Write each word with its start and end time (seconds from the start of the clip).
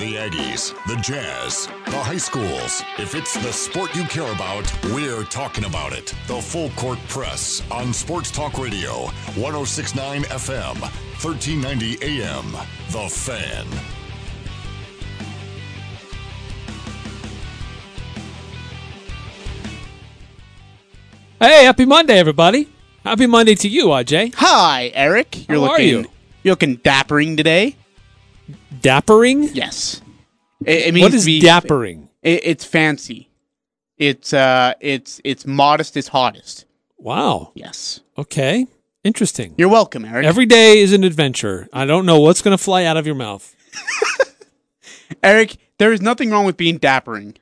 The 0.00 0.14
Aggies, 0.16 0.72
the 0.86 0.96
Jazz, 1.02 1.66
the 1.84 1.98
high 1.98 2.16
schools. 2.16 2.82
If 2.98 3.14
it's 3.14 3.34
the 3.34 3.52
sport 3.52 3.94
you 3.94 4.04
care 4.04 4.32
about, 4.32 4.64
we're 4.94 5.24
talking 5.24 5.64
about 5.64 5.92
it. 5.92 6.14
The 6.26 6.40
Full 6.40 6.70
Court 6.70 6.98
Press 7.08 7.62
on 7.70 7.92
Sports 7.92 8.30
Talk 8.30 8.56
Radio, 8.56 9.08
1069 9.36 10.22
FM, 10.22 10.80
1390 10.80 12.22
AM. 12.22 12.50
The 12.92 13.10
Fan. 13.10 13.66
Hey, 21.38 21.64
happy 21.66 21.84
Monday, 21.84 22.18
everybody. 22.18 22.70
Happy 23.04 23.26
Monday 23.26 23.54
to 23.54 23.68
you, 23.68 23.88
Ajay. 23.88 24.32
Hi, 24.36 24.90
Eric. 24.94 25.46
You're 25.46 25.58
How 25.58 25.64
are 25.64 25.68
looking 25.72 25.88
you? 25.88 26.00
are 26.00 26.06
looking 26.44 26.78
dappering 26.78 27.36
today. 27.36 27.76
Dappering? 28.74 29.50
Yes. 29.54 30.00
It, 30.64 30.88
it 30.88 30.94
means 30.94 31.04
What 31.04 31.14
is 31.14 31.24
be, 31.26 31.40
dappering? 31.40 32.08
It, 32.22 32.40
it's 32.44 32.64
fancy. 32.64 33.28
It's 33.98 34.32
uh 34.32 34.74
it's 34.80 35.20
it's 35.24 35.46
modest 35.46 35.96
is 35.96 36.08
hottest. 36.08 36.64
Wow. 36.98 37.52
Yes. 37.54 38.00
Okay. 38.16 38.66
Interesting. 39.02 39.54
You're 39.56 39.68
welcome, 39.68 40.04
Eric. 40.04 40.26
Every 40.26 40.46
day 40.46 40.78
is 40.80 40.92
an 40.92 41.04
adventure. 41.04 41.68
I 41.72 41.86
don't 41.86 42.04
know 42.04 42.20
what's 42.20 42.42
going 42.42 42.56
to 42.56 42.62
fly 42.62 42.84
out 42.84 42.98
of 42.98 43.06
your 43.06 43.14
mouth. 43.14 43.56
Eric, 45.22 45.56
there 45.78 45.92
is 45.92 46.02
nothing 46.02 46.30
wrong 46.30 46.44
with 46.44 46.58
being 46.58 46.78
dappering. 46.78 47.36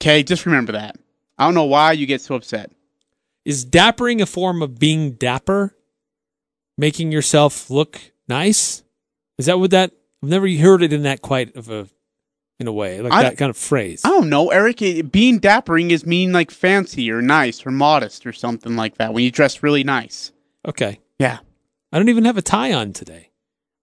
Okay, 0.00 0.22
just 0.22 0.46
remember 0.46 0.72
that. 0.72 0.96
I 1.38 1.44
don't 1.44 1.54
know 1.54 1.64
why 1.64 1.92
you 1.92 2.06
get 2.06 2.20
so 2.20 2.36
upset. 2.36 2.70
Is 3.44 3.66
dappering 3.66 4.20
a 4.20 4.26
form 4.26 4.62
of 4.62 4.78
being 4.78 5.12
dapper? 5.12 5.74
Making 6.78 7.10
yourself 7.10 7.68
look 7.68 8.12
nice? 8.28 8.82
Is 9.38 9.46
that 9.46 9.58
what 9.58 9.72
that? 9.72 9.92
I've 10.24 10.30
never 10.30 10.48
heard 10.48 10.82
it 10.82 10.90
in 10.94 11.02
that 11.02 11.20
quite 11.20 11.54
of 11.54 11.68
a, 11.70 11.86
in 12.58 12.66
a 12.66 12.72
way, 12.72 13.02
like 13.02 13.12
I- 13.12 13.24
that 13.24 13.36
kind 13.36 13.50
of 13.50 13.58
phrase. 13.58 14.00
I 14.04 14.08
don't 14.08 14.30
know, 14.30 14.50
Eric. 14.50 14.80
It, 14.80 15.12
being 15.12 15.38
dappering 15.38 15.90
is 15.90 16.06
mean 16.06 16.32
like 16.32 16.50
fancy 16.50 17.10
or 17.10 17.20
nice 17.20 17.66
or 17.66 17.70
modest 17.70 18.26
or 18.26 18.32
something 18.32 18.74
like 18.74 18.96
that. 18.96 19.12
When 19.12 19.22
you 19.22 19.30
dress 19.30 19.62
really 19.62 19.84
nice. 19.84 20.32
Okay. 20.66 20.98
Yeah, 21.18 21.40
I 21.92 21.98
don't 21.98 22.08
even 22.08 22.24
have 22.24 22.38
a 22.38 22.42
tie 22.42 22.72
on 22.72 22.94
today. 22.94 23.30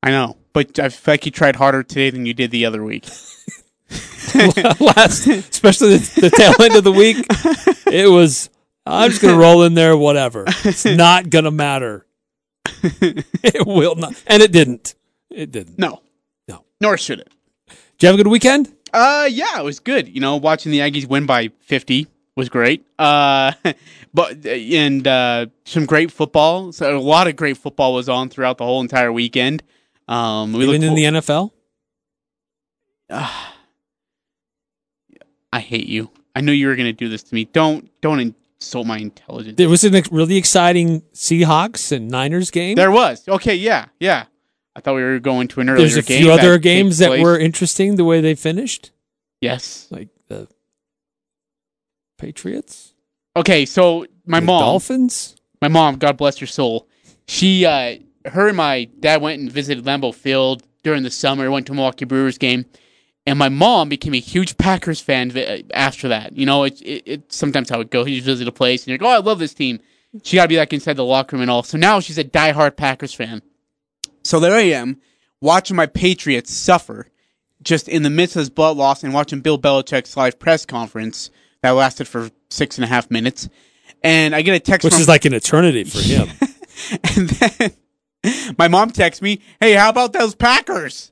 I 0.01 0.09
know. 0.09 0.37
But 0.53 0.79
I 0.79 0.89
feel 0.89 1.13
like 1.13 1.25
you 1.27 1.31
tried 1.31 1.57
harder 1.57 1.83
today 1.83 2.09
than 2.09 2.25
you 2.25 2.33
did 2.33 2.49
the 2.49 2.65
other 2.65 2.83
week. 2.83 3.05
Last, 4.79 5.27
especially 5.27 5.97
the, 5.97 6.21
the 6.21 6.29
tail 6.31 6.53
end 6.59 6.75
of 6.75 6.83
the 6.83 6.91
week, 6.91 7.17
it 7.85 8.09
was. 8.09 8.49
I'm 8.85 9.11
just 9.11 9.21
gonna 9.21 9.37
roll 9.37 9.61
in 9.63 9.75
there, 9.75 9.95
whatever. 9.95 10.45
It's 10.47 10.85
not 10.85 11.29
gonna 11.29 11.51
matter. 11.51 12.07
It 13.43 13.65
will 13.67 13.95
not, 13.95 14.21
and 14.27 14.41
it 14.41 14.51
didn't. 14.51 14.95
It 15.29 15.51
didn't. 15.51 15.77
No. 15.77 16.01
No. 16.81 16.89
Nor 16.89 16.97
should 16.97 17.19
it. 17.19 17.29
Did 17.67 17.77
you 17.99 18.07
have 18.07 18.15
a 18.15 18.17
good 18.23 18.29
weekend? 18.29 18.73
Uh, 18.93 19.29
yeah, 19.31 19.59
it 19.59 19.63
was 19.63 19.79
good. 19.79 20.07
You 20.07 20.19
know, 20.19 20.35
watching 20.35 20.71
the 20.71 20.79
Aggies 20.79 21.07
win 21.07 21.25
by 21.25 21.51
50 21.61 22.07
was 22.35 22.49
great. 22.49 22.85
Uh, 22.99 23.53
but 24.13 24.45
and 24.45 25.07
uh, 25.07 25.45
some 25.65 25.85
great 25.85 26.11
football. 26.11 26.71
So 26.71 26.97
a 26.97 26.99
lot 26.99 27.27
of 27.27 27.35
great 27.35 27.57
football 27.57 27.93
was 27.93 28.09
on 28.09 28.29
throughout 28.29 28.57
the 28.57 28.65
whole 28.65 28.81
entire 28.81 29.11
weekend. 29.11 29.63
Um, 30.07 30.53
we 30.53 30.63
Even 30.67 30.83
in 30.83 30.95
the 30.95 31.03
NFL. 31.03 31.51
I 35.53 35.59
hate 35.59 35.87
you. 35.87 36.09
I 36.35 36.41
knew 36.41 36.53
you 36.53 36.67
were 36.67 36.75
going 36.75 36.87
to 36.87 36.93
do 36.93 37.09
this 37.09 37.23
to 37.23 37.35
me. 37.35 37.45
Don't 37.45 37.89
don't 38.01 38.19
insult 38.61 38.87
my 38.87 38.97
intelligence. 38.97 39.57
There 39.57 39.69
was 39.69 39.83
a 39.83 40.03
really 40.11 40.37
exciting 40.37 41.01
Seahawks 41.13 41.91
and 41.91 42.09
Niners 42.09 42.51
game. 42.51 42.75
There 42.75 42.91
was 42.91 43.27
okay. 43.27 43.55
Yeah, 43.55 43.87
yeah. 43.99 44.25
I 44.75 44.79
thought 44.79 44.95
we 44.95 45.03
were 45.03 45.19
going 45.19 45.47
to 45.49 45.61
an 45.61 45.69
earlier 45.69 45.79
There's 45.87 45.97
a 45.97 46.01
game. 46.01 46.21
few 46.23 46.31
other 46.31 46.53
that 46.53 46.59
games 46.59 46.97
that 46.99 47.07
place. 47.09 47.23
were 47.23 47.37
interesting 47.37 47.95
the 47.97 48.05
way 48.05 48.21
they 48.21 48.35
finished, 48.35 48.91
yes. 49.41 49.87
like 49.91 50.07
the 50.27 50.47
Patriots, 52.17 52.93
Okay, 53.35 53.65
so 53.65 54.05
my 54.25 54.39
the 54.39 54.45
mom. 54.45 54.59
Dolphins. 54.61 55.35
my 55.61 55.67
mom, 55.69 55.95
God 55.95 56.17
bless 56.17 56.37
her 56.39 56.45
soul, 56.45 56.87
she, 57.27 57.65
uh, 57.65 57.95
her 58.29 58.47
and 58.49 58.57
my 58.57 58.85
dad 58.99 59.21
went 59.21 59.41
and 59.41 59.51
visited 59.51 59.85
Lambeau 59.85 60.13
Field 60.13 60.63
during 60.83 61.01
the 61.03 61.09
summer. 61.09 61.49
Went 61.49 61.65
to 61.67 61.73
Milwaukee 61.73 62.05
Brewers 62.05 62.37
game, 62.37 62.65
and 63.25 63.39
my 63.39 63.49
mom 63.49 63.89
became 63.89 64.13
a 64.13 64.19
huge 64.19 64.57
Packers 64.57 64.99
fan 64.99 65.31
after 65.73 66.07
that. 66.09 66.37
You 66.37 66.45
know, 66.45 66.63
it's 66.65 66.81
it, 66.81 67.03
it's 67.05 67.35
sometimes 67.35 67.69
how 67.69 67.79
it 67.79 67.89
goes. 67.89 68.07
You 68.09 68.21
visit 68.21 68.47
a 68.47 68.51
place 68.51 68.83
and 68.83 68.89
you're 68.89 68.97
like, 68.99 69.07
oh, 69.07 69.19
I 69.21 69.25
love 69.25 69.39
this 69.39 69.53
team. 69.55 69.79
She 70.23 70.35
got 70.35 70.43
to 70.43 70.49
be 70.49 70.57
like 70.57 70.73
inside 70.73 70.97
the 70.97 71.05
locker 71.05 71.35
room 71.35 71.41
and 71.41 71.49
all. 71.49 71.63
So 71.63 71.77
now 71.77 71.99
she's 72.01 72.17
a 72.17 72.23
diehard 72.23 72.75
Packers 72.75 73.13
fan. 73.13 73.41
So 74.23 74.39
there 74.39 74.55
I 74.55 74.61
am, 74.61 75.01
watching 75.39 75.75
my 75.75 75.85
Patriots 75.85 76.53
suffer, 76.53 77.07
just 77.61 77.87
in 77.87 78.03
the 78.03 78.09
midst 78.09 78.35
of 78.35 78.41
this 78.41 78.49
blood 78.49 78.77
loss, 78.77 79.03
and 79.03 79.13
watching 79.13 79.41
Bill 79.41 79.59
Belichick's 79.59 80.15
live 80.15 80.39
press 80.39 80.65
conference 80.65 81.29
that 81.61 81.71
lasted 81.71 82.07
for 82.07 82.29
six 82.49 82.77
and 82.77 82.85
a 82.85 82.87
half 82.87 83.09
minutes. 83.11 83.49
And 84.03 84.35
I 84.35 84.41
get 84.41 84.55
a 84.55 84.59
text 84.59 84.83
Which 84.83 84.93
from 84.93 85.01
is 85.01 85.07
like 85.07 85.25
an 85.25 85.33
eternity 85.33 85.83
for 85.83 85.99
him. 86.01 86.27
and 87.15 87.29
then 87.29 87.71
my 88.57 88.67
mom 88.67 88.91
texts 88.91 89.21
me, 89.21 89.41
"Hey, 89.59 89.73
how 89.73 89.89
about 89.89 90.13
those 90.13 90.33
Packers?" 90.33 91.11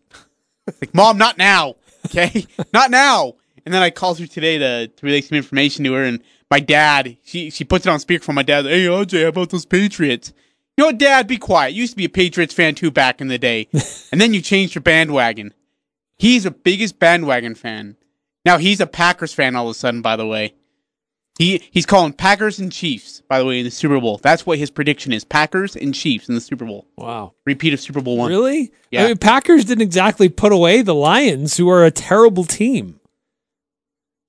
like, 0.82 0.94
mom, 0.94 1.18
not 1.18 1.38
now, 1.38 1.76
okay, 2.06 2.46
not 2.74 2.92
now. 2.92 3.36
And 3.66 3.74
then 3.74 3.84
I 3.84 3.90
called 3.90 4.20
her 4.20 4.28
today 4.28 4.58
to, 4.58 4.88
to 4.88 5.06
relay 5.06 5.22
some 5.22 5.38
information 5.38 5.84
to 5.86 5.94
her, 5.94 6.04
and 6.04 6.24
my 6.50 6.60
dad, 6.60 7.18
she 7.24 7.50
she 7.50 7.64
puts 7.64 7.86
it 7.86 7.90
on 7.90 8.00
speakerphone. 8.00 8.34
My 8.34 8.44
dad, 8.44 8.66
hey, 8.66 8.86
OJ, 8.86 9.24
how 9.24 9.30
about 9.30 9.50
those 9.50 9.66
Patriots? 9.66 10.34
You 10.80 10.86
know 10.86 10.98
Dad? 10.98 11.28
Be 11.28 11.36
quiet. 11.36 11.74
You 11.74 11.82
used 11.82 11.92
to 11.92 11.98
be 11.98 12.06
a 12.06 12.10
Patriots 12.10 12.54
fan 12.54 12.74
too 12.74 12.90
back 12.90 13.20
in 13.20 13.28
the 13.28 13.38
day, 13.38 13.68
and 14.14 14.22
then 14.22 14.34
you 14.34 14.42
changed 14.42 14.76
your 14.76 14.82
bandwagon. 14.82 15.54
He's 16.18 16.44
the 16.46 16.52
biggest 16.52 17.00
bandwagon 17.00 17.54
fan. 17.56 17.98
Now 18.46 18.60
he's 18.60 18.80
a 18.80 18.88
Packers 18.88 19.34
fan 19.34 19.58
all 19.58 19.66
of 19.68 19.72
a 19.72 19.74
sudden. 19.74 20.02
By 20.02 20.16
the 20.16 20.26
way, 20.26 20.54
he 21.38 21.62
he's 21.70 21.86
calling 21.86 22.14
Packers 22.14 22.60
and 22.60 22.72
Chiefs. 22.72 23.22
By 23.28 23.40
the 23.40 23.46
way, 23.46 23.60
in 23.60 23.66
the 23.66 23.72
Super 23.72 24.00
Bowl, 24.00 24.22
that's 24.24 24.46
what 24.46 24.58
his 24.58 24.72
prediction 24.72 25.12
is: 25.12 25.26
Packers 25.26 25.76
and 25.76 25.94
Chiefs 25.94 26.30
in 26.30 26.36
the 26.36 26.40
Super 26.40 26.64
Bowl. 26.64 26.88
Wow. 26.96 27.34
Repeat 27.46 27.74
of 27.74 27.82
Super 27.82 28.00
Bowl 28.00 28.16
one. 28.16 28.30
Really? 28.30 28.72
Yeah. 28.90 29.04
I 29.04 29.08
mean, 29.08 29.18
Packers 29.18 29.66
didn't 29.66 29.82
exactly 29.82 30.30
put 30.30 30.54
away 30.54 30.82
the 30.82 30.96
Lions, 30.96 31.58
who 31.58 31.68
are 31.68 31.84
a 31.84 31.92
terrible 31.92 32.46
team. 32.46 33.02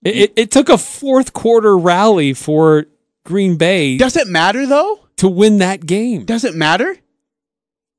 It, 0.02 0.16
it, 0.16 0.32
it 0.34 0.50
took 0.50 0.68
a 0.68 0.78
fourth 0.78 1.32
quarter 1.32 1.78
rally 1.78 2.32
for 2.32 2.86
Green 3.24 3.56
Bay 3.56 3.98
Does 3.98 4.16
it 4.16 4.26
matter 4.26 4.66
though? 4.66 4.98
To 5.20 5.28
win 5.28 5.58
that 5.58 5.84
game. 5.84 6.24
Does 6.24 6.44
it 6.44 6.54
matter? 6.54 6.96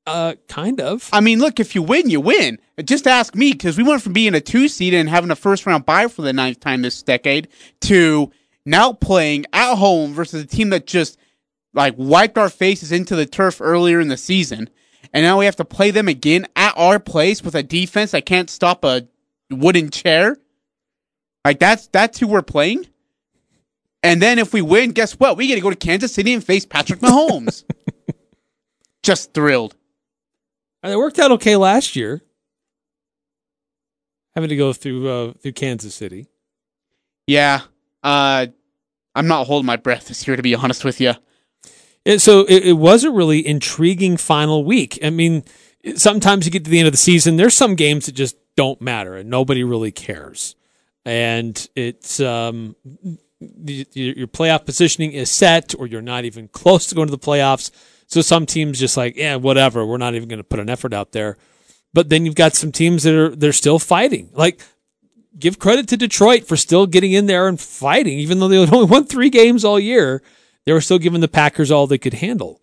Uh, 0.07 0.33
kind 0.47 0.81
of. 0.81 1.07
I 1.13 1.21
mean, 1.21 1.37
look, 1.37 1.59
if 1.59 1.75
you 1.75 1.83
win, 1.83 2.09
you 2.09 2.19
win. 2.19 2.57
Just 2.83 3.05
ask 3.05 3.35
me 3.35 3.51
because 3.51 3.77
we 3.77 3.83
went 3.83 4.01
from 4.01 4.13
being 4.13 4.33
a 4.33 4.41
two 4.41 4.67
seed 4.67 4.95
and 4.95 5.07
having 5.07 5.29
a 5.29 5.35
first 5.35 5.67
round 5.67 5.85
bye 5.85 6.07
for 6.07 6.23
the 6.23 6.33
ninth 6.33 6.59
time 6.59 6.81
this 6.81 7.03
decade 7.03 7.47
to 7.81 8.31
now 8.65 8.93
playing 8.93 9.45
at 9.53 9.75
home 9.75 10.13
versus 10.13 10.43
a 10.43 10.47
team 10.47 10.71
that 10.71 10.87
just 10.87 11.19
like 11.75 11.93
wiped 11.95 12.39
our 12.39 12.49
faces 12.49 12.91
into 12.91 13.15
the 13.15 13.27
turf 13.27 13.61
earlier 13.61 13.99
in 13.99 14.07
the 14.07 14.17
season, 14.17 14.67
and 15.13 15.23
now 15.23 15.37
we 15.37 15.45
have 15.45 15.57
to 15.57 15.65
play 15.65 15.91
them 15.91 16.07
again 16.07 16.47
at 16.55 16.73
our 16.75 16.99
place 16.99 17.43
with 17.43 17.53
a 17.53 17.61
defense 17.61 18.11
that 18.11 18.25
can't 18.25 18.49
stop 18.49 18.83
a 18.83 19.07
wooden 19.51 19.91
chair. 19.91 20.37
Like 21.45 21.59
that's 21.59 21.85
that's 21.85 22.17
who 22.17 22.25
we're 22.25 22.41
playing. 22.41 22.87
And 24.03 24.21
then 24.21 24.39
if 24.39 24.53
we 24.53 24.61
win, 24.61 24.91
guess 24.91 25.13
what? 25.13 25.37
We 25.37 25.47
get 25.47 25.55
to 25.55 25.61
go 25.61 25.69
to 25.69 25.75
Kansas 25.75 26.13
City 26.13 26.33
and 26.33 26.43
face 26.43 26.65
Patrick 26.65 26.99
Mahomes. 26.99 27.63
just 29.03 29.33
thrilled. 29.33 29.75
And 30.81 30.91
It 30.91 30.97
worked 30.97 31.19
out 31.19 31.31
okay 31.33 31.55
last 31.55 31.95
year. 31.95 32.21
Having 34.35 34.49
to 34.49 34.55
go 34.55 34.73
through 34.73 35.09
uh, 35.09 35.33
through 35.33 35.51
Kansas 35.51 35.93
City. 35.93 36.27
Yeah. 37.27 37.61
Uh 38.03 38.47
I'm 39.13 39.27
not 39.27 39.45
holding 39.45 39.65
my 39.65 39.75
breath 39.75 40.07
this 40.07 40.25
year 40.25 40.37
to 40.37 40.41
be 40.43 40.55
honest 40.55 40.85
with 40.85 41.01
you. 41.01 41.13
It, 42.05 42.19
so 42.19 42.45
it, 42.45 42.65
it 42.65 42.73
was 42.73 43.03
a 43.03 43.11
really 43.11 43.45
intriguing 43.45 44.17
final 44.17 44.63
week. 44.63 44.97
I 45.03 45.11
mean, 45.11 45.43
sometimes 45.95 46.45
you 46.45 46.51
get 46.51 46.63
to 46.65 46.71
the 46.71 46.79
end 46.79 46.87
of 46.87 46.93
the 46.93 46.97
season, 46.97 47.35
there's 47.35 47.55
some 47.55 47.75
games 47.75 48.07
that 48.07 48.13
just 48.13 48.37
don't 48.55 48.81
matter 48.81 49.15
and 49.15 49.29
nobody 49.29 49.63
really 49.63 49.91
cares. 49.91 50.55
And 51.05 51.67
it's 51.75 52.19
um, 52.19 52.75
the, 53.41 53.87
your 53.93 54.27
playoff 54.27 54.65
positioning 54.65 55.13
is 55.13 55.29
set, 55.29 55.73
or 55.77 55.87
you're 55.87 56.01
not 56.01 56.25
even 56.25 56.47
close 56.47 56.87
to 56.87 56.95
going 56.95 57.07
to 57.07 57.11
the 57.11 57.17
playoffs. 57.17 57.71
So 58.07 58.21
some 58.21 58.45
teams 58.45 58.79
just 58.79 58.97
like, 58.97 59.15
yeah, 59.15 59.35
whatever. 59.35 59.85
We're 59.85 59.97
not 59.97 60.15
even 60.15 60.29
going 60.29 60.39
to 60.39 60.43
put 60.43 60.59
an 60.59 60.69
effort 60.69 60.93
out 60.93 61.11
there. 61.11 61.37
But 61.93 62.09
then 62.09 62.25
you've 62.25 62.35
got 62.35 62.55
some 62.55 62.71
teams 62.71 63.03
that 63.03 63.15
are 63.15 63.35
they're 63.35 63.51
still 63.51 63.79
fighting. 63.79 64.29
Like 64.33 64.61
give 65.37 65.59
credit 65.59 65.87
to 65.89 65.97
Detroit 65.97 66.45
for 66.45 66.57
still 66.57 66.85
getting 66.87 67.13
in 67.13 67.25
there 67.25 67.47
and 67.47 67.59
fighting, 67.59 68.19
even 68.19 68.39
though 68.39 68.47
they 68.47 68.57
only 68.57 68.85
won 68.89 69.05
three 69.05 69.29
games 69.29 69.65
all 69.65 69.79
year. 69.79 70.21
They 70.65 70.73
were 70.73 70.81
still 70.81 70.99
giving 70.99 71.21
the 71.21 71.27
Packers 71.27 71.71
all 71.71 71.87
they 71.87 71.97
could 71.97 72.15
handle. 72.15 72.61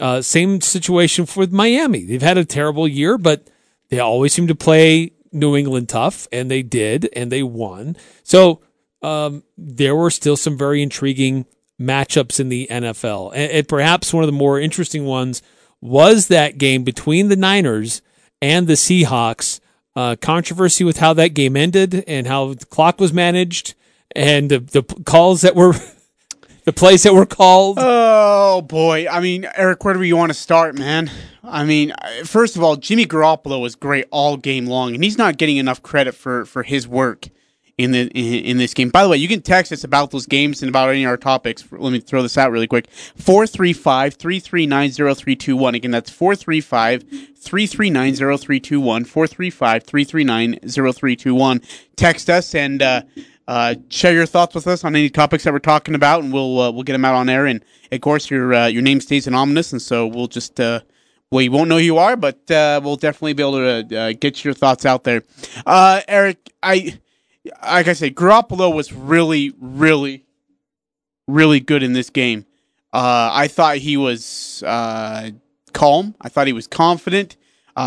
Uh, 0.00 0.22
same 0.22 0.60
situation 0.60 1.26
with 1.36 1.52
Miami. 1.52 2.04
They've 2.04 2.22
had 2.22 2.38
a 2.38 2.44
terrible 2.44 2.88
year, 2.88 3.18
but 3.18 3.50
they 3.90 3.98
always 3.98 4.32
seem 4.32 4.46
to 4.46 4.54
play 4.54 5.12
New 5.32 5.56
England 5.56 5.88
tough, 5.88 6.26
and 6.32 6.50
they 6.50 6.62
did, 6.62 7.08
and 7.14 7.30
they 7.30 7.42
won. 7.42 7.96
So 8.22 8.62
um, 9.02 9.42
there 9.56 9.94
were 9.94 10.10
still 10.10 10.36
some 10.36 10.56
very 10.56 10.82
intriguing 10.82 11.46
matchups 11.80 12.40
in 12.40 12.48
the 12.48 12.66
NFL, 12.70 13.32
and, 13.34 13.52
and 13.52 13.68
perhaps 13.68 14.12
one 14.12 14.24
of 14.24 14.28
the 14.28 14.32
more 14.32 14.58
interesting 14.58 15.04
ones 15.04 15.42
was 15.80 16.28
that 16.28 16.58
game 16.58 16.82
between 16.82 17.28
the 17.28 17.36
Niners 17.36 18.02
and 18.42 18.66
the 18.66 18.74
Seahawks 18.74 19.60
uh, 19.94 20.16
controversy 20.20 20.84
with 20.84 20.98
how 20.98 21.12
that 21.14 21.28
game 21.28 21.56
ended 21.56 22.04
and 22.06 22.26
how 22.26 22.54
the 22.54 22.66
clock 22.66 23.00
was 23.00 23.12
managed 23.12 23.74
and 24.14 24.50
the, 24.50 24.58
the 24.60 24.82
calls 24.82 25.42
that 25.42 25.54
were 25.54 25.74
the 26.64 26.72
plays 26.72 27.02
that 27.04 27.14
were 27.14 27.26
called. 27.26 27.78
Oh 27.80 28.62
boy! 28.62 29.06
I 29.08 29.20
mean, 29.20 29.46
Eric, 29.56 29.84
where 29.84 29.94
do 29.94 30.02
you 30.02 30.16
want 30.16 30.30
to 30.30 30.38
start, 30.38 30.76
man? 30.76 31.10
I 31.42 31.64
mean, 31.64 31.94
first 32.24 32.56
of 32.56 32.62
all, 32.62 32.76
Jimmy 32.76 33.06
Garoppolo 33.06 33.60
was 33.60 33.74
great 33.74 34.06
all 34.10 34.36
game 34.36 34.66
long, 34.66 34.94
and 34.94 35.02
he's 35.02 35.18
not 35.18 35.38
getting 35.38 35.56
enough 35.56 35.82
credit 35.82 36.14
for 36.14 36.44
for 36.44 36.62
his 36.62 36.86
work 36.86 37.28
in 37.78 37.92
the 37.92 38.08
in, 38.08 38.58
this 38.58 38.74
game. 38.74 38.90
By 38.90 39.04
the 39.04 39.08
way, 39.08 39.16
you 39.16 39.28
can 39.28 39.40
text 39.40 39.70
us 39.70 39.84
about 39.84 40.10
those 40.10 40.26
games 40.26 40.62
and 40.62 40.68
about 40.68 40.88
any 40.90 41.04
of 41.04 41.10
our 41.10 41.16
topics. 41.16 41.64
Let 41.70 41.92
me 41.92 42.00
throw 42.00 42.22
this 42.22 42.36
out 42.36 42.50
really 42.50 42.66
quick. 42.66 42.88
435-339-0321. 43.18 45.74
Again, 45.74 45.92
that's 45.92 46.10
435-339-0321. 46.10 49.06
435-339-0321. 49.06 51.64
Text 51.94 52.28
us 52.28 52.52
and 52.56 52.82
uh, 52.82 53.02
uh, 53.46 53.76
share 53.88 54.12
your 54.12 54.26
thoughts 54.26 54.56
with 54.56 54.66
us 54.66 54.82
on 54.82 54.96
any 54.96 55.08
topics 55.08 55.44
that 55.44 55.52
we're 55.52 55.60
talking 55.60 55.94
about, 55.94 56.24
and 56.24 56.32
we'll 56.32 56.60
uh, 56.60 56.72
we'll 56.72 56.82
get 56.82 56.94
them 56.94 57.04
out 57.04 57.14
on 57.14 57.28
air. 57.28 57.46
And 57.46 57.64
of 57.92 58.00
course, 58.00 58.28
your 58.28 58.54
uh, 58.54 58.66
your 58.66 58.82
name 58.82 59.00
stays 59.00 59.28
anonymous, 59.28 59.70
and 59.70 59.80
so 59.80 60.04
we'll 60.04 60.26
just 60.26 60.58
uh, 60.58 60.80
we 61.30 61.48
won't 61.48 61.68
know 61.68 61.78
who 61.78 61.84
you 61.84 61.98
are, 61.98 62.16
but 62.16 62.50
uh, 62.50 62.80
we'll 62.82 62.96
definitely 62.96 63.34
be 63.34 63.44
able 63.44 63.84
to 63.84 64.14
get 64.14 64.44
your 64.44 64.54
thoughts 64.54 64.84
out 64.84 65.04
there. 65.04 65.22
Eric, 65.64 66.50
I 66.60 66.98
like 67.62 67.88
I 67.88 67.92
said, 67.92 68.14
Garoppolo 68.14 68.74
was 68.74 68.92
really, 68.92 69.52
really, 69.58 70.24
really 71.26 71.60
good 71.60 71.82
in 71.82 71.92
this 71.92 72.10
game. 72.10 72.46
I 72.92 73.48
thought 73.48 73.76
he 73.76 73.96
was 73.96 74.62
calm. 74.64 76.14
I 76.20 76.28
thought 76.28 76.46
he 76.46 76.52
was 76.52 76.66
confident. 76.66 77.36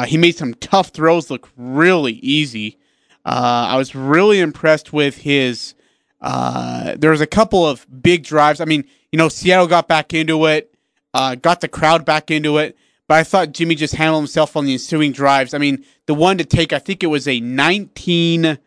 he 0.08 0.18
made 0.18 0.38
some 0.38 0.54
tough 0.56 0.90
throws 0.90 1.30
look 1.30 1.50
really 1.58 2.14
easy. 2.14 2.78
Uh, 3.26 3.68
I 3.70 3.78
was 3.78 3.94
really 3.96 4.40
impressed 4.40 4.94
with 4.94 5.18
his. 5.18 5.76
Uh, 6.22 6.96
there 6.98 7.12
was 7.12 7.22
a 7.22 7.28
couple 7.28 7.68
of 7.68 7.86
big 8.02 8.24
drives. 8.24 8.62
I 8.62 8.66
mean, 8.66 8.86
you 9.12 9.18
know, 9.18 9.30
Seattle 9.30 9.68
got 9.68 9.88
back 9.88 10.14
into 10.14 10.46
it, 10.46 10.74
uh, 11.14 11.36
got 11.36 11.62
the 11.62 11.68
crowd 11.68 12.06
back 12.06 12.32
into 12.32 12.58
it, 12.58 12.78
but 13.08 13.18
I 13.18 13.24
thought 13.24 13.52
Jimmy 13.52 13.76
just 13.76 13.96
handled 13.96 14.22
himself 14.22 14.56
on 14.56 14.66
the 14.66 14.74
ensuing 14.74 15.12
drives. 15.12 15.54
I 15.54 15.58
mean, 15.58 15.84
the 16.06 16.14
one 16.14 16.38
to 16.38 16.46
take, 16.46 16.74
I 16.74 16.80
think 16.80 17.04
it 17.04 17.08
was 17.08 17.28
a 17.28 17.40
19 17.40 18.58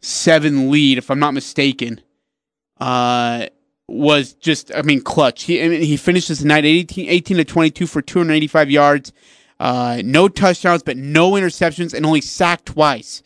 7 0.00 0.70
lead, 0.70 0.98
if 0.98 1.10
I'm 1.10 1.18
not 1.18 1.34
mistaken, 1.34 2.00
uh, 2.80 3.46
was 3.88 4.34
just, 4.34 4.72
I 4.74 4.82
mean, 4.82 5.00
clutch. 5.00 5.44
He, 5.44 5.62
I 5.62 5.68
mean, 5.68 5.82
he 5.82 5.96
finishes 5.96 6.40
the 6.40 6.48
night 6.48 6.64
18, 6.64 7.08
18 7.08 7.36
to 7.38 7.44
22 7.44 7.86
for 7.86 8.02
285 8.02 8.70
yards, 8.70 9.12
uh, 9.58 10.02
no 10.04 10.28
touchdowns, 10.28 10.82
but 10.82 10.96
no 10.96 11.32
interceptions, 11.32 11.94
and 11.94 12.06
only 12.06 12.20
sacked 12.20 12.66
twice. 12.66 13.22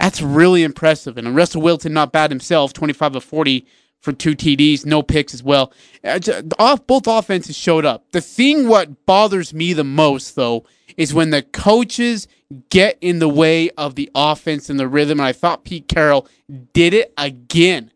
That's 0.00 0.22
really 0.22 0.62
impressive. 0.62 1.18
And 1.18 1.34
Russell 1.34 1.62
Wilson, 1.62 1.92
not 1.92 2.12
bad 2.12 2.30
himself, 2.30 2.72
25 2.72 3.16
of 3.16 3.24
40 3.24 3.66
for 4.00 4.12
two 4.12 4.36
TDs, 4.36 4.86
no 4.86 5.02
picks 5.02 5.34
as 5.34 5.42
well. 5.42 5.72
Uh, 6.04 6.76
both 6.86 7.06
offenses 7.08 7.56
showed 7.56 7.84
up. 7.84 8.12
The 8.12 8.20
thing 8.20 8.68
what 8.68 9.06
bothers 9.06 9.52
me 9.52 9.72
the 9.72 9.84
most, 9.84 10.36
though, 10.36 10.64
is 10.96 11.12
when 11.12 11.30
the 11.30 11.42
coaches 11.42 12.28
get 12.70 12.98
in 13.00 13.18
the 13.18 13.28
way 13.28 13.70
of 13.70 13.94
the 13.94 14.10
offense 14.14 14.70
and 14.70 14.78
the 14.78 14.88
rhythm. 14.88 15.20
And 15.20 15.26
I 15.26 15.32
thought 15.32 15.64
Pete 15.64 15.88
Carroll 15.88 16.26
did 16.72 16.94
it 16.94 17.12
again. 17.16 17.90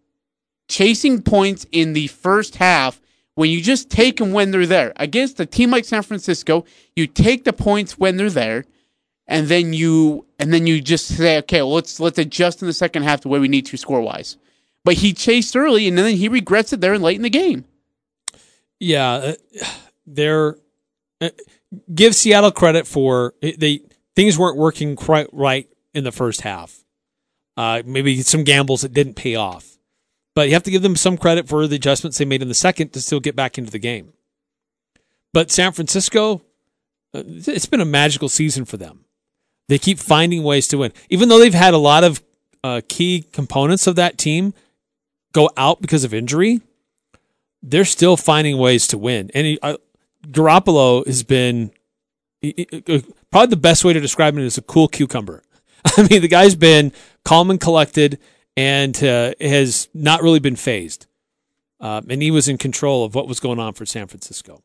Chasing 0.69 1.23
points 1.23 1.67
in 1.73 1.93
the 1.93 2.07
first 2.07 2.57
half 2.57 3.01
when 3.35 3.51
you 3.51 3.63
just 3.63 3.91
take 3.91 4.17
them 4.19 4.33
when 4.33 4.51
they're 4.51 4.67
there. 4.67 4.93
Against 4.97 5.41
a 5.41 5.47
team 5.47 5.71
like 5.71 5.85
San 5.85 6.03
Francisco, 6.03 6.65
you 6.97 7.07
take 7.07 7.45
the 7.45 7.53
points 7.53 7.99
when 7.99 8.17
they're 8.17 8.31
there 8.31 8.65
and 9.27 9.49
then 9.49 9.73
you 9.73 10.27
and 10.39 10.53
then 10.53 10.67
you 10.67 10.81
just 10.81 11.07
say, 11.07 11.39
okay, 11.39 11.63
well, 11.63 11.73
let's 11.73 12.01
let's 12.01 12.19
adjust 12.19 12.61
in 12.63 12.67
the 12.67 12.75
second 12.75 13.03
half 13.05 13.23
the 13.23 13.29
way 13.29 13.39
we 13.39 13.49
need 13.49 13.67
to 13.67 13.77
score 13.77 14.01
wise. 14.01 14.37
But 14.85 14.95
he 14.95 15.13
chased 15.13 15.57
early, 15.57 15.87
and 15.87 15.97
then 15.97 16.17
he 16.17 16.29
regrets 16.29 16.73
it 16.73 16.81
there 16.81 16.93
and 16.93 17.03
late 17.03 17.17
in 17.17 17.23
the 17.23 17.31
game. 17.31 17.65
Yeah, 18.81 19.13
uh, 19.13 19.35
they're 20.07 20.57
uh, 21.21 21.31
give 21.95 22.15
Seattle 22.15 22.51
credit 22.51 22.87
for 22.87 23.35
they 23.41 23.81
things 24.17 24.39
weren't 24.39 24.57
working 24.57 24.97
quite 24.97 25.29
right 25.33 25.69
in 25.95 26.05
the 26.05 26.13
first 26.13 26.43
half. 26.43 26.85
Uh, 27.57 27.83
maybe 27.85 28.23
some 28.23 28.45
gambles 28.45 28.81
that 28.81 28.95
didn't 28.95 29.15
pay 29.15 29.35
off, 29.35 29.79
but 30.35 30.49
you 30.49 30.55
have 30.55 30.63
to 30.63 30.71
give 30.71 30.83
them 30.83 30.97
some 30.97 31.19
credit 31.19 31.47
for 31.47 31.67
the 31.67 31.77
adjustments 31.77 32.17
they 32.17 32.25
made 32.25 32.41
in 32.41 32.49
the 32.49 32.55
second 32.55 32.93
to 32.93 33.01
still 33.01 33.21
get 33.21 33.37
back 33.37 33.59
into 33.59 33.71
the 33.71 33.79
game. 33.79 34.15
But 35.35 35.51
San 35.51 35.73
Francisco, 35.73 36.43
uh, 37.15 37.23
it's 37.27 37.67
been 37.67 37.81
a 37.81 37.87
magical 37.87 38.31
season 38.31 38.65
for 38.65 38.79
them. 38.79 39.05
They 39.69 39.79
keep 39.79 39.99
finding 39.99 40.43
ways 40.43 40.67
to 40.69 40.79
win, 40.79 40.93
even 41.11 41.29
though 41.29 41.39
they've 41.39 41.53
had 41.53 41.75
a 41.75 41.79
lot 41.79 42.05
of 42.05 42.23
uh, 42.65 42.81
key 42.89 43.27
components 43.33 43.87
of 43.87 43.97
that 43.97 44.19
team 44.19 44.55
go 45.33 45.51
out 45.57 45.81
because 45.83 46.05
of 46.05 46.15
injury. 46.15 46.61
They're 47.63 47.85
still 47.85 48.17
finding 48.17 48.59
ways 48.59 48.87
to 48.89 48.99
win, 48.99 49.31
and 49.35 49.59
uh, 49.63 49.77
Garoppolo 50.27 51.07
has 51.07 51.23
been 51.23 51.71
he, 52.41 52.55
he, 52.57 52.83
uh, 52.89 53.01
probably 53.33 53.49
the 53.49 53.57
best 53.57 53.85
way 53.85 53.93
to 53.93 54.01
describe 54.01 54.35
him 54.35 54.45
is 54.45 54.59
a 54.59 54.63
cool 54.63 54.87
cucumber. 54.87 55.43
I 55.97 56.07
mean, 56.09 56.23
the 56.23 56.29
guy's 56.29 56.55
been 56.55 56.93
calm 57.25 57.51
and 57.51 57.61
collected, 57.61 58.21
and 58.57 59.03
uh, 59.03 59.33
has 59.41 59.89
not 59.95 60.23
really 60.23 60.39
been 60.39 60.57
phased. 60.57 61.07
Uh, 61.81 62.01
and 62.09 62.23
he 62.23 62.31
was 62.31 62.49
in 62.49 62.59
control 62.59 63.05
of 63.05 63.15
what 63.15 63.27
was 63.27 63.41
going 63.41 63.59
on 63.59 63.73
for 63.73 63.85
San 63.85 64.07
Francisco. 64.07 64.63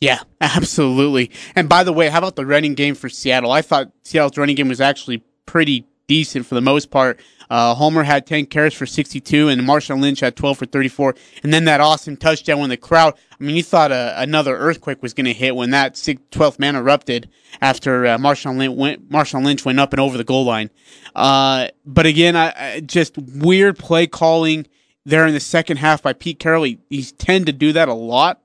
Yeah, 0.00 0.20
absolutely. 0.40 1.30
And 1.54 1.68
by 1.68 1.84
the 1.84 1.92
way, 1.92 2.08
how 2.08 2.18
about 2.18 2.36
the 2.36 2.46
running 2.46 2.74
game 2.74 2.94
for 2.94 3.08
Seattle? 3.08 3.52
I 3.52 3.62
thought 3.62 3.92
Seattle's 4.02 4.36
running 4.36 4.56
game 4.56 4.68
was 4.68 4.80
actually 4.80 5.22
pretty 5.46 5.86
decent 6.06 6.46
for 6.46 6.54
the 6.54 6.60
most 6.60 6.90
part. 6.90 7.20
Uh, 7.48 7.74
Homer 7.74 8.02
had 8.02 8.26
10 8.26 8.46
carries 8.46 8.74
for 8.74 8.86
62, 8.86 9.48
and 9.48 9.60
Marshawn 9.62 10.00
Lynch 10.00 10.20
had 10.20 10.36
12 10.36 10.58
for 10.58 10.66
34. 10.66 11.14
And 11.42 11.52
then 11.52 11.64
that 11.66 11.80
awesome 11.80 12.16
touchdown 12.16 12.58
when 12.58 12.70
the 12.70 12.76
crowd, 12.76 13.14
I 13.38 13.44
mean, 13.44 13.56
you 13.56 13.62
thought 13.62 13.92
uh, 13.92 14.14
another 14.16 14.56
earthquake 14.56 15.02
was 15.02 15.14
going 15.14 15.26
to 15.26 15.32
hit 15.32 15.54
when 15.54 15.70
that 15.70 15.94
12th 15.94 16.58
man 16.58 16.74
erupted 16.74 17.30
after 17.60 18.06
uh, 18.06 18.18
Marshawn, 18.18 18.56
Lynch 18.58 18.76
went, 18.76 19.44
Lynch 19.44 19.64
went 19.64 19.80
up 19.80 19.92
and 19.92 20.00
over 20.00 20.16
the 20.16 20.24
goal 20.24 20.44
line. 20.44 20.70
Uh, 21.14 21.68
but 21.84 22.06
again, 22.06 22.36
I, 22.36 22.52
I, 22.56 22.80
just 22.80 23.16
weird 23.16 23.78
play 23.78 24.06
calling 24.06 24.66
there 25.04 25.26
in 25.26 25.34
the 25.34 25.40
second 25.40 25.78
half 25.78 26.02
by 26.02 26.12
Pete 26.12 26.38
Carroll. 26.38 26.64
He, 26.64 26.78
he's 26.90 27.12
tend 27.12 27.46
to 27.46 27.52
do 27.52 27.72
that 27.72 27.88
a 27.88 27.94
lot, 27.94 28.42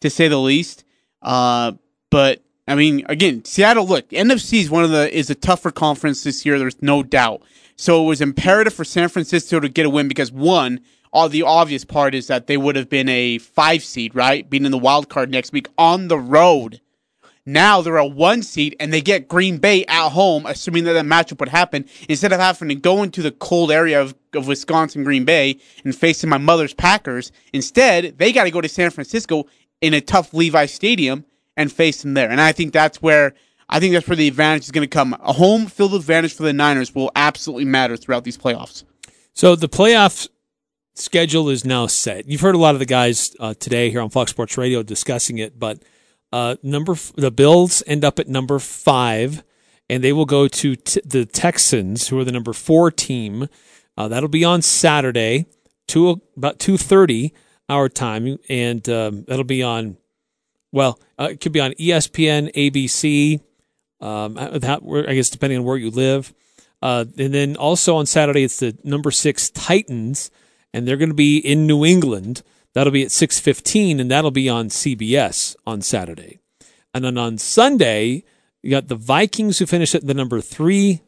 to 0.00 0.10
say 0.10 0.28
the 0.28 0.38
least. 0.38 0.84
Uh, 1.22 1.72
but 2.10 2.42
I 2.70 2.76
mean, 2.76 3.04
again, 3.08 3.44
Seattle. 3.44 3.86
Look, 3.86 4.08
NFC 4.10 4.60
is 4.60 4.70
one 4.70 4.84
of 4.84 4.90
the 4.90 5.12
is 5.16 5.28
a 5.28 5.34
tougher 5.34 5.72
conference 5.72 6.22
this 6.22 6.46
year. 6.46 6.58
There's 6.58 6.80
no 6.80 7.02
doubt. 7.02 7.42
So 7.76 8.04
it 8.04 8.06
was 8.06 8.20
imperative 8.20 8.72
for 8.72 8.84
San 8.84 9.08
Francisco 9.08 9.58
to 9.58 9.68
get 9.68 9.86
a 9.86 9.90
win 9.90 10.06
because 10.06 10.30
one, 10.30 10.80
all 11.12 11.28
the 11.28 11.42
obvious 11.42 11.84
part 11.84 12.14
is 12.14 12.28
that 12.28 12.46
they 12.46 12.56
would 12.56 12.76
have 12.76 12.88
been 12.88 13.08
a 13.08 13.38
five 13.38 13.82
seed, 13.82 14.14
right, 14.14 14.48
being 14.48 14.64
in 14.64 14.70
the 14.70 14.78
wild 14.78 15.08
card 15.08 15.30
next 15.30 15.52
week 15.52 15.66
on 15.76 16.06
the 16.06 16.18
road. 16.18 16.80
Now 17.44 17.80
they're 17.80 17.96
a 17.96 18.06
one 18.06 18.42
seed 18.42 18.76
and 18.78 18.92
they 18.92 19.00
get 19.00 19.26
Green 19.26 19.58
Bay 19.58 19.84
at 19.86 20.10
home, 20.10 20.46
assuming 20.46 20.84
that 20.84 20.92
that 20.92 21.06
matchup 21.06 21.40
would 21.40 21.48
happen, 21.48 21.86
instead 22.08 22.32
of 22.32 22.38
having 22.38 22.68
to 22.68 22.76
go 22.76 23.02
into 23.02 23.22
the 23.22 23.32
cold 23.32 23.72
area 23.72 24.00
of, 24.00 24.14
of 24.34 24.46
Wisconsin, 24.46 25.02
Green 25.02 25.24
Bay, 25.24 25.58
and 25.82 25.96
facing 25.96 26.30
my 26.30 26.38
mother's 26.38 26.74
Packers. 26.74 27.32
Instead, 27.52 28.18
they 28.18 28.32
got 28.32 28.44
to 28.44 28.50
go 28.52 28.60
to 28.60 28.68
San 28.68 28.90
Francisco 28.90 29.46
in 29.80 29.92
a 29.92 30.00
tough 30.00 30.32
Levi 30.32 30.66
Stadium 30.66 31.24
and 31.60 31.70
face 31.70 32.00
them 32.02 32.14
there. 32.14 32.30
And 32.30 32.40
I 32.40 32.52
think 32.52 32.72
that's 32.72 33.02
where 33.02 33.34
I 33.68 33.78
think 33.78 33.92
that's 33.92 34.08
where 34.08 34.16
the 34.16 34.26
advantage 34.28 34.64
is 34.64 34.70
going 34.70 34.88
to 34.88 34.88
come. 34.88 35.14
A 35.20 35.32
home 35.32 35.66
field 35.66 35.94
advantage 35.94 36.34
for 36.34 36.42
the 36.42 36.52
Niners 36.52 36.94
will 36.94 37.12
absolutely 37.14 37.66
matter 37.66 37.96
throughout 37.96 38.24
these 38.24 38.38
playoffs. 38.38 38.82
So 39.34 39.54
the 39.54 39.68
playoff 39.68 40.28
schedule 40.94 41.48
is 41.48 41.64
now 41.64 41.86
set. 41.86 42.26
You've 42.26 42.40
heard 42.40 42.54
a 42.54 42.58
lot 42.58 42.74
of 42.74 42.78
the 42.80 42.86
guys 42.86 43.36
uh, 43.38 43.54
today 43.54 43.90
here 43.90 44.00
on 44.00 44.10
Fox 44.10 44.30
Sports 44.30 44.58
Radio 44.58 44.82
discussing 44.82 45.38
it, 45.38 45.58
but 45.58 45.82
uh, 46.32 46.56
number 46.62 46.92
f- 46.92 47.12
the 47.16 47.30
Bills 47.30 47.82
end 47.86 48.04
up 48.04 48.18
at 48.18 48.28
number 48.28 48.58
five, 48.58 49.44
and 49.88 50.02
they 50.02 50.12
will 50.12 50.26
go 50.26 50.48
to 50.48 50.76
t- 50.76 51.02
the 51.04 51.24
Texans, 51.26 52.08
who 52.08 52.18
are 52.18 52.24
the 52.24 52.32
number 52.32 52.52
four 52.52 52.90
team. 52.90 53.48
Uh, 53.96 54.08
that'll 54.08 54.28
be 54.28 54.44
on 54.44 54.62
Saturday, 54.62 55.46
two 55.86 56.20
about 56.36 56.58
two 56.58 56.76
thirty 56.76 57.34
our 57.68 57.88
time, 57.88 58.38
and 58.48 58.88
um, 58.88 59.24
that'll 59.28 59.44
be 59.44 59.62
on. 59.62 59.96
Well, 60.72 60.98
uh, 61.18 61.28
it 61.32 61.40
could 61.40 61.52
be 61.52 61.60
on 61.60 61.72
ESPN, 61.72 62.52
ABC. 62.54 63.40
Um, 64.00 64.34
that, 64.34 64.80
I 65.08 65.14
guess 65.14 65.28
depending 65.28 65.58
on 65.58 65.64
where 65.64 65.76
you 65.76 65.90
live, 65.90 66.32
uh, 66.80 67.04
and 67.18 67.34
then 67.34 67.56
also 67.56 67.96
on 67.96 68.06
Saturday 68.06 68.44
it's 68.44 68.58
the 68.58 68.76
number 68.82 69.10
six 69.10 69.50
Titans, 69.50 70.30
and 70.72 70.88
they're 70.88 70.96
going 70.96 71.10
to 71.10 71.14
be 71.14 71.36
in 71.36 71.66
New 71.66 71.84
England. 71.84 72.42
That'll 72.72 72.92
be 72.92 73.02
at 73.02 73.10
six 73.10 73.38
fifteen, 73.38 74.00
and 74.00 74.10
that'll 74.10 74.30
be 74.30 74.48
on 74.48 74.68
CBS 74.68 75.54
on 75.66 75.82
Saturday. 75.82 76.40
And 76.94 77.04
then 77.04 77.18
on 77.18 77.36
Sunday, 77.36 78.24
you 78.62 78.70
got 78.70 78.88
the 78.88 78.94
Vikings 78.94 79.58
who 79.58 79.66
finished 79.66 79.94
at 79.94 80.06
the 80.06 80.14
number 80.14 80.40
three, 80.40 81.02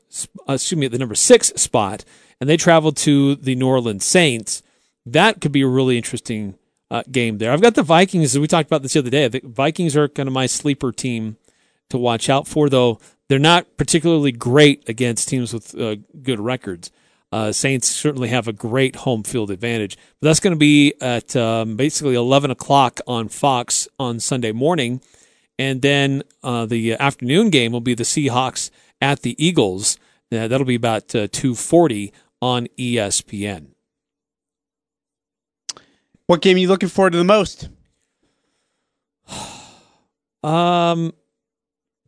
uh, 0.47 0.55
excuse 0.55 0.79
me, 0.79 0.87
at 0.87 0.93
the 0.93 0.99
number 0.99 1.15
six 1.15 1.49
spot, 1.57 2.05
and 2.41 2.51
they 2.51 2.59
traveled 2.59 2.99
to 2.99 3.37
the 3.37 3.55
New 3.55 3.69
Orleans 3.69 4.05
Saints 4.05 4.63
that 5.07 5.41
could 5.41 5.53
be 5.53 5.63
a 5.63 5.67
really 5.67 5.97
interesting 5.97 6.57
uh, 6.93 7.03
game 7.11 7.39
there. 7.39 7.51
I've 7.51 7.63
got 7.63 7.75
the 7.75 7.83
Vikings. 7.83 8.39
We 8.39 8.47
talked 8.47 8.69
about 8.69 8.83
this 8.83 8.93
the 8.93 8.99
other 8.99 9.11
day. 9.11 9.27
The 9.27 9.41
Vikings 9.43 9.97
are 9.97 10.09
kind 10.09 10.29
of 10.29 10.35
my 10.35 10.45
sleeper 10.45 10.93
team 10.93 11.39
to 11.89 11.97
watch 11.97 12.29
out 12.29 12.47
for, 12.47 12.69
though 12.69 13.01
they're 13.29 13.39
not 13.39 13.79
particularly 13.79 14.31
great 14.31 14.87
against 14.89 15.29
teams 15.29 15.55
with 15.55 15.75
uh, 15.79 15.97
good 16.23 16.39
records. 16.39 16.93
Uh, 17.33 17.51
Saints 17.51 17.89
certainly 17.89 18.29
have 18.29 18.47
a 18.47 18.53
great 18.53 18.95
home 18.95 19.23
field 19.23 19.51
advantage. 19.51 19.97
But 20.21 20.29
that's 20.29 20.41
going 20.41 20.53
to 20.53 20.59
be 20.59 20.93
at 21.01 21.35
um, 21.35 21.77
basically 21.77 22.15
11 22.15 22.51
o'clock 22.51 23.01
on 23.07 23.29
Fox 23.29 23.89
on 23.99 24.21
Sunday 24.21 24.53
morning. 24.53 25.01
And 25.59 25.81
then 25.81 26.23
uh, 26.43 26.67
the 26.67 26.93
afternoon 26.93 27.49
game 27.49 27.73
will 27.73 27.81
be 27.81 27.95
the 27.95 28.05
Seahawks 28.05 28.71
at 29.01 29.23
the 29.23 29.35
Eagles. 29.43 29.97
Uh, 30.31 30.47
that'll 30.47 30.67
be 30.67 30.75
about 30.75 31.15
uh, 31.15 31.27
240 31.33 32.13
on 32.43 32.67
ESPN. 32.79 33.72
What 36.33 36.41
game 36.41 36.57
are 36.57 36.61
you 36.61 36.69
looking 36.69 36.89
forward 36.89 37.11
to 37.13 37.19
the 37.19 37.25
most? 37.25 37.69
Um, 40.45 41.13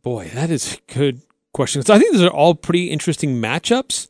boy, 0.03 0.29
that 0.33 0.49
is 0.49 0.73
a 0.73 0.93
good 0.93 1.21
question. 1.53 1.83
So 1.83 1.93
I 1.93 1.99
think 1.99 2.11
these 2.11 2.21
are 2.21 2.27
all 2.29 2.53
pretty 2.53 2.91
interesting 2.91 3.41
matchups. 3.41 4.09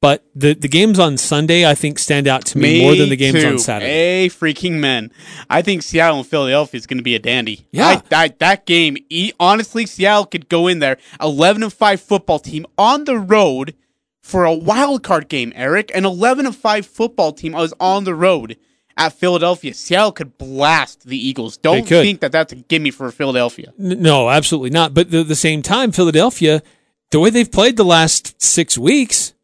But 0.00 0.24
the, 0.34 0.54
the 0.54 0.66
games 0.66 0.98
on 0.98 1.16
Sunday, 1.16 1.64
I 1.64 1.76
think, 1.76 2.00
stand 2.00 2.26
out 2.26 2.44
to 2.46 2.58
me, 2.58 2.82
more 2.82 2.96
than 2.96 3.08
the 3.08 3.14
games 3.14 3.40
too. 3.40 3.46
on 3.46 3.58
Saturday. 3.60 3.92
Hey, 3.92 4.28
freaking 4.28 4.80
men! 4.80 5.12
I 5.48 5.62
think 5.62 5.82
Seattle 5.84 6.18
and 6.18 6.26
Philadelphia 6.26 6.76
is 6.76 6.88
going 6.88 6.98
to 6.98 7.04
be 7.04 7.14
a 7.14 7.20
dandy. 7.20 7.64
Yeah. 7.70 8.02
I, 8.10 8.24
I, 8.24 8.28
that 8.40 8.66
game. 8.66 8.96
e- 9.10 9.30
Honestly, 9.38 9.86
Seattle 9.86 10.26
could 10.26 10.48
go 10.48 10.66
in 10.66 10.80
there, 10.80 10.96
eleven 11.20 11.62
and 11.62 11.72
five 11.72 12.00
football 12.00 12.40
team 12.40 12.66
on 12.76 13.04
the 13.04 13.16
road 13.16 13.76
for 14.24 14.44
a 14.44 14.52
wild 14.52 15.04
card 15.04 15.28
game. 15.28 15.52
Eric, 15.54 15.92
an 15.94 16.04
eleven 16.04 16.46
and 16.46 16.56
five 16.56 16.84
football 16.84 17.32
team 17.32 17.52
was 17.52 17.72
on 17.78 18.02
the 18.02 18.14
road 18.16 18.56
at 18.96 19.12
Philadelphia. 19.12 19.74
Seattle 19.74 20.12
could 20.12 20.38
blast 20.38 21.06
the 21.06 21.16
Eagles. 21.16 21.56
Don't 21.56 21.86
think 21.86 22.20
that 22.20 22.32
that's 22.32 22.52
a 22.52 22.56
gimme 22.56 22.90
for 22.90 23.10
Philadelphia. 23.10 23.72
No, 23.78 24.30
absolutely 24.30 24.70
not. 24.70 24.94
But 24.94 25.12
at 25.12 25.28
the 25.28 25.36
same 25.36 25.62
time, 25.62 25.92
Philadelphia, 25.92 26.62
the 27.10 27.20
way 27.20 27.30
they've 27.30 27.50
played 27.50 27.76
the 27.76 27.84
last 27.84 28.40
six 28.42 28.76
weeks, 28.76 29.34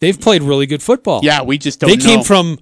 they've 0.00 0.20
played 0.20 0.42
really 0.42 0.66
good 0.66 0.82
football. 0.82 1.20
Yeah, 1.22 1.42
we 1.42 1.58
just 1.58 1.80
don't. 1.80 1.90
they 1.90 1.96
know. 1.96 2.04
came 2.04 2.22
from 2.22 2.58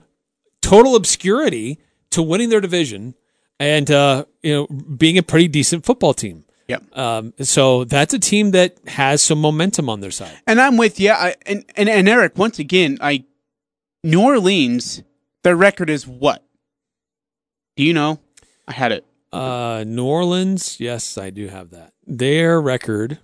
total 0.61 0.97
obscurity 0.97 1.79
to 2.11 2.23
winning 2.23 2.49
their 2.49 2.61
division 2.61 3.15
and 3.59 3.91
uh, 3.91 4.25
you 4.43 4.53
know 4.53 4.67
being 4.67 5.19
a 5.19 5.23
pretty 5.23 5.49
decent 5.49 5.85
football 5.85 6.15
team. 6.15 6.45
Yep. 6.69 6.97
Um, 6.97 7.35
so 7.41 7.85
that's 7.85 8.15
a 8.15 8.19
team 8.19 8.53
that 8.53 8.77
has 8.87 9.21
some 9.21 9.41
momentum 9.41 9.89
on 9.91 10.01
their 10.01 10.11
side. 10.11 10.33
And 10.47 10.61
I'm 10.61 10.77
with 10.77 10.99
you. 11.01 11.11
I, 11.11 11.35
and, 11.45 11.65
and 11.77 11.89
and 11.89 12.09
Eric, 12.09 12.39
once 12.39 12.59
again, 12.59 12.99
I 13.01 13.25
New 14.05 14.23
Orleans, 14.23 15.03
their 15.43 15.57
record 15.57 15.91
is 15.91 16.07
what? 16.07 16.45
Do 17.77 17.85
you 17.85 17.93
know? 17.93 18.21
I 18.67 18.73
had 18.73 18.93
it. 18.93 19.05
Uh, 19.33 19.85
New 19.87 20.05
Orleans, 20.05 20.79
yes, 20.79 21.17
I 21.17 21.31
do 21.31 21.49
have 21.49 21.71
that. 21.71 21.93
Their 22.07 22.61
record, 22.61 23.19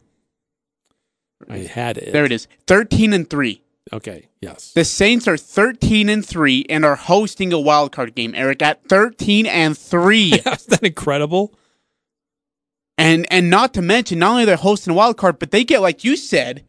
I 1.48 1.58
had 1.58 1.98
it. 1.98 2.12
There 2.12 2.24
it 2.24 2.32
is. 2.32 2.48
13 2.66 3.12
and 3.12 3.28
3. 3.28 3.62
Okay, 3.92 4.28
yes. 4.40 4.72
The 4.72 4.84
Saints 4.84 5.28
are 5.28 5.36
13 5.36 6.08
and 6.08 6.24
3 6.24 6.66
and 6.68 6.84
are 6.84 6.96
hosting 6.96 7.52
a 7.52 7.60
wild 7.60 7.92
card 7.92 8.14
game, 8.14 8.34
Eric, 8.34 8.62
at 8.62 8.86
13 8.88 9.46
and 9.46 9.76
3. 9.76 10.32
Isn't 10.46 10.68
that 10.68 10.82
incredible? 10.82 11.52
and 12.98 13.26
and 13.30 13.48
not 13.48 13.72
to 13.74 13.80
mention 13.80 14.18
not 14.18 14.32
only 14.32 14.44
they're 14.44 14.56
hosting 14.56 14.90
a 14.92 14.96
wild 14.96 15.16
card, 15.16 15.38
but 15.38 15.52
they 15.52 15.62
get 15.64 15.80
like 15.80 16.04
you 16.04 16.16
said, 16.16 16.64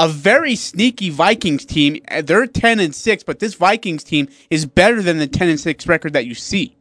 a 0.00 0.08
very 0.08 0.56
sneaky 0.56 1.10
Vikings 1.10 1.66
team. 1.66 2.00
Uh, 2.10 2.22
They're 2.22 2.46
10 2.46 2.80
and 2.80 2.94
6, 2.94 3.22
but 3.24 3.38
this 3.38 3.54
Vikings 3.54 4.02
team 4.02 4.28
is 4.48 4.64
better 4.64 5.02
than 5.02 5.18
the 5.18 5.26
10 5.26 5.50
and 5.50 5.60
6 5.60 5.86
record 5.86 6.14
that 6.14 6.24
you 6.24 6.34
see. 6.34 6.74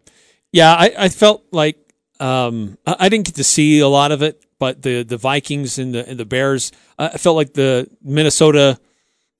Yeah, 0.53 0.73
I, 0.73 0.93
I 0.97 1.09
felt 1.09 1.43
like 1.51 1.77
um, 2.21 2.77
I, 2.87 3.09
didn't 3.09 3.25
get 3.25 3.35
to 3.35 3.43
see 3.43 3.79
a 3.79 3.89
lot 3.89 4.13
of 4.13 4.21
it, 4.21 4.43
but 4.57 4.81
the 4.81 5.03
the 5.03 5.17
Vikings 5.17 5.77
and 5.77 5.93
the 5.93 6.07
and 6.07 6.19
the 6.19 6.25
Bears, 6.25 6.71
I 6.97 7.17
felt 7.17 7.35
like 7.35 7.53
the 7.53 7.87
Minnesota, 8.01 8.79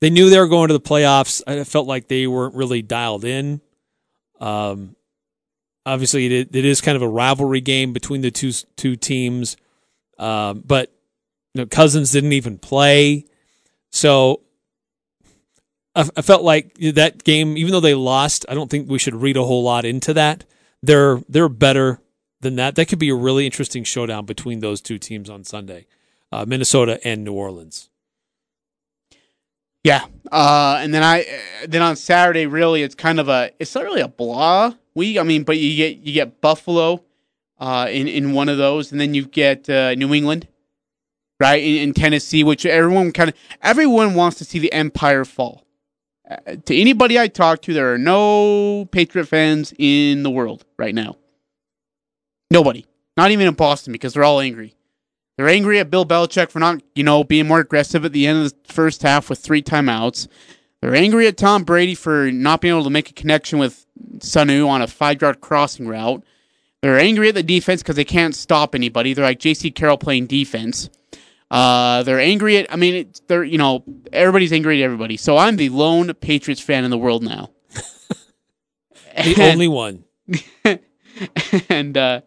they 0.01 0.09
knew 0.09 0.29
they 0.29 0.39
were 0.39 0.48
going 0.48 0.67
to 0.67 0.74
the 0.74 0.79
playoffs. 0.79 1.41
I 1.48 1.63
felt 1.63 1.88
like 1.88 2.07
they 2.07 2.27
weren't 2.27 2.55
really 2.55 2.81
dialed 2.81 3.25
in. 3.25 3.59
Um, 4.39 4.95
obviously, 5.86 6.27
it, 6.27 6.55
it 6.55 6.65
is 6.65 6.79
kind 6.79 6.95
of 6.95 7.01
a 7.01 7.09
rivalry 7.09 7.62
game 7.62 7.91
between 7.91 8.21
the 8.21 8.31
two 8.31 8.51
two 8.75 8.95
teams, 8.95 9.57
um, 10.19 10.63
but 10.65 10.91
you 11.53 11.62
know, 11.62 11.65
Cousins 11.65 12.12
didn't 12.12 12.33
even 12.33 12.59
play, 12.59 13.25
so. 13.91 14.41
I, 15.96 16.08
I 16.15 16.22
felt 16.22 16.43
like 16.43 16.75
that 16.75 17.24
game, 17.24 17.58
even 17.58 17.72
though 17.72 17.79
they 17.79 17.96
lost, 17.96 18.46
I 18.48 18.53
don't 18.53 18.69
think 18.69 18.88
we 18.88 19.00
should 19.00 19.15
read 19.15 19.38
a 19.38 19.43
whole 19.43 19.63
lot 19.63 19.86
into 19.86 20.13
that 20.13 20.46
they're 20.81 21.22
they're 21.27 21.50
better 21.50 22.01
than 22.41 22.55
that. 22.55 22.75
That 22.75 22.88
could 22.88 23.00
be 23.00 23.10
a 23.10 23.15
really 23.15 23.46
interesting 23.46 23.84
showdown 23.84 24.25
between 24.25 24.60
those 24.60 24.81
two 24.81 24.98
teams 24.98 25.29
on 25.29 25.43
Sunday, 25.43 25.88
uh, 26.31 26.46
Minnesota 26.48 27.00
and 27.05 27.24
New 27.24 27.34
Orleans. 27.34 27.89
Yeah. 29.84 30.05
Uh, 30.31 30.77
and 30.81 30.93
then 30.93 31.03
I 31.03 31.22
uh, 31.22 31.67
then 31.67 31.81
on 31.81 31.96
Saturday, 31.96 32.46
really, 32.46 32.84
it's 32.84 32.96
kind 32.96 33.19
of 33.19 33.29
a 33.29 33.51
it's 33.60 33.74
not 33.75 33.84
really 33.84 34.01
a 34.01 34.08
blah 34.08 34.74
week. 34.93 35.17
I 35.17 35.24
mean, 35.24 35.43
but 35.43 35.58
you 35.58 35.75
get 35.75 35.98
you 35.98 36.13
get 36.13 36.41
Buffalo 36.41 37.03
uh, 37.60 37.88
in 37.89 38.08
in 38.08 38.34
one 38.34 38.50
of 38.50 38.58
those, 38.58 38.91
and 38.91 39.00
then 39.00 39.13
you 39.13 39.25
get 39.25 39.69
uh, 39.69 39.96
New 39.96 40.13
England, 40.13 40.48
right, 41.39 41.62
in, 41.62 41.75
in 41.77 41.93
Tennessee, 41.93 42.43
which 42.43 42.65
everyone 42.65 43.12
kind 43.12 43.29
of 43.29 43.36
everyone 43.62 44.13
wants 44.13 44.38
to 44.38 44.46
see 44.46 44.60
the 44.60 44.72
Empire 44.74 45.25
fall. 45.25 45.65
Uh, 46.29 46.55
to 46.65 46.75
anybody 46.75 47.17
I 47.17 47.27
talk 47.27 47.62
to, 47.63 47.74
there 47.74 47.93
are 47.93 47.98
no 47.98 48.88
Patriot 48.91 49.25
fans 49.25 49.74
in 49.77 50.24
the 50.24 50.29
world 50.29 50.65
right 50.77 50.93
now. 50.93 51.17
Nobody, 52.51 52.86
not 53.17 53.31
even 53.31 53.48
in 53.48 53.53
Boston, 53.53 53.93
because 53.93 54.13
they're 54.13 54.24
all 54.24 54.39
angry. 54.39 54.75
They're 55.38 55.48
angry 55.48 55.79
at 55.79 55.89
Bill 55.89 56.05
Belichick 56.05 56.51
for 56.51 56.60
not, 56.60 56.84
you 56.96 57.03
know, 57.03 57.24
being 57.24 57.48
more 57.48 57.62
aggressive 57.62 58.03
at 58.03 58.12
the 58.12 58.27
end 58.27 58.46
of 58.46 58.51
the 58.51 58.74
first 58.74 59.01
half 59.03 59.29
with 59.29 59.39
three 59.39 59.62
timeouts. 59.62 60.27
They're 60.81 60.96
angry 60.96 61.27
at 61.27 61.38
Tom 61.38 61.63
Brady 61.63 61.96
for 61.96 62.31
not 62.31 62.62
being 62.62 62.74
able 62.74 62.84
to 62.84 62.89
make 62.89 63.10
a 63.10 63.13
connection 63.13 63.60
with 63.60 63.86
Sanu 64.17 64.67
on 64.67 64.81
a 64.81 64.88
five 64.88 65.22
yard 65.22 65.41
crossing 65.41 65.88
route. 65.88 66.24
They're 66.81 67.00
angry 67.00 67.29
at 67.29 67.36
the 67.36 67.43
defense 67.43 67.81
because 67.81 67.96
they 67.96 68.05
can't 68.05 68.36
stop 68.36 68.74
anybody. 68.75 69.13
They're 69.13 69.25
like 69.25 69.39
J.C. 69.39 69.72
Carroll 69.72 69.98
playing 69.98 70.27
defense. 70.27 70.89
Uh, 71.51 72.03
they're 72.03 72.20
angry 72.20 72.58
at. 72.58 72.72
I 72.72 72.75
mean, 72.75 72.96
it's, 72.96 73.22
they're 73.22 73.44
you 73.44 73.58
know 73.58 73.84
everybody's 74.13 74.53
angry 74.53 74.82
at 74.82 74.86
everybody. 74.86 75.18
So 75.18 75.38
I'm 75.38 75.56
the 75.56 75.70
lone 75.70 76.13
Patriots 76.13 76.62
fan 76.62 76.84
in 76.84 76.91
the 76.91 76.98
world 76.98 77.24
now. 77.24 77.51
The 79.22 79.51
only 79.51 79.68
one. 79.68 80.06
and 81.70 81.98
uh, 81.98 82.22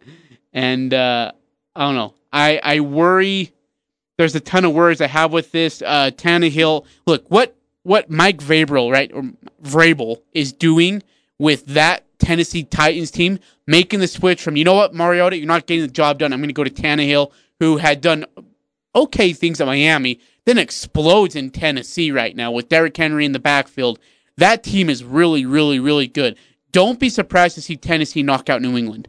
and 0.53 0.93
uh, 0.93 1.31
I 1.75 1.85
don't 1.85 1.95
know. 1.95 2.13
I 2.31 2.59
I 2.61 2.79
worry. 2.81 3.51
There's 4.17 4.35
a 4.35 4.39
ton 4.39 4.63
of 4.63 4.73
worries 4.73 5.01
I 5.01 5.07
have 5.07 5.33
with 5.33 5.51
this. 5.51 5.81
Uh, 5.81 6.11
Tannehill. 6.13 6.85
Look 7.07 7.25
what 7.29 7.55
what 7.83 8.09
Mike 8.09 8.37
Vrabel 8.37 8.91
right 8.91 9.11
or 9.11 9.23
Vrabel 9.63 10.21
is 10.33 10.53
doing 10.53 11.01
with 11.39 11.65
that 11.67 12.05
Tennessee 12.19 12.63
Titans 12.63 13.11
team, 13.11 13.39
making 13.65 13.99
the 13.99 14.07
switch 14.07 14.41
from 14.41 14.55
you 14.55 14.63
know 14.63 14.75
what 14.75 14.93
Mariota, 14.93 15.37
you're 15.37 15.47
not 15.47 15.65
getting 15.65 15.85
the 15.85 15.91
job 15.91 16.19
done. 16.19 16.31
I'm 16.31 16.39
going 16.39 16.49
to 16.49 16.53
go 16.53 16.63
to 16.63 16.69
Tannehill, 16.69 17.31
who 17.59 17.77
had 17.77 18.01
done 18.01 18.25
okay 18.95 19.33
things 19.33 19.59
at 19.61 19.67
Miami, 19.67 20.19
then 20.45 20.57
explodes 20.57 21.35
in 21.35 21.49
Tennessee 21.49 22.11
right 22.11 22.35
now 22.35 22.51
with 22.51 22.69
Derrick 22.69 22.95
Henry 22.95 23.25
in 23.25 23.31
the 23.31 23.39
backfield. 23.39 23.99
That 24.37 24.63
team 24.63 24.89
is 24.89 25.03
really, 25.03 25.45
really, 25.45 25.79
really 25.79 26.07
good. 26.07 26.37
Don't 26.71 26.99
be 26.99 27.09
surprised 27.09 27.55
to 27.55 27.61
see 27.61 27.77
Tennessee 27.77 28.23
knock 28.23 28.49
out 28.49 28.61
New 28.61 28.77
England. 28.77 29.07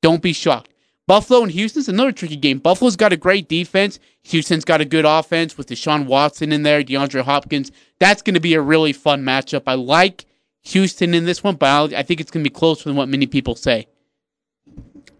Don't 0.00 0.22
be 0.22 0.32
shocked. 0.32 0.72
Buffalo 1.06 1.42
and 1.42 1.50
Houston's 1.50 1.88
another 1.88 2.12
tricky 2.12 2.36
game. 2.36 2.58
Buffalo's 2.58 2.94
got 2.94 3.12
a 3.12 3.16
great 3.16 3.48
defense. 3.48 3.98
Houston's 4.22 4.64
got 4.64 4.80
a 4.80 4.84
good 4.84 5.04
offense 5.04 5.58
with 5.58 5.66
Deshaun 5.66 6.06
Watson 6.06 6.52
in 6.52 6.62
there, 6.62 6.84
DeAndre 6.84 7.22
Hopkins. 7.22 7.72
That's 7.98 8.22
going 8.22 8.34
to 8.34 8.40
be 8.40 8.54
a 8.54 8.60
really 8.60 8.92
fun 8.92 9.24
matchup. 9.24 9.64
I 9.66 9.74
like 9.74 10.24
Houston 10.62 11.12
in 11.12 11.24
this 11.24 11.42
one, 11.42 11.56
but 11.56 11.92
I 11.92 12.04
think 12.04 12.20
it's 12.20 12.30
going 12.30 12.44
to 12.44 12.48
be 12.48 12.54
closer 12.54 12.84
than 12.84 12.94
what 12.94 13.08
many 13.08 13.26
people 13.26 13.56
say. 13.56 13.88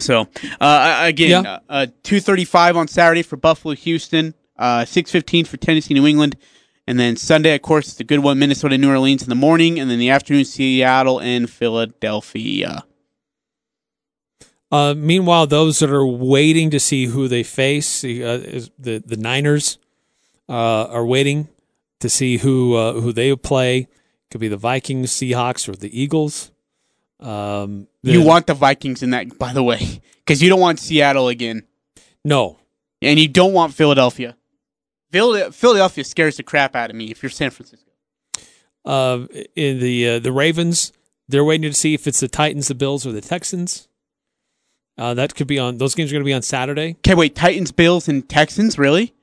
So 0.00 0.28
uh, 0.60 1.00
again, 1.02 1.44
Yeah. 1.44 1.52
uh, 1.52 1.60
uh, 1.68 1.86
two 2.02 2.20
thirty-five 2.20 2.76
on 2.76 2.88
Saturday 2.88 3.22
for 3.22 3.36
Buffalo, 3.36 3.74
Houston. 3.74 4.34
Uh, 4.58 4.84
six 4.84 5.10
fifteen 5.10 5.44
for 5.44 5.56
Tennessee, 5.56 5.94
New 5.94 6.06
England, 6.06 6.36
and 6.86 7.00
then 7.00 7.16
Sunday, 7.16 7.54
of 7.54 7.62
course, 7.62 7.94
the 7.94 8.04
good 8.04 8.18
one: 8.18 8.38
Minnesota, 8.38 8.76
New 8.76 8.90
Orleans 8.90 9.22
in 9.22 9.28
the 9.30 9.34
morning, 9.34 9.80
and 9.80 9.90
then 9.90 9.98
the 9.98 10.10
afternoon, 10.10 10.44
Seattle 10.44 11.18
and 11.18 11.48
Philadelphia. 11.48 12.84
Uh, 14.72 14.94
meanwhile, 14.96 15.46
those 15.46 15.78
that 15.80 15.90
are 15.90 16.06
waiting 16.06 16.70
to 16.70 16.78
see 16.78 17.06
who 17.06 17.26
they 17.26 17.42
face, 17.42 18.04
uh, 18.04 18.08
is 18.08 18.70
the 18.78 18.98
the 19.04 19.16
Niners 19.16 19.78
uh, 20.48 20.84
are 20.86 21.04
waiting 21.06 21.48
to 22.00 22.08
see 22.08 22.36
who 22.38 22.74
uh, 22.74 22.92
who 23.00 23.12
they 23.12 23.34
play. 23.36 23.88
Could 24.30 24.40
be 24.40 24.48
the 24.48 24.56
Vikings, 24.56 25.10
Seahawks, 25.10 25.68
or 25.68 25.72
the 25.74 25.90
Eagles. 25.98 26.52
Um, 27.18 27.88
You 28.02 28.22
want 28.22 28.46
the 28.46 28.54
Vikings 28.54 29.02
in 29.02 29.10
that, 29.10 29.38
by 29.38 29.52
the 29.52 29.62
way, 29.62 30.00
because 30.24 30.42
you 30.42 30.48
don't 30.48 30.60
want 30.60 30.78
Seattle 30.78 31.28
again, 31.28 31.66
no? 32.24 32.58
and 33.02 33.18
you 33.18 33.28
don't 33.28 33.52
want 33.52 33.74
Philadelphia. 33.74 34.36
Philadelphia 35.10 36.04
scares 36.04 36.36
the 36.36 36.42
crap 36.42 36.76
out 36.76 36.90
of 36.90 36.96
me 36.96 37.10
if 37.10 37.22
you're 37.22 37.30
San 37.30 37.50
Francisco. 37.50 37.90
Uh, 38.84 39.26
in 39.56 39.80
the 39.80 40.08
uh, 40.08 40.18
the 40.18 40.32
Ravens, 40.32 40.92
they're 41.28 41.44
waiting 41.44 41.70
to 41.70 41.76
see 41.76 41.94
if 41.94 42.06
it's 42.06 42.20
the 42.20 42.28
Titans, 42.28 42.68
the 42.68 42.74
Bills, 42.74 43.06
or 43.06 43.12
the 43.12 43.20
Texans. 43.20 43.88
Uh, 44.96 45.14
that 45.14 45.34
could 45.34 45.46
be 45.46 45.58
on. 45.58 45.78
Those 45.78 45.94
games 45.94 46.10
are 46.10 46.14
going 46.14 46.22
to 46.22 46.28
be 46.28 46.32
on 46.32 46.42
Saturday. 46.42 46.96
Okay, 46.98 47.14
wait. 47.14 47.34
Titans, 47.34 47.72
Bills, 47.72 48.08
and 48.08 48.28
Texans. 48.28 48.78
Really, 48.78 49.14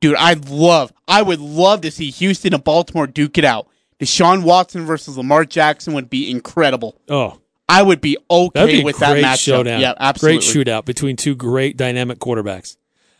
dude? 0.00 0.16
I'd 0.16 0.48
love. 0.48 0.92
I 1.06 1.22
would 1.22 1.40
love 1.40 1.82
to 1.82 1.90
see 1.90 2.10
Houston 2.10 2.54
and 2.54 2.64
Baltimore 2.64 3.06
duke 3.06 3.38
it 3.38 3.44
out. 3.44 3.68
Deshaun 4.00 4.42
Watson 4.42 4.84
versus 4.84 5.16
Lamar 5.16 5.44
Jackson 5.44 5.94
would 5.94 6.10
be 6.10 6.30
incredible. 6.30 7.00
Oh, 7.08 7.40
I 7.68 7.82
would 7.82 8.00
be 8.00 8.16
okay 8.30 8.78
be 8.78 8.84
with 8.84 8.98
that 8.98 9.16
matchup. 9.16 9.38
showdown. 9.38 9.80
Yeah, 9.80 9.94
absolutely. 9.98 10.38
Great 10.38 10.66
shootout 10.66 10.84
between 10.84 11.16
two 11.16 11.34
great 11.34 11.76
dynamic 11.76 12.18
quarterbacks. 12.18 12.76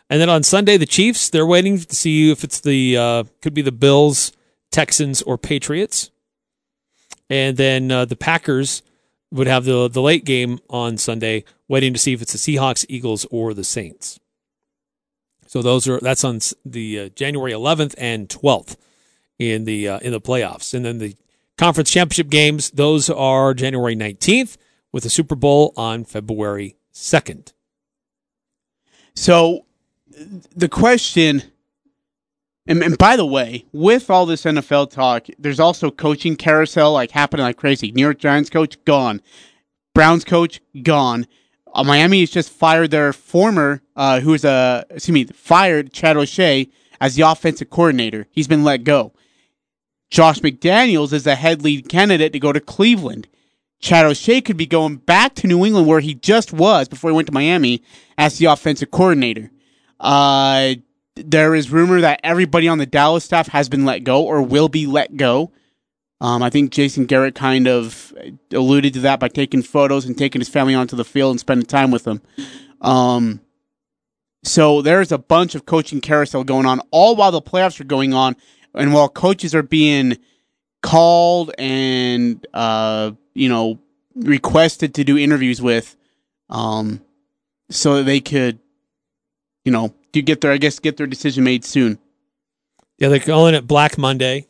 And 0.08 0.20
then 0.20 0.28
on 0.28 0.42
Sunday, 0.42 0.76
the 0.76 0.86
Chiefs. 0.86 1.30
They're 1.30 1.46
waiting 1.46 1.78
to 1.78 1.94
see 1.96 2.30
if 2.30 2.44
it's 2.44 2.60
the 2.60 2.96
uh, 2.96 3.24
could 3.42 3.54
be 3.54 3.62
the 3.62 3.72
Bills, 3.72 4.32
Texans, 4.70 5.20
or 5.22 5.36
Patriots. 5.36 6.10
And 7.28 7.56
then 7.56 7.90
uh, 7.90 8.04
the 8.04 8.14
Packers 8.14 8.82
would 9.32 9.48
have 9.48 9.64
the 9.64 9.88
the 9.88 10.02
late 10.02 10.24
game 10.24 10.60
on 10.70 10.96
Sunday, 10.96 11.44
waiting 11.66 11.92
to 11.92 11.98
see 11.98 12.12
if 12.12 12.22
it's 12.22 12.32
the 12.32 12.38
Seahawks, 12.38 12.86
Eagles, 12.88 13.26
or 13.30 13.52
the 13.52 13.64
Saints. 13.64 14.20
So 15.48 15.62
those 15.62 15.88
are 15.88 15.98
that's 15.98 16.22
on 16.22 16.40
the 16.64 17.00
uh, 17.00 17.08
January 17.10 17.52
11th 17.52 17.94
and 17.98 18.28
12th 18.28 18.76
in 19.38 19.64
the 19.64 19.88
uh, 19.88 19.98
in 19.98 20.12
the 20.12 20.20
playoffs, 20.20 20.72
and 20.72 20.84
then 20.84 20.98
the 20.98 21.16
conference 21.58 21.90
championship 21.90 22.28
games. 22.28 22.70
Those 22.70 23.10
are 23.10 23.54
January 23.54 23.96
19th 23.96 24.56
with 24.92 25.04
the 25.04 25.10
Super 25.10 25.34
Bowl 25.34 25.72
on 25.76 26.04
February 26.04 26.76
2nd. 26.92 27.52
So 29.14 29.66
the 30.54 30.68
question, 30.68 31.42
and, 32.66 32.82
and 32.82 32.98
by 32.98 33.16
the 33.16 33.26
way, 33.26 33.64
with 33.72 34.10
all 34.10 34.26
this 34.26 34.44
NFL 34.44 34.90
talk, 34.90 35.26
there's 35.38 35.60
also 35.60 35.90
coaching 35.90 36.36
carousel 36.36 36.92
like 36.92 37.10
happening 37.10 37.44
like 37.44 37.56
crazy. 37.56 37.92
New 37.92 38.02
York 38.02 38.18
Giants 38.18 38.50
coach 38.50 38.82
gone, 38.84 39.20
Browns 39.94 40.24
coach 40.24 40.60
gone. 40.82 41.26
Uh, 41.74 41.84
Miami 41.84 42.20
has 42.20 42.30
just 42.30 42.50
fired 42.50 42.90
their 42.90 43.12
former, 43.12 43.82
uh, 43.96 44.20
who 44.20 44.32
is 44.32 44.44
a 44.44 44.84
excuse 44.90 45.12
me, 45.12 45.24
fired 45.24 45.92
Chad 45.92 46.16
O'Shea 46.16 46.70
as 47.00 47.14
the 47.14 47.22
offensive 47.22 47.70
coordinator. 47.70 48.26
He's 48.30 48.48
been 48.48 48.64
let 48.64 48.84
go. 48.84 49.12
Josh 50.10 50.40
McDaniels 50.40 51.12
is 51.12 51.24
the 51.24 51.34
head 51.34 51.62
lead 51.62 51.88
candidate 51.88 52.32
to 52.32 52.38
go 52.38 52.52
to 52.52 52.60
Cleveland. 52.60 53.28
Chad 53.78 54.06
O'Shea 54.06 54.40
could 54.40 54.56
be 54.56 54.66
going 54.66 54.96
back 54.96 55.34
to 55.36 55.46
New 55.46 55.64
England 55.64 55.86
where 55.86 56.00
he 56.00 56.14
just 56.14 56.52
was 56.52 56.88
before 56.88 57.10
he 57.10 57.16
went 57.16 57.26
to 57.26 57.34
Miami 57.34 57.82
as 58.16 58.38
the 58.38 58.46
offensive 58.46 58.90
coordinator. 58.90 59.50
Uh, 60.00 60.74
there 61.14 61.54
is 61.54 61.70
rumor 61.70 62.00
that 62.00 62.20
everybody 62.22 62.68
on 62.68 62.78
the 62.78 62.86
Dallas 62.86 63.24
staff 63.24 63.48
has 63.48 63.68
been 63.68 63.84
let 63.84 64.04
go 64.04 64.22
or 64.22 64.42
will 64.42 64.68
be 64.68 64.86
let 64.86 65.16
go. 65.16 65.52
Um, 66.20 66.42
I 66.42 66.48
think 66.50 66.72
Jason 66.72 67.04
Garrett 67.04 67.34
kind 67.34 67.68
of 67.68 68.14
alluded 68.52 68.94
to 68.94 69.00
that 69.00 69.20
by 69.20 69.28
taking 69.28 69.62
photos 69.62 70.06
and 70.06 70.16
taking 70.16 70.40
his 70.40 70.48
family 70.48 70.74
onto 70.74 70.96
the 70.96 71.04
field 71.04 71.32
and 71.32 71.40
spending 71.40 71.66
time 71.66 71.90
with 71.90 72.04
them. 72.04 72.22
Um, 72.80 73.40
so 74.42 74.80
there's 74.80 75.12
a 75.12 75.18
bunch 75.18 75.54
of 75.54 75.66
coaching 75.66 76.00
carousel 76.00 76.44
going 76.44 76.66
on, 76.66 76.80
all 76.90 77.16
while 77.16 77.32
the 77.32 77.42
playoffs 77.42 77.80
are 77.80 77.84
going 77.84 78.14
on, 78.14 78.36
and 78.76 78.92
while 78.92 79.08
coaches 79.08 79.54
are 79.54 79.62
being 79.62 80.18
called 80.82 81.50
and 81.58 82.46
uh, 82.54 83.12
you 83.34 83.48
know 83.48 83.78
requested 84.14 84.94
to 84.94 85.04
do 85.04 85.18
interviews 85.18 85.60
with, 85.60 85.96
um, 86.50 87.02
so 87.70 88.02
they 88.02 88.20
could, 88.20 88.58
you 89.64 89.72
know, 89.72 89.94
do 90.12 90.22
get 90.22 90.40
their 90.40 90.52
I 90.52 90.58
guess 90.58 90.78
get 90.78 90.96
their 90.96 91.06
decision 91.06 91.44
made 91.44 91.64
soon. 91.64 91.98
Yeah, 92.98 93.08
they're 93.08 93.20
calling 93.20 93.54
it 93.54 93.66
Black 93.66 93.98
Monday. 93.98 94.46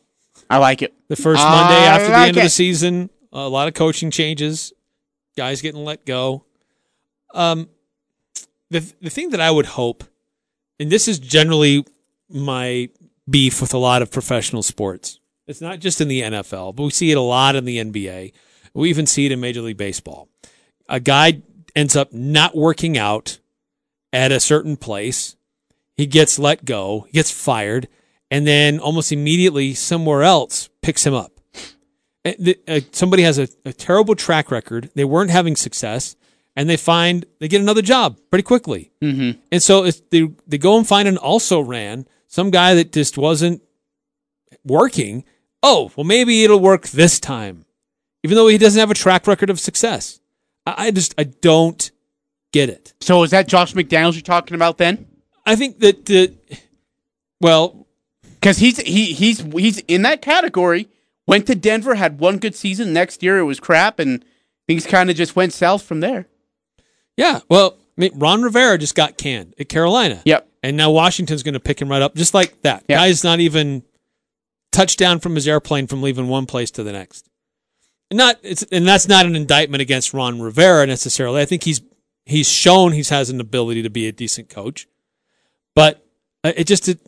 I 0.49 0.57
like 0.57 0.81
it. 0.81 0.93
The 1.09 1.15
first 1.15 1.41
I 1.41 1.49
Monday 1.49 1.85
after 1.85 2.07
the 2.07 2.13
like 2.13 2.27
end 2.29 2.37
of 2.37 2.43
the 2.43 2.49
season, 2.49 3.09
a 3.31 3.49
lot 3.49 3.67
of 3.67 3.73
coaching 3.73 4.11
changes, 4.11 4.73
guys 5.35 5.61
getting 5.61 5.83
let 5.83 6.05
go. 6.05 6.45
Um, 7.33 7.69
the 8.69 8.93
the 9.01 9.09
thing 9.09 9.31
that 9.31 9.41
I 9.41 9.51
would 9.51 9.65
hope, 9.65 10.03
and 10.79 10.89
this 10.89 11.07
is 11.07 11.19
generally 11.19 11.85
my 12.29 12.89
beef 13.29 13.61
with 13.61 13.73
a 13.73 13.77
lot 13.77 14.01
of 14.01 14.11
professional 14.11 14.63
sports. 14.63 15.19
It's 15.47 15.61
not 15.61 15.79
just 15.79 16.01
in 16.01 16.07
the 16.07 16.21
NFL, 16.21 16.75
but 16.75 16.83
we 16.83 16.89
see 16.89 17.11
it 17.11 17.17
a 17.17 17.21
lot 17.21 17.55
in 17.55 17.65
the 17.65 17.77
NBA. 17.77 18.33
We 18.73 18.89
even 18.89 19.05
see 19.05 19.25
it 19.25 19.31
in 19.31 19.39
Major 19.39 19.61
League 19.61 19.77
Baseball. 19.77 20.29
A 20.89 20.99
guy 20.99 21.41
ends 21.75 21.95
up 21.95 22.11
not 22.13 22.55
working 22.55 22.97
out 22.97 23.39
at 24.11 24.31
a 24.31 24.39
certain 24.39 24.77
place. 24.77 25.35
He 25.95 26.05
gets 26.05 26.37
let 26.37 26.65
go, 26.65 27.01
he 27.07 27.13
gets 27.13 27.31
fired, 27.31 27.87
and 28.29 28.45
then 28.45 28.79
almost 28.79 29.11
immediately 29.11 29.73
somewhere 29.73 30.23
else 30.23 30.69
picks 30.81 31.05
him 31.05 31.13
up. 31.13 31.31
The- 32.23 32.59
uh, 32.67 32.81
Somebody 32.91 33.23
has 33.23 33.39
a, 33.39 33.47
a 33.65 33.71
terrible 33.73 34.15
track 34.15 34.51
record. 34.51 34.89
They 34.95 35.05
weren't 35.05 35.31
having 35.31 35.55
success, 35.55 36.15
and 36.55 36.69
they 36.69 36.77
find 36.77 37.25
they 37.39 37.47
get 37.47 37.61
another 37.61 37.81
job 37.81 38.19
pretty 38.29 38.43
quickly. 38.43 38.91
Mm-hmm. 39.01 39.39
And 39.51 39.63
so 39.63 39.85
it's, 39.85 40.01
they 40.11 40.29
they 40.45 40.57
go 40.57 40.77
and 40.77 40.85
find 40.85 41.07
an 41.07 41.17
also 41.17 41.61
ran 41.61 42.05
some 42.27 42.49
guy 42.51 42.73
that 42.75 42.91
just 42.93 43.17
wasn't 43.17 43.61
working. 44.63 45.23
Oh, 45.63 45.91
well, 45.95 46.03
maybe 46.03 46.43
it'll 46.43 46.59
work 46.59 46.87
this 46.89 47.19
time, 47.19 47.65
even 48.23 48.35
though 48.35 48.47
he 48.47 48.57
doesn't 48.57 48.79
have 48.79 48.91
a 48.91 48.95
track 48.95 49.27
record 49.27 49.49
of 49.49 49.59
success. 49.59 50.19
I, 50.65 50.87
I 50.87 50.91
just 50.91 51.13
I 51.17 51.23
don't 51.23 51.89
get 52.51 52.69
it. 52.69 52.93
So 53.01 53.23
is 53.23 53.31
that 53.31 53.47
Josh 53.47 53.73
McDaniels 53.73 54.13
you're 54.13 54.21
talking 54.21 54.55
about 54.55 54.77
then? 54.77 55.07
I 55.45 55.55
think 55.55 55.79
that 55.79 56.05
the 56.05 56.33
well, 57.41 57.87
Because 58.23 58.57
he's 58.57 58.77
he 58.79 59.13
he's 59.13 59.39
he's 59.39 59.79
in 59.87 60.01
that 60.03 60.21
category. 60.21 60.89
Went 61.25 61.45
to 61.47 61.55
Denver, 61.55 61.95
had 61.95 62.19
one 62.19 62.37
good 62.37 62.55
season. 62.55 62.93
Next 62.93 63.21
year 63.21 63.37
it 63.37 63.43
was 63.43 63.59
crap, 63.59 63.99
and 63.99 64.23
things 64.65 64.85
kind 64.85 65.09
of 65.09 65.15
just 65.17 65.35
went 65.35 65.51
south 65.51 65.81
from 65.83 65.99
there. 65.99 66.27
yeah, 67.17 67.41
well, 67.49 67.77
I 67.97 68.01
mean, 68.01 68.11
Ron 68.15 68.41
Rivera 68.43 68.77
just 68.77 68.95
got 68.95 69.17
canned 69.17 69.53
at 69.59 69.67
Carolina. 69.67 70.21
Yep. 70.23 70.47
And 70.67 70.75
now 70.75 70.91
Washington's 70.91 71.43
going 71.43 71.53
to 71.53 71.61
pick 71.61 71.81
him 71.81 71.87
right 71.87 72.01
up 72.01 72.13
just 72.13 72.33
like 72.33 72.61
that. 72.63 72.83
Yeah. 72.89 72.97
Guy's 72.97 73.23
not 73.23 73.39
even 73.39 73.83
touchdown 74.73 75.19
from 75.19 75.33
his 75.35 75.47
airplane 75.47 75.87
from 75.87 76.01
leaving 76.01 76.27
one 76.27 76.45
place 76.45 76.71
to 76.71 76.83
the 76.83 76.91
next. 76.91 77.29
Not 78.11 78.37
it's 78.43 78.63
and 78.63 78.85
that's 78.85 79.07
not 79.07 79.25
an 79.25 79.33
indictment 79.33 79.81
against 79.81 80.13
Ron 80.13 80.41
Rivera 80.41 80.85
necessarily. 80.85 81.41
I 81.41 81.45
think 81.45 81.63
he's 81.63 81.79
he's 82.25 82.49
shown 82.49 82.91
he 82.91 83.01
has 83.09 83.29
an 83.29 83.39
ability 83.39 83.81
to 83.83 83.89
be 83.89 84.07
a 84.07 84.11
decent 84.11 84.49
coach. 84.49 84.89
But 85.73 86.05
uh, 86.43 86.51
it 86.57 86.67
just 86.67 86.89
it, 86.89 86.99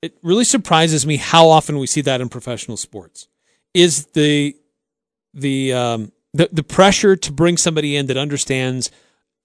it 0.00 0.16
really 0.22 0.44
surprises 0.44 1.04
me 1.04 1.16
how 1.16 1.48
often 1.48 1.78
we 1.78 1.88
see 1.88 2.02
that 2.02 2.20
in 2.20 2.28
professional 2.28 2.76
sports. 2.76 3.26
Is 3.74 4.06
the 4.14 4.54
the 5.34 5.72
um 5.72 6.12
the, 6.34 6.48
the 6.52 6.62
pressure 6.62 7.16
to 7.16 7.32
bring 7.32 7.56
somebody 7.56 7.96
in 7.96 8.06
that 8.06 8.16
understands 8.16 8.92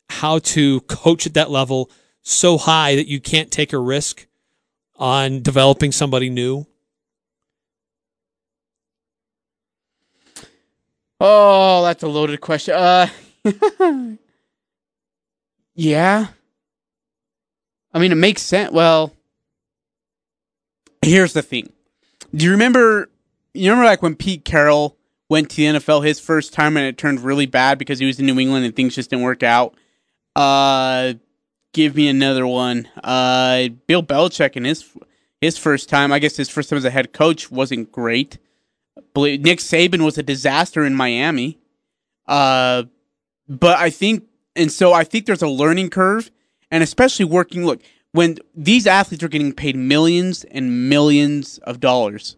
how 0.10 0.38
to 0.38 0.82
coach 0.82 1.26
at 1.26 1.34
that 1.34 1.50
level 1.50 1.90
so 2.24 2.58
high 2.58 2.96
that 2.96 3.08
you 3.08 3.20
can't 3.20 3.52
take 3.52 3.74
a 3.74 3.78
risk 3.78 4.26
on 4.96 5.42
developing 5.42 5.92
somebody 5.92 6.30
new? 6.30 6.66
Oh, 11.20 11.84
that's 11.84 12.04
a 12.04 12.08
loaded 12.08 12.42
question. 12.42 12.74
Uh, 12.74 13.08
yeah. 15.76 16.28
I 17.94 18.00
mean, 18.00 18.12
it 18.12 18.16
makes 18.16 18.42
sense. 18.42 18.72
Well, 18.72 19.14
here's 21.02 21.34
the 21.34 21.42
thing. 21.42 21.72
Do 22.34 22.46
you 22.46 22.52
remember? 22.52 23.10
You 23.54 23.70
remember 23.70 23.86
like 23.86 24.02
when 24.02 24.16
Pete 24.16 24.44
Carroll 24.44 24.98
went 25.30 25.52
to 25.52 25.56
the 25.56 25.66
NFL 25.66 26.06
his 26.06 26.20
first 26.20 26.54
time 26.54 26.76
and 26.76 26.86
it 26.86 26.98
turned 26.98 27.22
really 27.22 27.46
bad 27.46 27.78
because 27.78 28.00
he 28.00 28.06
was 28.06 28.20
in 28.20 28.26
New 28.26 28.40
England 28.40 28.66
and 28.66 28.76
things 28.76 28.96
just 28.96 29.10
didn't 29.10 29.24
work 29.24 29.44
out. 29.44 29.76
Uh, 30.36 31.14
give 31.74 31.96
me 31.96 32.08
another 32.08 32.48
one. 32.48 32.88
Uh, 33.04 33.70
Bill 33.88 34.04
Belichick 34.04 34.56
in 34.56 34.64
his 34.66 34.90
his 35.42 35.58
first 35.58 35.90
time. 35.90 36.14
I 36.14 36.20
guess 36.20 36.38
his 36.38 36.50
first 36.50 36.70
time 36.70 36.78
as 36.78 36.86
a 36.86 36.90
head 36.90 37.12
coach 37.12 37.52
wasn't 37.52 37.92
great. 37.92 38.38
Believe- 39.14 39.42
Nick 39.42 39.60
Saban 39.60 40.04
was 40.06 40.18
a 40.18 40.24
disaster 40.24 40.86
in 40.86 40.96
Miami. 40.96 41.60
Uh, 42.26 42.84
but 43.50 43.78
I 43.78 43.90
think, 43.90 44.24
and 44.56 44.72
so 44.72 44.94
I 44.94 45.04
think 45.04 45.26
there's 45.26 45.42
a 45.42 45.50
learning 45.50 45.90
curve, 45.90 46.32
and 46.72 46.82
especially 46.82 47.26
working. 47.26 47.66
Look, 47.66 47.82
when 48.14 48.38
these 48.56 48.88
athletes 48.88 49.24
are 49.24 49.28
getting 49.28 49.52
paid 49.52 49.76
millions 49.76 50.46
and 50.46 50.88
millions 50.88 51.58
of 51.60 51.82
dollars, 51.82 52.38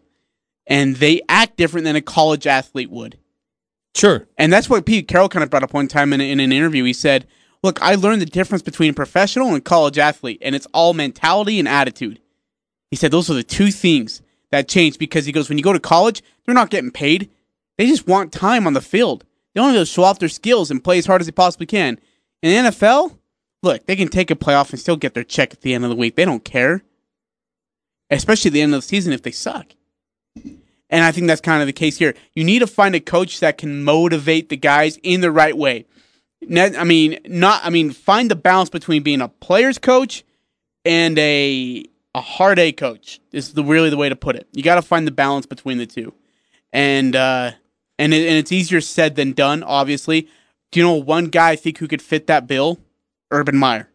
and 0.66 0.96
they 0.96 1.20
act 1.28 1.56
different 1.56 1.84
than 1.84 1.94
a 1.94 2.00
college 2.00 2.46
athlete 2.46 2.90
would. 2.90 3.18
Sure. 3.94 4.26
And 4.36 4.52
that's 4.52 4.68
what 4.68 4.84
Pete 4.84 5.06
Carroll 5.06 5.28
kind 5.28 5.44
of 5.44 5.50
brought 5.50 5.62
up 5.62 5.72
one 5.72 5.88
time 5.88 6.12
in, 6.12 6.20
in 6.20 6.40
an 6.40 6.52
interview. 6.52 6.82
He 6.84 6.92
said, 6.92 7.26
Look, 7.66 7.82
I 7.82 7.96
learned 7.96 8.22
the 8.22 8.26
difference 8.26 8.62
between 8.62 8.94
professional 8.94 9.52
and 9.52 9.64
college 9.64 9.98
athlete, 9.98 10.38
and 10.40 10.54
it's 10.54 10.68
all 10.72 10.94
mentality 10.94 11.58
and 11.58 11.66
attitude. 11.66 12.20
He 12.92 12.96
said 12.96 13.10
those 13.10 13.28
are 13.28 13.34
the 13.34 13.42
two 13.42 13.72
things 13.72 14.22
that 14.52 14.68
change 14.68 15.00
because 15.00 15.26
he 15.26 15.32
goes, 15.32 15.48
When 15.48 15.58
you 15.58 15.64
go 15.64 15.72
to 15.72 15.80
college, 15.80 16.22
they're 16.44 16.54
not 16.54 16.70
getting 16.70 16.92
paid. 16.92 17.28
They 17.76 17.88
just 17.88 18.06
want 18.06 18.30
time 18.30 18.68
on 18.68 18.74
the 18.74 18.80
field. 18.80 19.24
They 19.52 19.60
want 19.60 19.76
to 19.76 19.84
show 19.84 20.04
off 20.04 20.20
their 20.20 20.28
skills 20.28 20.70
and 20.70 20.84
play 20.84 20.98
as 20.98 21.06
hard 21.06 21.20
as 21.20 21.26
they 21.26 21.32
possibly 21.32 21.66
can. 21.66 21.98
In 22.40 22.66
the 22.66 22.70
NFL, 22.70 23.18
look, 23.64 23.84
they 23.86 23.96
can 23.96 24.06
take 24.06 24.30
a 24.30 24.36
playoff 24.36 24.70
and 24.70 24.78
still 24.78 24.96
get 24.96 25.14
their 25.14 25.24
check 25.24 25.52
at 25.52 25.62
the 25.62 25.74
end 25.74 25.82
of 25.82 25.90
the 25.90 25.96
week. 25.96 26.14
They 26.14 26.24
don't 26.24 26.44
care. 26.44 26.84
Especially 28.10 28.50
at 28.50 28.52
the 28.52 28.62
end 28.62 28.74
of 28.74 28.82
the 28.82 28.86
season 28.86 29.12
if 29.12 29.22
they 29.22 29.32
suck. 29.32 29.66
And 30.36 31.02
I 31.02 31.10
think 31.10 31.26
that's 31.26 31.40
kind 31.40 31.62
of 31.62 31.66
the 31.66 31.72
case 31.72 31.98
here. 31.98 32.14
You 32.32 32.44
need 32.44 32.60
to 32.60 32.68
find 32.68 32.94
a 32.94 33.00
coach 33.00 33.40
that 33.40 33.58
can 33.58 33.82
motivate 33.82 34.50
the 34.50 34.56
guys 34.56 35.00
in 35.02 35.20
the 35.20 35.32
right 35.32 35.56
way. 35.56 35.86
I 36.42 36.84
mean, 36.84 37.18
not. 37.26 37.64
I 37.64 37.70
mean, 37.70 37.90
find 37.90 38.30
the 38.30 38.36
balance 38.36 38.70
between 38.70 39.02
being 39.02 39.20
a 39.20 39.28
player's 39.28 39.78
coach 39.78 40.24
and 40.84 41.18
a 41.18 41.84
a 42.14 42.20
hard 42.20 42.58
A 42.58 42.72
coach. 42.72 43.20
Is 43.32 43.54
the 43.54 43.64
really 43.64 43.90
the 43.90 43.96
way 43.96 44.08
to 44.08 44.16
put 44.16 44.36
it. 44.36 44.46
You 44.52 44.62
got 44.62 44.76
to 44.76 44.82
find 44.82 45.06
the 45.06 45.12
balance 45.12 45.46
between 45.46 45.78
the 45.78 45.86
two, 45.86 46.14
and 46.72 47.16
uh, 47.16 47.52
and 47.98 48.14
it, 48.14 48.26
and 48.26 48.36
it's 48.36 48.52
easier 48.52 48.80
said 48.80 49.16
than 49.16 49.32
done. 49.32 49.62
Obviously, 49.62 50.28
do 50.70 50.80
you 50.80 50.84
know 50.84 50.94
one 50.94 51.26
guy 51.26 51.50
I 51.50 51.56
think 51.56 51.78
who 51.78 51.88
could 51.88 52.02
fit 52.02 52.26
that 52.26 52.46
bill? 52.46 52.78
Urban 53.30 53.56
Meyer. 53.56 53.88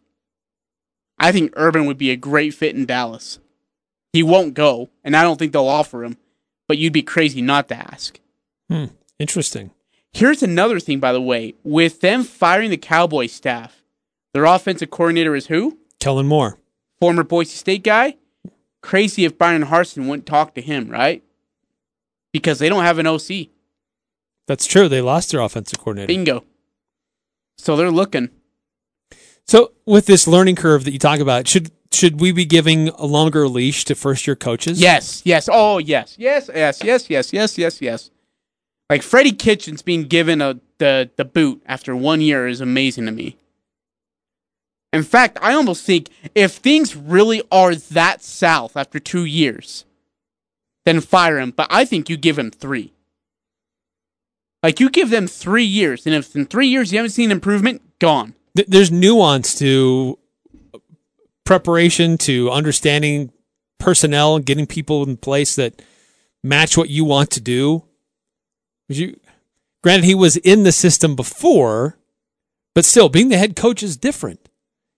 I 1.17 1.31
think 1.31 1.53
Urban 1.55 1.85
would 1.85 1.97
be 1.97 2.11
a 2.11 2.15
great 2.17 2.53
fit 2.53 2.75
in 2.75 2.85
Dallas. 2.85 3.39
He 4.11 4.23
won't 4.23 4.55
go, 4.55 4.89
and 5.03 5.15
I 5.15 5.23
don't 5.23 5.37
think 5.37 5.53
they'll 5.53 5.67
offer 5.67 6.03
him. 6.03 6.17
But 6.67 6.77
you'd 6.77 6.93
be 6.93 7.03
crazy 7.03 7.41
not 7.41 7.67
to 7.69 7.75
ask. 7.75 8.19
Hmm. 8.69 8.85
Interesting. 9.19 9.71
Here's 10.13 10.43
another 10.43 10.79
thing, 10.79 10.99
by 10.99 11.13
the 11.13 11.21
way, 11.21 11.55
with 11.63 12.01
them 12.01 12.23
firing 12.23 12.69
the 12.69 12.77
Cowboy 12.77 13.27
staff, 13.27 13.83
their 14.33 14.45
offensive 14.45 14.89
coordinator 14.89 15.35
is 15.35 15.47
who? 15.47 15.77
Kellen 15.99 16.27
Moore. 16.27 16.57
Former 16.99 17.23
Boise 17.23 17.55
State 17.55 17.83
guy. 17.83 18.17
Crazy 18.81 19.25
if 19.25 19.37
Bryan 19.37 19.65
Harsin 19.65 20.07
wouldn't 20.07 20.25
talk 20.25 20.53
to 20.55 20.61
him, 20.61 20.89
right? 20.89 21.23
Because 22.33 22.59
they 22.59 22.69
don't 22.69 22.83
have 22.83 22.97
an 22.97 23.07
OC. 23.07 23.49
That's 24.47 24.65
true. 24.65 24.89
They 24.89 25.01
lost 25.01 25.31
their 25.31 25.41
offensive 25.41 25.79
coordinator. 25.79 26.07
Bingo. 26.07 26.43
So 27.57 27.75
they're 27.75 27.91
looking. 27.91 28.29
So 29.45 29.73
with 29.85 30.05
this 30.07 30.27
learning 30.27 30.55
curve 30.55 30.83
that 30.85 30.91
you 30.91 30.99
talk 30.99 31.19
about, 31.19 31.47
should 31.47 31.71
should 31.91 32.21
we 32.21 32.31
be 32.31 32.45
giving 32.45 32.89
a 32.89 33.05
longer 33.05 33.47
leash 33.47 33.85
to 33.85 33.95
first 33.95 34.25
year 34.25 34.35
coaches? 34.35 34.81
Yes, 34.81 35.21
yes. 35.25 35.49
Oh, 35.51 35.77
yes. 35.77 36.15
Yes, 36.17 36.49
yes, 36.53 36.81
yes, 36.83 37.09
yes, 37.09 37.33
yes, 37.33 37.57
yes, 37.57 37.81
yes. 37.81 38.11
Like 38.91 39.03
Freddie 39.03 39.31
Kitchens 39.31 39.81
being 39.81 40.03
given 40.03 40.41
a 40.41 40.59
the 40.77 41.09
the 41.15 41.23
boot 41.23 41.63
after 41.65 41.95
one 41.95 42.19
year 42.19 42.45
is 42.45 42.59
amazing 42.59 43.05
to 43.05 43.11
me. 43.13 43.37
In 44.91 45.03
fact, 45.03 45.37
I 45.41 45.53
almost 45.53 45.85
think 45.85 46.09
if 46.35 46.55
things 46.55 46.93
really 46.93 47.41
are 47.49 47.73
that 47.73 48.21
south 48.21 48.75
after 48.75 48.99
two 48.99 49.23
years, 49.23 49.85
then 50.83 50.99
fire 50.99 51.39
him. 51.39 51.51
But 51.51 51.67
I 51.69 51.85
think 51.85 52.09
you 52.09 52.17
give 52.17 52.37
him 52.37 52.51
three. 52.51 52.91
Like 54.61 54.81
you 54.81 54.89
give 54.89 55.09
them 55.09 55.25
three 55.25 55.63
years, 55.63 56.05
and 56.05 56.13
if 56.13 56.35
in 56.35 56.45
three 56.45 56.67
years 56.67 56.91
you 56.91 56.97
haven't 56.97 57.11
seen 57.11 57.31
improvement, 57.31 57.81
gone. 57.99 58.35
Th- 58.57 58.67
There's 58.67 58.91
nuance 58.91 59.55
to 59.59 60.19
preparation, 61.45 62.17
to 62.17 62.51
understanding 62.51 63.31
personnel, 63.79 64.39
getting 64.39 64.67
people 64.67 65.01
in 65.03 65.15
place 65.15 65.55
that 65.55 65.81
match 66.43 66.75
what 66.75 66.89
you 66.89 67.05
want 67.05 67.31
to 67.31 67.39
do. 67.39 67.85
You, 68.99 69.19
granted, 69.83 70.05
he 70.05 70.15
was 70.15 70.37
in 70.37 70.63
the 70.63 70.71
system 70.71 71.15
before, 71.15 71.97
but 72.75 72.85
still, 72.85 73.09
being 73.09 73.29
the 73.29 73.37
head 73.37 73.55
coach 73.55 73.83
is 73.83 73.97
different. 73.97 74.49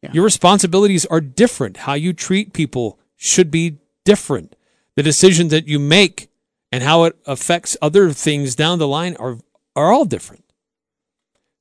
Yeah. 0.01 0.11
Your 0.13 0.23
responsibilities 0.25 1.05
are 1.07 1.21
different. 1.21 1.77
How 1.77 1.93
you 1.93 2.13
treat 2.13 2.53
people 2.53 2.99
should 3.15 3.49
be 3.49 3.77
different. 4.05 4.55
The 4.95 5.03
decisions 5.03 5.51
that 5.51 5.67
you 5.67 5.79
make 5.79 6.29
and 6.71 6.83
how 6.83 7.05
it 7.05 7.15
affects 7.25 7.77
other 7.81 8.11
things 8.11 8.55
down 8.55 8.79
the 8.79 8.87
line 8.87 9.15
are 9.19 9.37
are 9.75 9.91
all 9.91 10.05
different. 10.05 10.43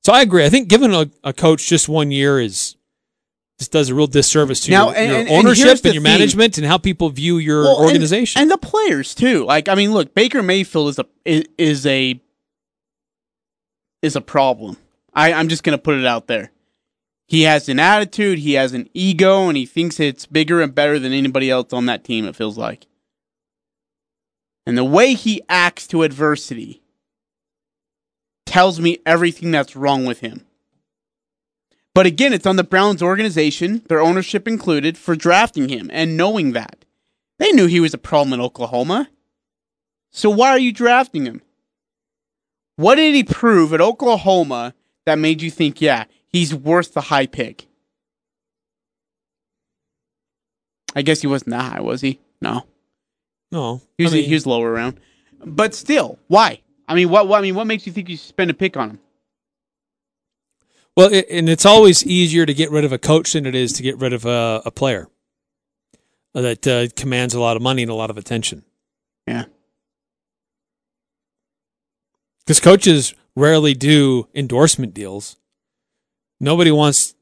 So 0.03 0.11
I 0.13 0.21
agree. 0.21 0.43
I 0.45 0.49
think 0.49 0.67
giving 0.67 0.93
a, 0.93 1.09
a 1.23 1.31
coach 1.33 1.67
just 1.67 1.87
one 1.87 2.11
year 2.11 2.39
is 2.39 2.75
just 3.59 3.71
does 3.71 3.89
a 3.89 3.95
real 3.95 4.07
disservice 4.07 4.59
to 4.61 4.71
Now, 4.71 4.87
your, 4.89 4.97
and- 4.97 5.09
your 5.09 5.19
and- 5.21 5.29
and 5.29 5.37
ownership 5.37 5.65
here's 5.65 5.81
and, 5.85 5.93
your 5.93 6.03
thing. 6.03 6.11
management 6.11 6.57
and 6.57 6.67
how 6.67 6.77
people 6.77 7.09
view 7.09 7.37
your 7.37 7.63
Well, 7.63 7.79
organization. 7.81 8.41
and, 8.41 8.51
the 8.51 8.57
players 8.57 9.15
too. 9.15 9.45
Like 9.45 9.69
I 9.69 9.75
mean, 9.75 9.93
look, 9.93 10.13
Baker 10.13 10.43
Mayfield 10.43 10.89
is 10.89 10.99
a 10.99 11.43
is 11.57 11.85
a 11.85 12.19
is 14.03 14.15
a 14.15 14.21
problem. 14.21 14.77
I 15.15 15.33
I'm 15.33 15.47
just 15.47 15.63
gonna 15.63 15.79
put 15.79 15.95
it 15.95 16.05
out 16.05 16.27
there. 16.27 16.51
He 17.25 17.43
has 17.43 17.69
an 17.69 17.79
attitude, 17.79 18.37
he 18.37 18.53
has 18.53 18.73
an 18.73 18.89
ego, 18.93 19.47
and 19.47 19.57
he 19.57 19.65
thinks 19.65 19.99
it's 19.99 20.27
bigger 20.27 20.61
and 20.61 20.75
better 20.75 20.99
than 20.99 21.13
anybody 21.13 21.49
else 21.49 21.73
on 21.73 21.87
that 21.87 22.03
team. 22.03 22.25
It 22.25 22.35
feels 22.35 22.57
like, 22.57 22.85
and 24.67 24.77
the 24.77 24.83
way 24.83 25.13
he 25.13 25.41
acts 25.49 25.87
to 25.87 26.03
adversity 26.03 26.83
tells 28.45 28.79
me 28.79 28.99
everything 29.05 29.49
that's 29.49 29.75
wrong 29.75 30.05
with 30.05 30.19
him. 30.19 30.45
But 31.95 32.05
again, 32.05 32.33
it's 32.33 32.45
on 32.45 32.55
the 32.57 32.63
Browns 32.63 33.01
organization, 33.01 33.83
their 33.87 34.01
ownership 34.01 34.47
included, 34.47 34.97
for 34.97 35.15
drafting 35.15 35.69
him 35.69 35.89
and 35.93 36.17
knowing 36.17 36.51
that. 36.51 36.85
They 37.39 37.51
knew 37.51 37.67
he 37.67 37.79
was 37.79 37.93
a 37.93 37.99
problem 37.99 38.33
in 38.33 38.41
Oklahoma. 38.41 39.09
So 40.11 40.29
why 40.29 40.49
are 40.49 40.59
you 40.59 40.71
drafting 40.71 41.25
him? 41.25 41.41
What 42.75 42.95
did 42.95 43.13
he 43.13 43.23
prove 43.23 43.73
at 43.73 43.81
Oklahoma 43.81 44.73
that 45.05 45.19
made 45.19 45.41
you 45.41 45.51
think, 45.51 45.81
yeah, 45.81 46.05
he's 46.27 46.53
worth 46.53 46.93
the 46.93 47.01
high 47.01 47.27
pick? 47.27 47.67
I 50.95 51.01
guess 51.01 51.21
he 51.21 51.27
wasn't 51.27 51.51
that 51.51 51.73
high, 51.73 51.81
was 51.81 52.01
he? 52.01 52.19
No. 52.41 52.65
no, 53.51 53.81
He 53.97 54.03
was, 54.03 54.13
I 54.13 54.17
mean, 54.17 54.25
he 54.25 54.33
was 54.33 54.45
lower 54.45 54.69
around. 54.69 54.99
But 55.43 55.73
still, 55.73 56.19
why? 56.27 56.61
I 56.87 56.95
mean, 56.95 57.09
what, 57.09 57.27
what 57.27 57.39
I 57.39 57.41
mean, 57.41 57.55
what 57.55 57.67
makes 57.67 57.87
you 57.87 57.93
think 57.93 58.09
you 58.09 58.17
should 58.17 58.27
spend 58.27 58.51
a 58.51 58.53
pick 58.53 58.77
on 58.77 58.91
him? 58.91 58.99
well, 60.95 61.11
it, 61.11 61.25
and 61.29 61.49
it's 61.49 61.65
always 61.65 62.05
easier 62.05 62.45
to 62.45 62.53
get 62.53 62.69
rid 62.69 62.85
of 62.85 62.91
a 62.91 62.99
coach 62.99 63.33
than 63.33 63.45
it 63.45 63.55
is 63.55 63.73
to 63.73 63.83
get 63.83 63.97
rid 63.97 64.13
of 64.13 64.25
a, 64.25 64.61
a 64.65 64.71
player 64.71 65.07
that 66.33 66.67
uh, 66.67 66.87
commands 66.95 67.33
a 67.33 67.39
lot 67.39 67.55
of 67.55 67.63
money 67.63 67.81
and 67.81 67.91
a 67.91 67.95
lot 67.95 68.09
of 68.09 68.17
attention. 68.17 68.63
Yeah. 69.27 69.45
Because 72.45 72.59
coaches 72.59 73.13
rarely 73.35 73.73
do 73.73 74.27
endorsement 74.35 74.93
deals. 74.93 75.37
Nobody 76.39 76.71
wants 76.71 77.15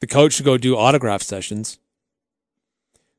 the 0.00 0.06
coach 0.06 0.36
to 0.36 0.42
go 0.42 0.58
do 0.58 0.76
autograph 0.76 1.22
sessions. 1.22 1.78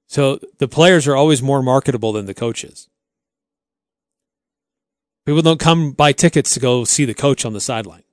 So 0.07 0.39
the 0.57 0.67
players 0.67 1.07
are 1.07 1.15
always 1.15 1.41
more 1.41 1.61
marketable 1.61 2.13
than 2.13 2.25
the 2.25 2.33
coaches. 2.33 2.87
People 5.25 5.41
don't 5.41 5.59
come 5.59 5.91
buy 5.91 6.11
tickets 6.11 6.53
to 6.55 6.59
go 6.59 6.83
see 6.83 7.05
the 7.05 7.13
coach 7.13 7.45
on 7.45 7.53
the 7.53 7.61
sideline. 7.61 8.03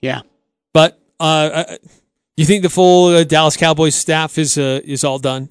Yeah. 0.00 0.22
But 0.72 1.00
uh, 1.20 1.22
uh, 1.22 1.76
you 2.36 2.44
think 2.44 2.62
the 2.62 2.70
full 2.70 3.14
uh, 3.14 3.24
Dallas 3.24 3.56
Cowboys 3.56 3.94
staff 3.94 4.36
is 4.36 4.58
uh, 4.58 4.80
is 4.82 5.04
all 5.04 5.20
done? 5.20 5.48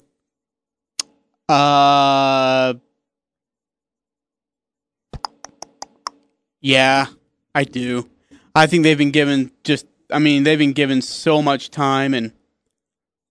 Uh, 1.48 2.74
yeah, 6.62 7.06
I 7.54 7.64
do. 7.64 8.08
I 8.54 8.66
think 8.66 8.84
they've 8.84 8.96
been 8.96 9.10
given 9.10 9.50
just. 9.64 9.86
I 10.10 10.18
mean, 10.18 10.44
they've 10.44 10.58
been 10.58 10.72
given 10.72 11.02
so 11.02 11.42
much 11.42 11.70
time, 11.70 12.14
and 12.14 12.32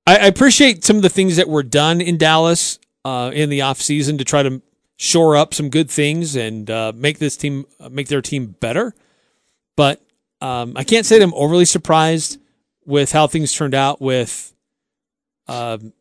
I, 0.06 0.28
appreciate 0.28 0.84
some 0.84 0.98
of 0.98 1.02
the 1.02 1.10
things 1.10 1.38
that 1.38 1.48
were 1.48 1.63
done 1.63 2.02
in 2.02 2.17
Dallas 2.17 2.80
uh, 3.06 3.32
in 3.34 3.50
the 3.50 3.60
offseason 3.60 4.17
to 4.17 4.26
try 4.26 4.44
to 4.44 4.62
shore 4.98 5.38
up 5.38 5.54
some 5.54 5.70
good 5.70 5.89
things 5.89 6.36
and 6.36 6.70
uh, 6.70 6.91
make 6.96 7.20
this 7.20 7.38
team 7.38 7.65
uh, 7.80 7.89
make 7.89 8.08
their 8.08 8.22
team 8.22 8.56
better. 8.60 8.94
But 9.78 10.02
um, 10.41 10.74
I 10.76 10.84
can't 10.84 11.06
say 11.06 11.17
that 11.17 11.24
I'm 11.24 11.34
overly 11.34 11.65
surprised 11.65 12.39
with 12.86 13.12
how 13.12 13.28
things 13.28 13.54
turned 13.54 13.76
out 13.76 14.02
with 14.02 14.54
um, 15.48 15.94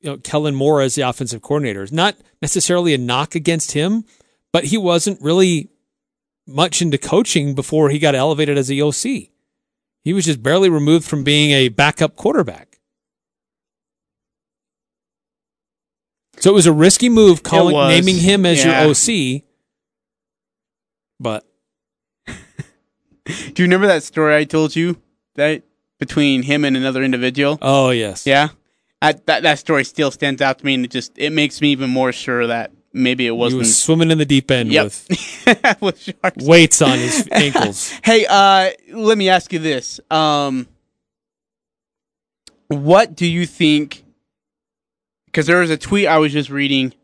you 0.00 0.10
know 0.10 0.16
Kellen 0.18 0.54
Moore 0.54 0.80
as 0.80 0.94
the 0.94 1.02
offensive 1.02 1.42
coordinator. 1.42 1.86
Not 1.90 2.16
necessarily 2.40 2.94
a 2.94 2.98
knock 2.98 3.34
against 3.34 3.72
him, 3.72 4.04
but 4.52 4.64
he 4.64 4.78
wasn't 4.78 5.20
really 5.20 5.68
much 6.48 6.80
into 6.82 6.98
coaching 6.98 7.54
before 7.54 7.90
he 7.90 7.98
got 7.98 8.14
elevated 8.14 8.56
as 8.56 8.70
a 8.70 8.80
OC. 8.80 9.28
He 10.02 10.12
was 10.12 10.24
just 10.24 10.42
barely 10.42 10.70
removed 10.70 11.06
from 11.06 11.22
being 11.22 11.50
a 11.50 11.68
backup 11.68 12.16
quarterback. 12.16 12.78
So 16.38 16.50
it 16.50 16.54
was 16.54 16.66
a 16.66 16.72
risky 16.72 17.08
move 17.08 17.42
calling 17.42 17.76
naming 17.88 18.16
him 18.16 18.46
as 18.46 18.64
yeah. 18.64 18.82
your 18.82 18.90
OC. 18.90 19.42
But 21.20 21.44
do 22.26 22.34
you 23.56 23.64
remember 23.64 23.88
that 23.88 24.04
story 24.04 24.36
I 24.36 24.44
told 24.44 24.74
you 24.76 25.02
that 25.34 25.64
between 25.98 26.44
him 26.44 26.64
and 26.64 26.76
another 26.76 27.02
individual? 27.02 27.58
oh 27.60 27.90
yes. 27.90 28.24
Yeah, 28.24 28.50
I, 29.02 29.12
that 29.26 29.42
that 29.42 29.58
story 29.58 29.84
still 29.84 30.12
stands 30.12 30.40
out 30.40 30.60
to 30.60 30.64
me, 30.64 30.74
and 30.74 30.84
it 30.84 30.92
just 30.92 31.18
it 31.18 31.30
makes 31.30 31.60
me 31.60 31.72
even 31.72 31.90
more 31.90 32.12
sure 32.12 32.46
that 32.46 32.70
maybe 32.92 33.26
it 33.26 33.32
wasn't. 33.32 33.62
He 33.62 33.68
was 33.68 33.78
swimming 33.78 34.10
in 34.10 34.18
the 34.18 34.24
deep 34.26 34.50
end 34.50 34.72
yep, 34.72 34.84
with 34.84 35.76
with 35.80 35.98
sharks. 36.00 36.44
weights 36.44 36.82
on 36.82 36.98
his 36.98 37.28
ankles. 37.32 37.90
Hey, 38.04 38.26
uh, 38.28 38.70
let 38.92 39.18
me 39.18 39.28
ask 39.28 39.52
you 39.52 39.58
this. 39.58 40.00
Um, 40.10 40.66
what 42.68 43.14
do 43.14 43.26
you 43.26 43.46
think? 43.46 44.04
Because 45.26 45.46
there 45.46 45.58
was 45.60 45.70
a 45.70 45.76
tweet 45.76 46.06
I 46.06 46.18
was 46.18 46.32
just 46.32 46.50
reading 46.50 46.94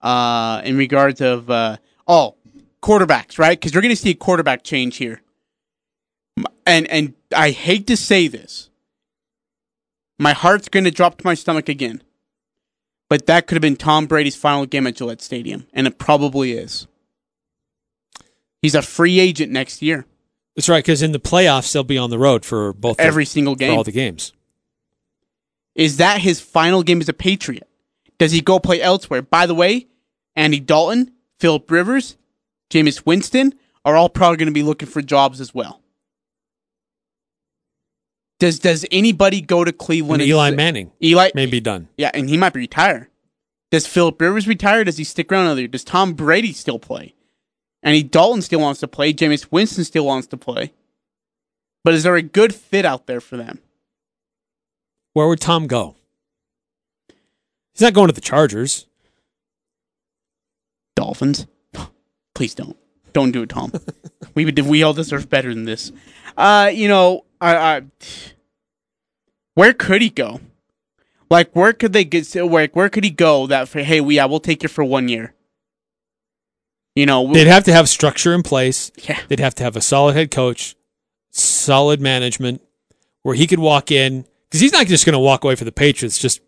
uh, 0.00 0.62
in 0.64 0.76
regards 0.76 1.20
of, 1.20 1.50
uh, 1.50 1.76
oh, 2.06 2.36
quarterbacks, 2.82 3.38
right? 3.38 3.58
Because 3.58 3.74
you're 3.74 3.82
going 3.82 3.94
to 3.94 4.00
see 4.00 4.10
a 4.10 4.14
quarterback 4.14 4.62
change 4.62 4.96
here. 4.96 5.20
And, 6.64 6.86
and 6.88 7.14
I 7.34 7.50
hate 7.50 7.86
to 7.88 7.96
say 7.96 8.28
this. 8.28 8.70
My 10.18 10.32
heart's 10.32 10.68
going 10.68 10.84
to 10.84 10.90
drop 10.90 11.18
to 11.18 11.26
my 11.26 11.34
stomach 11.34 11.68
again. 11.68 12.02
But 13.08 13.26
that 13.26 13.46
could 13.46 13.54
have 13.56 13.62
been 13.62 13.76
Tom 13.76 14.06
Brady's 14.06 14.36
final 14.36 14.66
game 14.66 14.86
at 14.86 14.96
Gillette 14.96 15.22
Stadium. 15.22 15.66
And 15.72 15.86
it 15.86 15.98
probably 15.98 16.52
is. 16.52 16.86
He's 18.62 18.74
a 18.74 18.82
free 18.82 19.20
agent 19.20 19.52
next 19.52 19.80
year. 19.82 20.06
That's 20.56 20.68
right, 20.68 20.82
because 20.82 21.02
in 21.02 21.12
the 21.12 21.20
playoffs 21.20 21.72
they'll 21.72 21.84
be 21.84 21.98
on 21.98 22.10
the 22.10 22.18
road 22.18 22.44
for 22.44 22.72
both 22.72 22.98
Every 22.98 23.24
the, 23.24 23.30
single 23.30 23.54
for 23.54 23.58
game. 23.58 23.76
all 23.76 23.84
the 23.84 23.92
games. 23.92 24.32
Is 25.74 25.98
that 25.98 26.22
his 26.22 26.40
final 26.40 26.82
game 26.82 27.00
as 27.00 27.08
a 27.08 27.12
Patriot? 27.12 27.68
Does 28.18 28.32
he 28.32 28.40
go 28.40 28.58
play 28.58 28.80
elsewhere? 28.80 29.20
By 29.20 29.44
the 29.44 29.54
way, 29.54 29.86
Andy 30.34 30.58
Dalton, 30.58 31.12
Philip 31.38 31.70
Rivers, 31.70 32.16
Jameis 32.70 33.04
Winston 33.04 33.54
are 33.84 33.94
all 33.94 34.08
probably 34.08 34.38
going 34.38 34.46
to 34.46 34.52
be 34.52 34.62
looking 34.62 34.88
for 34.88 35.02
jobs 35.02 35.40
as 35.40 35.54
well. 35.54 35.80
Does 38.38 38.58
does 38.58 38.84
anybody 38.90 39.40
go 39.40 39.64
to 39.64 39.72
Cleveland? 39.72 40.22
And 40.22 40.28
Eli 40.28 40.50
Manning 40.50 40.92
Eli, 41.02 41.30
may 41.34 41.46
be 41.46 41.60
done. 41.60 41.88
yeah, 41.96 42.10
and 42.12 42.28
he 42.28 42.36
might 42.36 42.52
be 42.52 42.60
retired. 42.60 43.08
Does 43.70 43.86
Philip 43.86 44.20
Rivers 44.20 44.46
retire? 44.46 44.84
Does 44.84 44.98
he 44.98 45.04
stick 45.04 45.32
around 45.32 45.46
another 45.46 45.62
year? 45.62 45.68
Does 45.68 45.84
Tom 45.84 46.14
Brady 46.14 46.52
still 46.52 46.78
play? 46.78 47.14
Andy 47.82 48.02
Dalton 48.02 48.42
still 48.42 48.60
wants 48.60 48.80
to 48.80 48.88
play. 48.88 49.12
Jameis 49.12 49.50
Winston 49.50 49.84
still 49.84 50.06
wants 50.06 50.26
to 50.28 50.36
play. 50.36 50.72
But 51.84 51.94
is 51.94 52.02
there 52.02 52.16
a 52.16 52.22
good 52.22 52.54
fit 52.54 52.84
out 52.84 53.06
there 53.06 53.20
for 53.20 53.36
them? 53.36 53.60
Where 55.12 55.28
would 55.28 55.40
Tom 55.40 55.66
go? 55.66 55.94
He's 57.72 57.82
not 57.82 57.92
going 57.92 58.08
to 58.08 58.14
the 58.14 58.20
Chargers. 58.20 58.86
Dolphins. 60.94 61.46
Please 62.34 62.54
don't. 62.54 62.76
Don't 63.12 63.30
do 63.30 63.42
it, 63.42 63.50
Tom. 63.50 63.72
we 64.34 64.44
would, 64.44 64.58
we 64.58 64.82
all 64.82 64.94
deserve 64.94 65.28
better 65.28 65.52
than 65.52 65.64
this. 65.64 65.92
Uh, 66.36 66.70
you 66.72 66.88
know, 66.88 67.25
I, 67.40 67.56
I 67.56 67.82
where 69.54 69.72
could 69.72 70.02
he 70.02 70.10
go? 70.10 70.40
Like, 71.28 71.54
where 71.56 71.72
could 71.72 71.92
they 71.92 72.04
get? 72.04 72.34
Where 72.34 72.68
where 72.68 72.88
could 72.88 73.04
he 73.04 73.10
go? 73.10 73.46
That 73.46 73.68
for 73.68 73.80
hey, 73.80 74.00
we 74.00 74.16
yeah, 74.16 74.26
we'll 74.26 74.40
take 74.40 74.62
you 74.62 74.68
for 74.68 74.84
one 74.84 75.08
year. 75.08 75.34
You 76.94 77.04
know, 77.04 77.30
They'd 77.32 77.46
have 77.46 77.64
to 77.64 77.72
have 77.72 77.88
structure 77.88 78.32
in 78.32 78.42
place. 78.42 78.90
yeah, 79.02 79.20
They'd 79.28 79.40
have 79.40 79.54
to 79.56 79.62
have 79.64 79.76
a 79.76 79.82
solid 79.82 80.16
head 80.16 80.30
coach, 80.30 80.76
solid 81.30 82.00
management, 82.00 82.62
where 83.22 83.34
he 83.34 83.46
could 83.46 83.58
walk 83.58 83.90
in 83.90 84.24
because 84.44 84.60
he's 84.60 84.72
not 84.72 84.86
just 84.86 85.04
going 85.04 85.12
to 85.12 85.18
walk 85.18 85.44
away 85.44 85.56
for 85.56 85.64
the 85.64 85.72
Patriots 85.72 86.18
just 86.18 86.40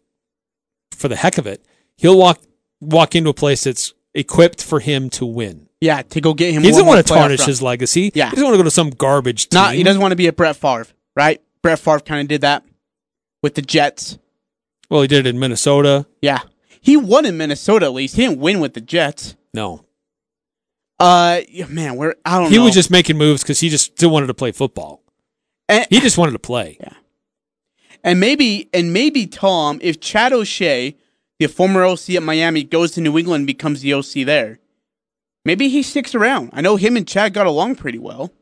for 0.92 1.08
the 1.08 1.16
heck 1.16 1.36
of 1.36 1.46
it. 1.46 1.64
He'll 1.96 2.16
walk 2.16 2.40
walk 2.80 3.14
into 3.14 3.30
a 3.30 3.34
place 3.34 3.64
that's 3.64 3.92
equipped 4.14 4.62
for 4.62 4.80
him 4.80 5.10
to 5.10 5.26
win. 5.26 5.67
Yeah, 5.80 6.02
to 6.02 6.20
go 6.20 6.34
get 6.34 6.52
him. 6.52 6.62
He 6.62 6.68
doesn't 6.70 6.86
want 6.86 7.06
to 7.06 7.12
tarnish 7.14 7.42
his 7.44 7.62
legacy. 7.62 8.10
Yeah. 8.14 8.30
he 8.30 8.36
doesn't 8.36 8.44
want 8.44 8.54
to 8.54 8.58
go 8.58 8.64
to 8.64 8.70
some 8.70 8.90
garbage 8.90 9.48
team. 9.48 9.58
Not 9.60 9.74
he 9.74 9.82
doesn't 9.82 10.00
want 10.02 10.12
to 10.12 10.16
be 10.16 10.26
a 10.26 10.32
Brett 10.32 10.56
Favre, 10.56 10.86
right? 11.16 11.40
Brett 11.62 11.78
Favre 11.78 12.00
kind 12.00 12.20
of 12.22 12.28
did 12.28 12.40
that 12.42 12.64
with 13.42 13.54
the 13.54 13.62
Jets. 13.62 14.18
Well, 14.90 15.02
he 15.02 15.08
did 15.08 15.26
it 15.26 15.30
in 15.30 15.38
Minnesota. 15.38 16.06
Yeah, 16.22 16.40
he 16.80 16.96
won 16.96 17.26
in 17.26 17.36
Minnesota 17.36 17.86
at 17.86 17.92
least. 17.92 18.16
He 18.16 18.22
didn't 18.26 18.40
win 18.40 18.60
with 18.60 18.74
the 18.74 18.80
Jets. 18.80 19.36
No, 19.54 19.84
Uh, 20.98 21.40
man, 21.68 21.96
we're 21.96 22.14
I 22.24 22.34
don't 22.36 22.44
know. 22.44 22.48
he 22.50 22.56
know. 22.56 22.64
was 22.64 22.74
just 22.74 22.90
making 22.90 23.16
moves 23.18 23.42
because 23.42 23.60
he 23.60 23.68
just 23.68 23.92
still 23.92 24.10
wanted 24.10 24.26
to 24.28 24.34
play 24.34 24.52
football. 24.52 25.02
And- 25.68 25.86
He 25.90 26.00
just 26.00 26.18
wanted 26.18 26.32
to 26.32 26.38
play. 26.38 26.76
Yeah. 26.80 26.94
And 28.04 28.18
maybe 28.20 28.68
and 28.72 28.92
maybe 28.92 29.26
Tom, 29.26 29.78
if 29.82 30.00
Chad 30.00 30.32
O'Shea, 30.32 30.96
the 31.38 31.46
former 31.48 31.84
OC 31.84 32.10
at 32.16 32.22
Miami, 32.22 32.62
goes 32.62 32.92
to 32.92 33.00
New 33.00 33.18
England 33.18 33.40
and 33.42 33.46
becomes 33.46 33.80
the 33.82 33.92
OC 33.92 34.24
there, 34.24 34.58
maybe 35.44 35.68
he 35.68 35.82
sticks 35.82 36.14
around. 36.14 36.50
I 36.52 36.60
know 36.60 36.76
him 36.76 36.96
and 36.96 37.06
Chad 37.06 37.32
got 37.34 37.46
along 37.46 37.76
pretty 37.76 37.98
well. 37.98 38.32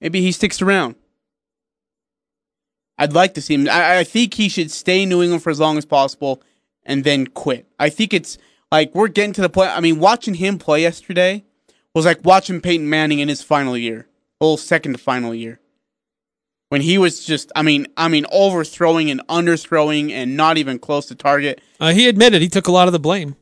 Maybe 0.00 0.20
he 0.20 0.32
sticks 0.32 0.60
around. 0.60 0.96
I'd 2.98 3.12
like 3.12 3.34
to 3.34 3.42
see 3.42 3.54
him. 3.54 3.68
I, 3.68 3.98
I 3.98 4.04
think 4.04 4.34
he 4.34 4.48
should 4.48 4.70
stay 4.70 5.02
in 5.02 5.08
New 5.08 5.22
England 5.22 5.42
for 5.42 5.50
as 5.50 5.60
long 5.60 5.76
as 5.78 5.84
possible 5.84 6.42
and 6.84 7.04
then 7.04 7.26
quit. 7.26 7.66
I 7.78 7.90
think 7.90 8.14
it's 8.14 8.38
like 8.72 8.94
we're 8.94 9.08
getting 9.08 9.32
to 9.34 9.42
the 9.42 9.48
point. 9.50 9.70
I 9.70 9.80
mean, 9.80 9.98
watching 9.98 10.34
him 10.34 10.58
play 10.58 10.82
yesterday 10.82 11.44
was 11.94 12.04
like 12.04 12.24
watching 12.24 12.60
Peyton 12.60 12.88
Manning 12.88 13.18
in 13.20 13.28
his 13.28 13.42
final 13.42 13.76
year, 13.76 14.06
well, 14.40 14.56
second 14.56 14.92
to 14.92 14.98
final 14.98 15.34
year 15.34 15.60
when 16.68 16.80
he 16.80 16.98
was 16.98 17.24
just 17.24 17.52
I 17.54 17.62
mean 17.62 17.86
I 17.96 18.08
mean 18.08 18.26
overthrowing 18.32 19.10
and 19.10 19.20
underthrowing 19.28 20.10
and 20.10 20.36
not 20.36 20.58
even 20.58 20.78
close 20.78 21.06
to 21.06 21.14
target 21.14 21.60
Uh, 21.78 21.92
he 21.92 22.08
admitted 22.08 22.42
he 22.42 22.48
took 22.48 22.66
a 22.66 22.72
lot 22.72 22.88
of 22.88 22.92
the 22.92 22.98
blame. 22.98 23.36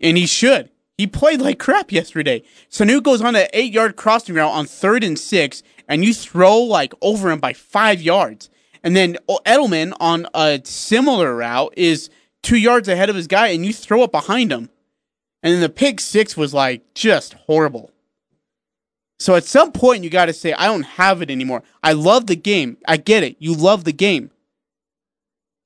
and 0.00 0.16
he 0.16 0.26
should. 0.26 0.70
He 1.02 1.08
played 1.08 1.40
like 1.40 1.58
crap 1.58 1.90
yesterday. 1.90 2.44
Sanu 2.70 3.02
goes 3.02 3.20
on 3.20 3.34
an 3.34 3.48
eight 3.52 3.72
yard 3.72 3.96
crossing 3.96 4.36
route 4.36 4.52
on 4.52 4.66
third 4.66 5.02
and 5.02 5.18
six, 5.18 5.64
and 5.88 6.04
you 6.04 6.14
throw 6.14 6.60
like 6.60 6.94
over 7.02 7.28
him 7.28 7.40
by 7.40 7.54
five 7.54 8.00
yards. 8.00 8.48
And 8.84 8.94
then 8.94 9.16
Edelman 9.44 9.94
on 9.98 10.28
a 10.32 10.60
similar 10.62 11.34
route 11.34 11.74
is 11.76 12.08
two 12.44 12.56
yards 12.56 12.86
ahead 12.86 13.10
of 13.10 13.16
his 13.16 13.26
guy, 13.26 13.48
and 13.48 13.66
you 13.66 13.72
throw 13.72 14.04
it 14.04 14.12
behind 14.12 14.52
him. 14.52 14.70
And 15.42 15.52
then 15.52 15.60
the 15.60 15.68
pick 15.68 15.98
six 15.98 16.36
was 16.36 16.54
like 16.54 16.94
just 16.94 17.34
horrible. 17.34 17.90
So 19.18 19.34
at 19.34 19.42
some 19.42 19.72
point, 19.72 20.04
you 20.04 20.10
got 20.10 20.26
to 20.26 20.32
say, 20.32 20.52
I 20.52 20.66
don't 20.68 20.84
have 20.84 21.20
it 21.20 21.32
anymore. 21.32 21.64
I 21.82 21.94
love 21.94 22.28
the 22.28 22.36
game. 22.36 22.76
I 22.86 22.96
get 22.96 23.24
it. 23.24 23.34
You 23.40 23.54
love 23.54 23.82
the 23.82 23.92
game. 23.92 24.30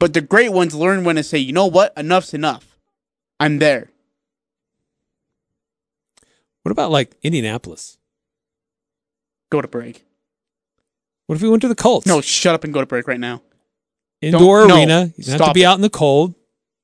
But 0.00 0.14
the 0.14 0.22
great 0.22 0.54
ones 0.54 0.74
learn 0.74 1.04
when 1.04 1.16
to 1.16 1.22
say, 1.22 1.36
you 1.36 1.52
know 1.52 1.66
what? 1.66 1.92
Enough's 1.94 2.32
enough. 2.32 2.78
I'm 3.38 3.58
there. 3.58 3.90
What 6.66 6.72
about 6.72 6.90
like 6.90 7.14
Indianapolis? 7.22 7.96
Go 9.52 9.60
to 9.60 9.68
break. 9.68 10.04
What 11.28 11.36
if 11.36 11.42
we 11.42 11.48
went 11.48 11.60
to 11.62 11.68
the 11.68 11.76
Colts? 11.76 12.08
No, 12.08 12.20
shut 12.20 12.56
up 12.56 12.64
and 12.64 12.74
go 12.74 12.80
to 12.80 12.86
break 12.86 13.06
right 13.06 13.20
now. 13.20 13.40
indoor 14.20 14.62
don't- 14.62 14.68
no, 14.70 14.76
arena. 14.78 15.12
You 15.16 15.30
have 15.30 15.38
to 15.38 15.44
stop 15.44 15.54
be 15.54 15.62
it. 15.62 15.64
out 15.64 15.76
in 15.76 15.82
the 15.82 15.88
cold. 15.90 16.34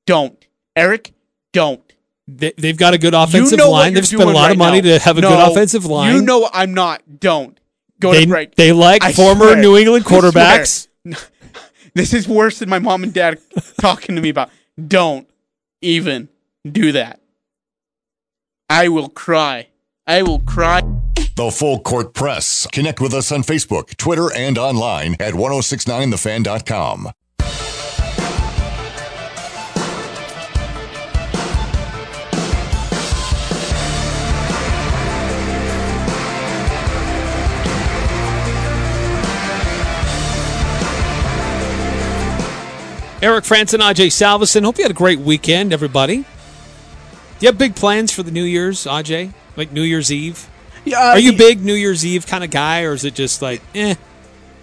Don't. 0.07 0.41
Eric, 0.77 1.11
don't. 1.51 1.81
They, 2.29 2.53
they've 2.57 2.77
got 2.77 2.93
a 2.93 2.97
good 2.97 3.13
offensive 3.13 3.51
you 3.51 3.57
know 3.57 3.71
line. 3.71 3.93
They've 3.93 4.07
spent 4.07 4.21
a 4.21 4.27
lot 4.27 4.43
right 4.43 4.51
of 4.53 4.57
money 4.57 4.79
now. 4.79 4.97
to 4.97 4.99
have 4.99 5.17
a 5.17 5.21
No, 5.21 5.31
good 5.31 5.51
offensive 5.51 5.83
line. 5.85 6.15
You 6.15 6.21
know 6.21 6.49
I'm 6.53 6.73
not. 6.73 7.19
Don't. 7.19 7.59
Go 7.99 8.13
they, 8.13 8.21
to 8.21 8.27
break. 8.29 8.55
they 8.55 8.71
like 8.71 9.03
I 9.03 9.11
former 9.11 9.47
swear. 9.47 9.57
New 9.61 9.75
England 9.75 10.05
quarterbacks. 10.05 10.87
This 11.93 12.13
is 12.13 12.25
worse 12.25 12.59
than 12.59 12.69
my 12.69 12.79
mom 12.79 13.03
and 13.03 13.13
dad 13.13 13.37
talking 13.81 14.15
to 14.15 14.21
me 14.21 14.29
about. 14.29 14.49
Don't 14.87 15.29
even 15.81 16.29
do 16.65 16.93
that. 16.93 17.19
I 18.69 18.87
will 18.87 19.09
cry. 19.09 19.67
I 20.05 20.21
will 20.21 20.39
cry. 20.39 20.81
The 21.35 21.49
Full 21.49 21.79
Court 21.79 22.13
Press. 22.13 22.67
Connect 22.71 22.99
with 22.99 23.13
us 23.13 23.31
on 23.31 23.41
Facebook, 23.41 23.95
Twitter, 23.97 24.31
and 24.33 24.57
online 24.57 25.15
at 25.19 25.33
1069thefan.com. 25.33 27.11
Eric 43.21 43.45
Frandsen, 43.45 43.79
Ajay 43.79 44.07
Salvesen. 44.07 44.65
Hope 44.65 44.77
you 44.77 44.83
had 44.83 44.91
a 44.91 44.93
great 44.93 45.19
weekend, 45.19 45.71
everybody. 45.71 46.17
Do 46.17 46.25
you 47.39 47.47
have 47.47 47.57
big 47.57 47.73
plans 47.73 48.11
for 48.11 48.21
the 48.21 48.31
New 48.31 48.43
Year's, 48.43 48.83
Ajay? 48.83 49.33
Like 49.55 49.71
New 49.71 49.83
Year's 49.83 50.11
Eve? 50.11 50.47
Yeah, 50.85 51.11
Are 51.11 51.19
you 51.19 51.33
big 51.37 51.63
New 51.63 51.75
Year's 51.75 52.05
Eve 52.05 52.27
kind 52.27 52.43
of 52.43 52.51
guy, 52.51 52.83
or 52.83 52.93
is 52.93 53.05
it 53.05 53.15
just 53.15 53.41
like, 53.41 53.61
eh? 53.73 53.95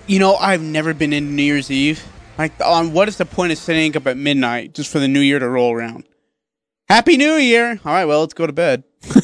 You 0.07 0.19
know, 0.19 0.35
I've 0.37 0.61
never 0.61 0.93
been 0.93 1.13
in 1.13 1.35
New 1.35 1.43
Year's 1.43 1.71
Eve. 1.71 2.05
Like, 2.37 2.53
on 2.65 2.93
what 2.93 3.09
is 3.09 3.17
the 3.17 3.25
point 3.25 3.53
of 3.53 3.59
setting 3.59 3.97
up 3.97 4.07
at 4.07 4.17
midnight 4.17 4.75
just 4.75 4.91
for 4.91 4.99
the 4.99 5.09
New 5.09 5.21
Year 5.21 5.39
to 5.39 5.49
roll 5.49 5.73
around? 5.73 6.05
Happy 6.89 7.17
New 7.17 7.35
Year! 7.35 7.81
All 7.85 7.93
right, 7.93 8.05
well, 8.05 8.21
let's 8.21 8.35
go 8.35 8.47
to 8.47 8.53
bed. 8.53 8.85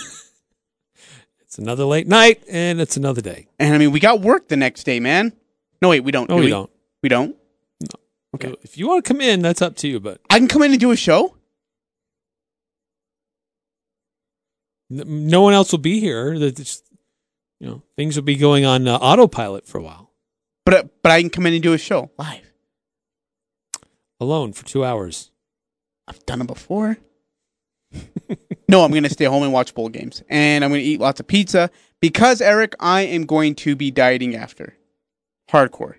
It's 1.57 1.63
another 1.63 1.85
late 1.85 2.07
night, 2.07 2.43
and 2.51 2.83
it's 2.83 2.99
another 2.99 3.23
day. 3.23 3.47
And 3.59 3.75
I 3.75 3.79
mean, 3.79 3.91
we 3.91 3.99
got 3.99 4.21
work 4.21 4.49
the 4.49 4.59
next 4.59 4.85
day, 4.85 5.01
man. 5.01 5.33
No, 5.81 5.89
wait, 5.89 6.01
we 6.01 6.13
don't. 6.13 6.29
No, 6.29 6.37
do 6.37 6.43
we 6.43 6.51
don't. 6.51 6.71
We 7.03 7.09
don't. 7.09 7.37
Okay. 8.35 8.55
If 8.63 8.77
you 8.77 8.89
want 8.89 9.03
to 9.03 9.09
come 9.09 9.23
in, 9.23 9.41
that's 9.41 9.63
up 9.63 9.77
to 9.77 9.89
you. 9.89 9.99
But 9.99 10.21
I 10.29 10.39
can 10.39 10.49
come 10.49 10.63
in 10.63 10.73
and 10.73 10.81
do 10.81 10.91
a 10.91 10.97
show. 10.97 11.36
No 14.89 15.43
one 15.43 15.55
else 15.55 15.73
will 15.73 15.79
be 15.79 16.01
here. 16.01 16.39
That 16.39 16.59
you 17.61 17.67
know, 17.67 17.83
things 17.97 18.17
will 18.17 18.23
be 18.23 18.37
going 18.37 18.65
on 18.65 18.87
uh, 18.87 18.97
autopilot 18.97 19.67
for 19.67 19.79
a 19.79 19.83
while, 19.83 20.11
But 20.65 21.03
but 21.03 21.13
I 21.13 21.21
can 21.21 21.31
come 21.31 21.47
in 21.47 21.55
and 21.55 21.63
do 21.63 21.73
a 21.73 21.79
show 21.79 22.11
live. 22.19 22.53
alone 24.21 24.53
for 24.53 24.65
two 24.65 24.85
hours. 24.85 25.31
I've 26.09 26.25
done 26.27 26.41
it 26.41 26.47
before. 26.47 26.99
no, 28.69 28.85
I'm 28.85 28.91
going 28.91 29.03
to 29.05 29.11
stay 29.11 29.25
home 29.25 29.43
and 29.43 29.53
watch 29.53 29.75
bowl 29.75 29.89
games, 29.89 30.23
and 30.29 30.65
I'm 30.65 30.71
going 30.71 30.83
to 30.83 30.87
eat 30.87 31.01
lots 31.01 31.21
of 31.21 31.27
pizza 31.27 31.71
because 32.01 32.41
Eric, 32.41 32.75
I 32.79 33.03
am 33.03 33.27
going 33.27 33.55
to 33.57 33.75
be 33.77 33.91
dieting 33.91 34.37
after 34.37 34.77
hardcore. 35.51 35.95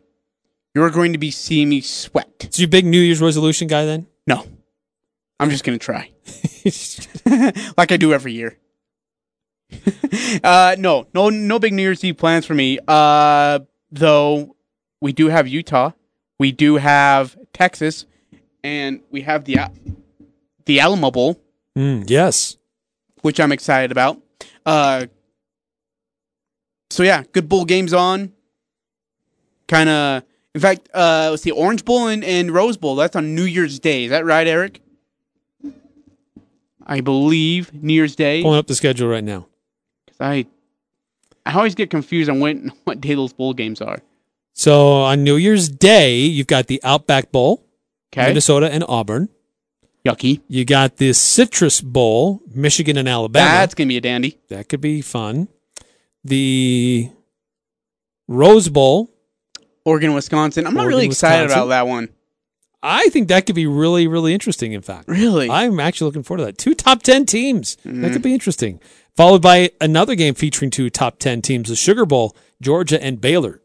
You're 0.76 0.90
going 0.92 1.14
to 1.14 1.18
be 1.18 1.32
seeing 1.32 1.70
me 1.70 1.82
sweat. 1.82 2.48
So 2.52 2.62
you 2.62 2.68
a 2.68 2.70
big 2.70 2.86
New 2.86 3.00
Year's 3.00 3.22
resolution 3.22 3.68
guy 3.68 3.86
then? 3.86 4.06
No, 4.28 4.46
I'm 5.40 5.50
just 5.50 5.64
going 5.64 5.78
to 5.78 5.84
try, 5.84 6.12
like 7.78 7.92
I 7.92 7.98
do 7.98 8.14
every 8.14 8.34
year. 8.34 8.58
uh, 10.44 10.76
no, 10.80 11.08
no, 11.14 11.30
no 11.30 11.60
big 11.60 11.74
New 11.74 11.82
Year's 11.82 12.04
Eve 12.04 12.18
plans 12.18 12.46
for 12.46 12.54
me. 12.54 12.80
Uh, 12.88 13.60
though 13.92 14.56
we 15.02 15.12
do 15.14 15.28
have 15.28 15.48
Utah, 15.48 15.92
we 16.40 16.52
do 16.52 16.78
have 16.78 17.38
Texas, 17.54 18.06
and 18.64 19.02
we 19.12 19.22
have 19.22 19.46
the 19.46 19.58
the 20.66 20.80
Alamo 20.80 21.12
Bowl. 21.12 21.42
Mm, 21.78 22.10
yes. 22.10 22.58
which 23.22 23.40
I'm 23.40 23.52
excited 23.52 23.92
about. 23.92 24.20
Uh, 24.66 25.06
so 26.90 27.04
yeah, 27.04 27.24
good 27.34 27.48
bowl 27.48 27.66
games 27.66 27.94
on. 27.94 28.34
Kind 29.68 29.90
of, 29.90 30.24
in 30.56 30.62
fact, 30.62 30.90
uh, 30.94 31.28
let's 31.32 31.44
see, 31.44 31.52
Orange 31.52 31.84
Bowl 31.86 32.08
and, 32.08 32.24
and 32.24 32.52
Rose 32.52 32.78
Bowl. 32.78 32.96
That's 32.96 33.16
on 33.16 33.36
New 33.36 33.44
Year's 33.44 33.80
Day. 33.80 34.06
Is 34.06 34.12
that 34.12 34.26
right, 34.26 34.48
Eric? 34.48 34.82
I 36.86 37.02
believe 37.02 37.74
New 37.74 37.94
Year's 37.94 38.16
Day. 38.16 38.42
Pulling 38.42 38.58
up 38.58 38.68
the 38.68 38.76
schedule 38.76 39.10
right 39.10 39.24
now. 39.24 39.48
I 40.20 40.46
I 41.46 41.54
always 41.54 41.76
get 41.76 41.90
confused 41.90 42.30
on 42.30 42.40
when 42.40 42.72
what 42.84 43.02
day 43.02 43.16
those 43.16 43.34
bowl 43.34 43.54
games 43.54 43.82
are. 43.82 44.00
So 44.54 44.92
on 45.04 45.24
New 45.24 45.36
Year's 45.36 45.70
Day, 45.70 46.18
you've 46.18 46.48
got 46.48 46.68
the 46.68 46.82
Outback 46.84 47.32
Bowl, 47.32 47.64
Okay, 48.12 48.28
Minnesota 48.28 48.72
and 48.72 48.84
Auburn. 48.88 49.30
yucky. 50.06 50.42
You 50.48 50.66
got 50.66 50.98
the 50.98 51.14
Citrus 51.14 51.80
Bowl, 51.82 52.42
Michigan 52.54 52.98
and 52.98 53.08
Alabama. 53.08 53.46
That's 53.46 53.76
gonna 53.76 53.88
be 53.88 53.98
a 53.98 54.02
dandy. 54.02 54.40
that 54.50 54.68
could 54.70 54.82
be 54.82 55.02
fun. 55.02 55.48
The 56.24 57.12
Rose 58.28 58.70
Bowl. 58.70 59.10
Oregon, 59.86 60.14
Wisconsin. 60.14 60.68
I'm 60.68 60.74
not 60.74 60.86
really 60.88 61.06
excited 61.06 61.44
Wisconsin. 61.44 61.60
about 61.60 61.70
that 61.70 61.88
one. 61.88 62.10
I 62.84 63.10
think 63.10 63.30
that 63.30 63.46
could 63.46 63.56
be 63.56 63.66
really, 63.66 64.08
really 64.08 64.34
interesting. 64.34 64.74
In 64.74 64.82
fact, 64.82 65.08
Really? 65.08 65.50
I'm 65.50 65.80
actually 65.80 66.06
looking 66.06 66.24
forward 66.24 66.40
to 66.40 66.46
that. 66.46 66.58
Two 66.58 66.76
top 66.76 67.04
10 67.04 67.26
teams. 67.26 67.76
That 67.78 67.90
mm-hmm. 67.92 68.14
could 68.14 68.22
be 68.22 68.34
interesting. 68.34 68.80
Followed 69.18 69.42
by 69.42 69.72
another 69.82 70.14
game 70.14 70.36
featuring 70.36 70.70
two 70.70 70.92
top 70.92 71.18
10 71.18 71.42
teams, 71.42 71.70
the 71.70 71.76
Sugar 71.76 72.06
Bowl, 72.06 72.36
Georgia 72.62 73.04
and 73.04 73.20
Baylor. 73.20 73.64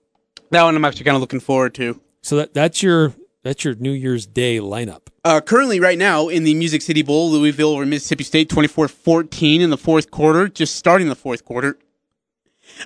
that 0.48 0.62
one 0.62 0.74
I'm 0.74 0.84
actually 0.86 1.04
kind 1.04 1.14
of 1.14 1.20
looking 1.20 1.40
forward 1.40 1.74
to. 1.74 2.00
So 2.22 2.36
that 2.36 2.54
that's 2.54 2.82
your 2.82 3.12
that's 3.42 3.62
your 3.62 3.74
New 3.74 3.90
Year's 3.90 4.26
Day 4.26 4.56
lineup. 4.60 5.08
Uh, 5.22 5.42
currently, 5.42 5.78
right 5.78 5.98
now, 5.98 6.28
in 6.28 6.44
the 6.44 6.54
Music 6.54 6.80
City 6.80 7.02
Bowl, 7.02 7.30
Louisville 7.30 7.68
over 7.68 7.84
Mississippi 7.84 8.24
State, 8.24 8.48
24-14 8.48 9.60
in 9.60 9.68
the 9.68 9.76
fourth 9.76 10.10
quarter, 10.10 10.48
just 10.48 10.76
starting 10.76 11.08
the 11.08 11.14
fourth 11.14 11.44
quarter. 11.44 11.78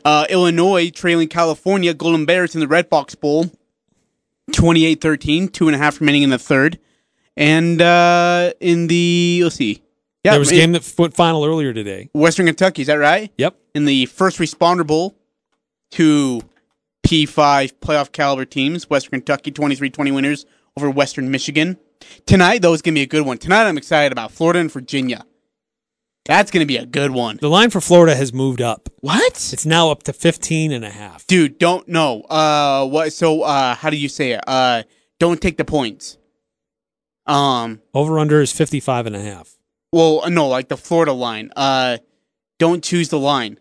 Uh, 0.05 0.27
Illinois 0.29 0.91
trailing 0.91 1.29
California, 1.29 1.95
Golden 1.95 2.27
Bears 2.27 2.57
in 2.57 2.61
the 2.61 2.67
Red 2.67 2.91
Box 2.91 3.15
Bowl, 3.15 3.47
28-13, 4.51 5.53
two 5.53 5.69
and 5.69 5.77
a 5.77 5.79
half 5.79 6.01
remaining 6.01 6.25
in 6.25 6.31
the 6.31 6.39
third. 6.39 6.81
And 7.37 7.81
uh, 7.81 8.53
in 8.59 8.89
the, 8.89 9.43
let's 9.45 9.55
see. 9.55 9.83
Yeah, 10.27 10.33
there 10.33 10.41
was 10.41 10.53
a 10.53 10.57
game 10.57 10.73
that 10.73 10.95
went 10.99 11.15
final 11.15 11.45
earlier 11.45 11.73
today. 11.73 12.11
Western 12.13 12.47
Kentucky, 12.47 12.83
is 12.83 12.89
that 12.89 12.95
right? 12.95 13.33
Yep. 13.39 13.57
in 13.75 13.85
the 13.85 14.07
first 14.07 14.39
responder 14.39 14.87
bowl 14.87 15.17
two 15.91 16.43
P5 17.07 17.75
playoff 17.75 18.13
caliber 18.13 18.45
teams. 18.45 18.91
Western 18.91 19.21
Kentucky 19.21 19.53
23-20 19.53 20.15
winners 20.15 20.47
over 20.77 20.91
Western 20.91 21.31
Michigan. 21.31 21.79
Tonight, 22.27 22.63
though, 22.63 22.73
is 22.73 22.83
going 22.83 22.95
to 22.95 22.99
be 22.99 23.03
a 23.03 23.07
good 23.07 23.25
one. 23.25 23.39
Tonight, 23.39 23.65
I'm 23.69 23.79
excited 23.79 24.13
about 24.13 24.33
Florida 24.33 24.59
and 24.61 24.71
Virginia. 24.71 25.25
That's 26.25 26.51
going 26.51 26.63
to 26.63 26.67
be 26.67 26.77
a 26.77 26.85
good 26.85 27.13
one. 27.13 27.39
The 27.41 27.49
line 27.49 27.71
for 27.71 27.81
Florida 27.81 28.17
has 28.17 28.33
moved 28.33 28.61
up. 28.61 28.89
What? 29.01 29.51
It's 29.53 29.65
now 29.65 29.91
up 29.91 30.03
to 30.05 30.13
15 30.13 30.73
and 30.73 30.85
a 30.85 30.91
half. 30.91 31.25
Dude, 31.29 31.59
don't 31.59 31.87
know. 31.87 32.23
Uh, 32.23 32.87
what? 32.87 33.13
So, 33.13 33.43
uh, 33.43 33.77
how 33.77 33.91
do 33.91 33.97
you 33.97 34.09
say 34.09 34.33
it? 34.33 34.41
Uh, 34.47 34.83
don't 35.21 35.41
take 35.41 35.57
the 35.57 35.65
points. 35.65 36.19
Um, 37.27 37.81
Over 37.95 38.19
under 38.19 38.41
is 38.41 38.53
55 38.53 39.07
and 39.07 39.17
a 39.17 39.21
half. 39.21 39.56
Well, 39.97 40.25
uh, 40.25 40.29
no, 40.29 40.47
like 40.47 40.69
the 40.69 40.77
Florida 40.77 41.15
line. 41.15 41.51
Uh, 41.57 41.97
don't 42.59 42.85
choose 42.85 43.09
the 43.09 43.19
line. 43.19 43.59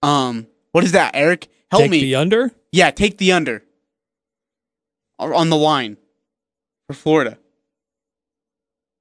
Um, 0.00 0.46
what 0.70 0.84
is 0.84 0.92
that, 0.92 1.16
Eric? 1.16 1.48
Help 1.72 1.82
me. 1.82 1.88
Take 1.88 1.90
me. 1.90 2.00
the 2.02 2.14
under? 2.14 2.52
Yeah, 2.70 2.92
take 2.92 3.18
the 3.18 3.32
under 3.32 3.64
Or 5.18 5.34
on 5.34 5.50
the 5.50 5.56
line 5.56 5.96
for 6.86 6.94
Florida. 6.94 7.36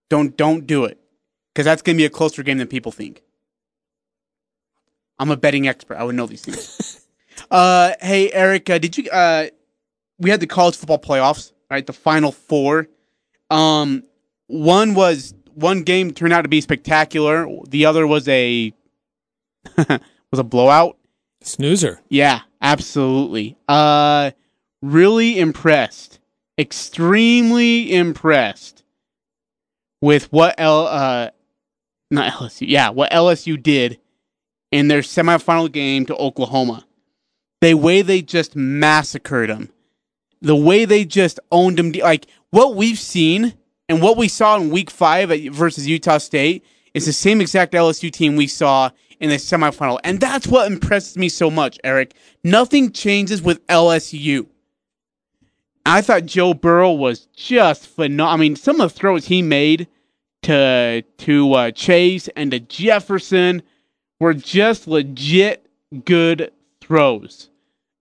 Don't 0.09 0.35
don't 0.35 0.65
do 0.65 0.85
it 0.85 0.99
because 1.53 1.65
that's 1.65 1.83
going 1.83 1.95
to 1.95 2.01
be 2.01 2.05
a 2.05 2.09
closer 2.09 2.41
game 2.41 2.57
than 2.57 2.67
people 2.67 2.91
think. 2.91 3.21
I'm 5.19 5.29
a 5.29 5.37
betting 5.37 5.67
expert. 5.67 5.97
I 5.97 6.03
would 6.03 6.15
know 6.15 6.25
these 6.25 6.41
things. 6.41 7.05
uh, 7.51 7.93
hey 8.01 8.31
Eric, 8.33 8.71
uh, 8.71 8.79
did 8.79 8.97
you? 8.97 9.07
Uh, 9.11 9.47
we 10.17 10.31
had 10.31 10.39
the 10.39 10.47
college 10.47 10.75
football 10.75 10.99
playoffs, 10.99 11.51
right? 11.69 11.85
The 11.85 11.93
final 11.93 12.31
four. 12.31 12.87
Um, 13.51 14.03
one 14.47 14.95
was 14.95 15.33
one 15.55 15.83
game 15.83 16.11
turned 16.11 16.33
out 16.33 16.41
to 16.43 16.49
be 16.49 16.61
spectacular. 16.61 17.47
The 17.67 17.85
other 17.85 18.05
was 18.05 18.27
a 18.27 18.73
was 19.77 20.39
a 20.39 20.43
blowout. 20.43 20.97
Snoozer. 21.41 22.01
Yeah, 22.09 22.41
absolutely. 22.61 23.57
Uh 23.67 24.31
really 24.81 25.39
impressed. 25.39 26.19
Extremely 26.57 27.93
impressed 27.93 28.83
with 30.01 30.31
what 30.31 30.55
L 30.57 30.87
uh 30.87 31.29
not 32.09 32.33
LSU. 32.33 32.67
Yeah, 32.67 32.89
what 32.89 33.11
LSU 33.11 33.61
did 33.61 33.99
in 34.71 34.87
their 34.87 35.01
semifinal 35.01 35.71
game 35.71 36.05
to 36.07 36.15
Oklahoma. 36.15 36.85
The 37.61 37.73
way 37.75 38.01
they 38.01 38.21
just 38.21 38.55
massacred 38.55 39.49
them. 39.49 39.69
The 40.41 40.55
way 40.55 40.85
they 40.85 41.05
just 41.05 41.39
owned 41.51 41.77
them 41.77 41.91
like 41.91 42.25
what 42.49 42.75
we've 42.75 42.99
seen 42.99 43.53
and 43.89 44.01
what 44.01 44.17
we 44.17 44.27
saw 44.27 44.57
in 44.57 44.69
week 44.69 44.89
5 44.89 45.31
at- 45.31 45.51
versus 45.51 45.87
Utah 45.87 46.17
State 46.17 46.65
is 46.93 47.05
the 47.05 47.13
same 47.13 47.41
exact 47.41 47.73
LSU 47.73 48.11
team 48.11 48.35
we 48.35 48.47
saw 48.47 48.89
in 49.19 49.29
the 49.29 49.35
semifinal. 49.35 49.99
And 50.03 50.19
that's 50.19 50.47
what 50.47 50.71
impresses 50.71 51.17
me 51.17 51.29
so 51.29 51.51
much, 51.51 51.79
Eric. 51.83 52.13
Nothing 52.43 52.91
changes 52.91 53.41
with 53.41 53.65
LSU. 53.67 54.47
I 55.85 56.01
thought 56.01 56.25
Joe 56.25 56.53
Burrow 56.53 56.91
was 56.91 57.27
just 57.35 57.87
phenomenal. 57.87 58.33
I 58.33 58.37
mean, 58.37 58.55
some 58.55 58.81
of 58.81 58.91
the 58.93 58.99
throws 58.99 59.27
he 59.27 59.41
made 59.41 59.87
to 60.43 61.03
to 61.17 61.53
uh, 61.53 61.71
Chase 61.71 62.27
and 62.35 62.51
to 62.51 62.59
Jefferson 62.59 63.61
were 64.19 64.33
just 64.33 64.87
legit 64.87 65.67
good 66.05 66.51
throws. 66.81 67.50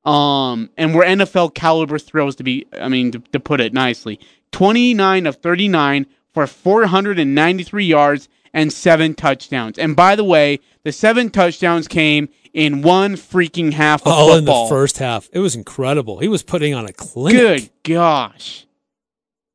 Um, 0.05 0.71
and 0.79 0.95
were 0.95 1.05
NFL 1.05 1.55
caliber 1.55 1.99
throws 1.99 2.37
to 2.37 2.43
be. 2.43 2.67
I 2.81 2.89
mean, 2.89 3.13
to, 3.13 3.19
to 3.33 3.41
put 3.41 3.61
it 3.61 3.75
nicely, 3.75 4.19
twenty 4.51 4.95
nine 4.95 5.27
of 5.27 5.37
thirty 5.37 5.69
nine 5.69 6.07
for 6.33 6.47
four 6.47 6.87
hundred 6.87 7.19
and 7.19 7.35
ninety 7.35 7.65
three 7.65 7.85
yards 7.85 8.29
and 8.53 8.73
seven 8.73 9.15
touchdowns. 9.15 9.79
And 9.79 9.95
by 9.95 10.17
the 10.17 10.25
way, 10.25 10.61
the 10.85 10.93
seven 10.93 11.31
touchdowns 11.31 11.87
came 11.87 12.29
in 12.53 12.83
one 12.83 13.15
freaking 13.15 13.73
half 13.73 14.03
of 14.03 14.09
All 14.09 14.35
in 14.35 14.45
the 14.45 14.67
first 14.69 14.99
half. 14.99 15.29
It 15.33 15.39
was 15.39 15.55
incredible. 15.55 16.19
He 16.19 16.29
was 16.29 16.43
putting 16.43 16.75
on 16.75 16.87
a 16.87 16.93
clinic. 16.93 17.41
Good 17.41 17.71
gosh. 17.95 18.67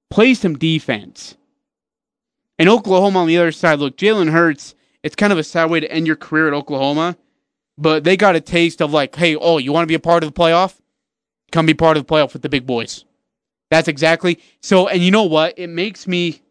Play 0.10 0.34
some 0.34 0.58
defense. 0.58 1.36
And 2.58 2.70
Oklahoma 2.70 3.20
on 3.20 3.28
the 3.28 3.38
other 3.38 3.52
side, 3.52 3.80
look, 3.80 3.98
Jalen 3.98 4.32
Hurts, 4.32 4.76
it's 5.04 5.16
kind 5.16 5.34
of 5.34 5.40
a 5.40 5.44
sad 5.44 5.70
way 5.70 5.82
to 5.82 5.92
end 5.92 6.08
your 6.08 6.16
career 6.16 6.48
at 6.48 6.54
Oklahoma, 6.54 7.18
but 7.78 8.04
they 8.04 8.18
got 8.18 8.36
a 8.36 8.42
taste 8.42 8.82
of 8.82 8.94
like, 8.94 9.16
hey, 9.16 9.36
oh, 9.36 9.58
you 9.58 9.72
want 9.72 9.84
to 9.84 9.88
be 9.88 9.96
a 9.96 10.00
part 10.00 10.24
of 10.24 10.34
the 10.34 10.40
playoff? 10.40 10.76
Come 11.52 11.66
be 11.66 11.74
part 11.74 11.98
of 11.98 12.06
the 12.06 12.14
playoff 12.14 12.34
with 12.34 12.42
the 12.42 12.50
big 12.50 12.66
boys. 12.66 13.06
That's 13.72 13.88
exactly. 13.88 14.40
So, 14.62 14.88
and 14.88 15.02
you 15.02 15.12
know 15.12 15.24
what? 15.24 15.58
It 15.58 15.68
makes 15.68 16.08
me, 16.08 16.42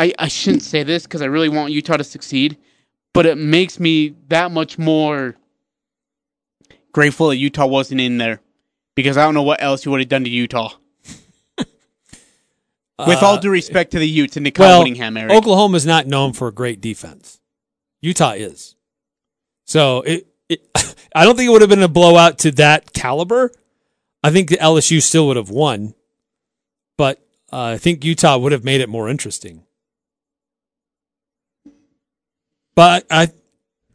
I, 0.00 0.12
I 0.18 0.28
shouldn't 0.28 0.62
say 0.62 0.82
this 0.82 1.04
because 1.04 1.22
I 1.22 1.26
really 1.26 1.48
want 1.48 1.72
Utah 1.72 1.96
to 1.96 2.04
succeed, 2.04 2.56
but 3.12 3.26
it 3.26 3.36
makes 3.36 3.78
me 3.78 4.14
that 4.28 4.50
much 4.50 4.78
more 4.78 5.36
grateful 6.92 7.28
that 7.28 7.36
Utah 7.36 7.66
wasn't 7.66 8.00
in 8.00 8.18
there 8.18 8.40
because 8.94 9.16
I 9.16 9.24
don't 9.24 9.34
know 9.34 9.42
what 9.42 9.62
else 9.62 9.84
you 9.84 9.92
would 9.92 10.00
have 10.00 10.08
done 10.08 10.24
to 10.24 10.30
Utah. 10.30 10.72
With 11.58 13.22
all 13.22 13.34
Uh, 13.34 13.38
due 13.38 13.50
respect 13.50 13.92
to 13.92 13.98
the 13.98 14.08
Utes 14.08 14.36
and 14.36 14.52
Kyle 14.52 14.66
well, 14.66 14.78
Whittingham, 14.80 15.16
Eric. 15.16 15.32
Oklahoma's 15.32 15.86
not 15.86 16.06
known 16.06 16.32
for 16.32 16.48
a 16.48 16.52
great 16.52 16.80
defense. 16.80 17.40
Utah 18.00 18.32
is. 18.32 18.74
So 19.64 20.02
it, 20.02 20.26
it 20.48 20.62
I 21.14 21.24
don't 21.24 21.36
think 21.36 21.48
it 21.48 21.52
would 21.52 21.62
have 21.62 21.70
been 21.70 21.82
a 21.82 21.88
blowout 21.88 22.38
to 22.40 22.50
that 22.52 22.92
caliber. 22.92 23.50
I 24.22 24.30
think 24.30 24.48
the 24.48 24.56
LSU 24.56 25.02
still 25.02 25.26
would 25.28 25.36
have 25.36 25.50
won, 25.50 25.94
but 26.96 27.18
uh, 27.52 27.62
I 27.74 27.78
think 27.78 28.04
Utah 28.04 28.36
would 28.38 28.52
have 28.52 28.64
made 28.64 28.80
it 28.80 28.88
more 28.88 29.08
interesting. 29.08 29.62
But 32.74 33.06
I, 33.10 33.32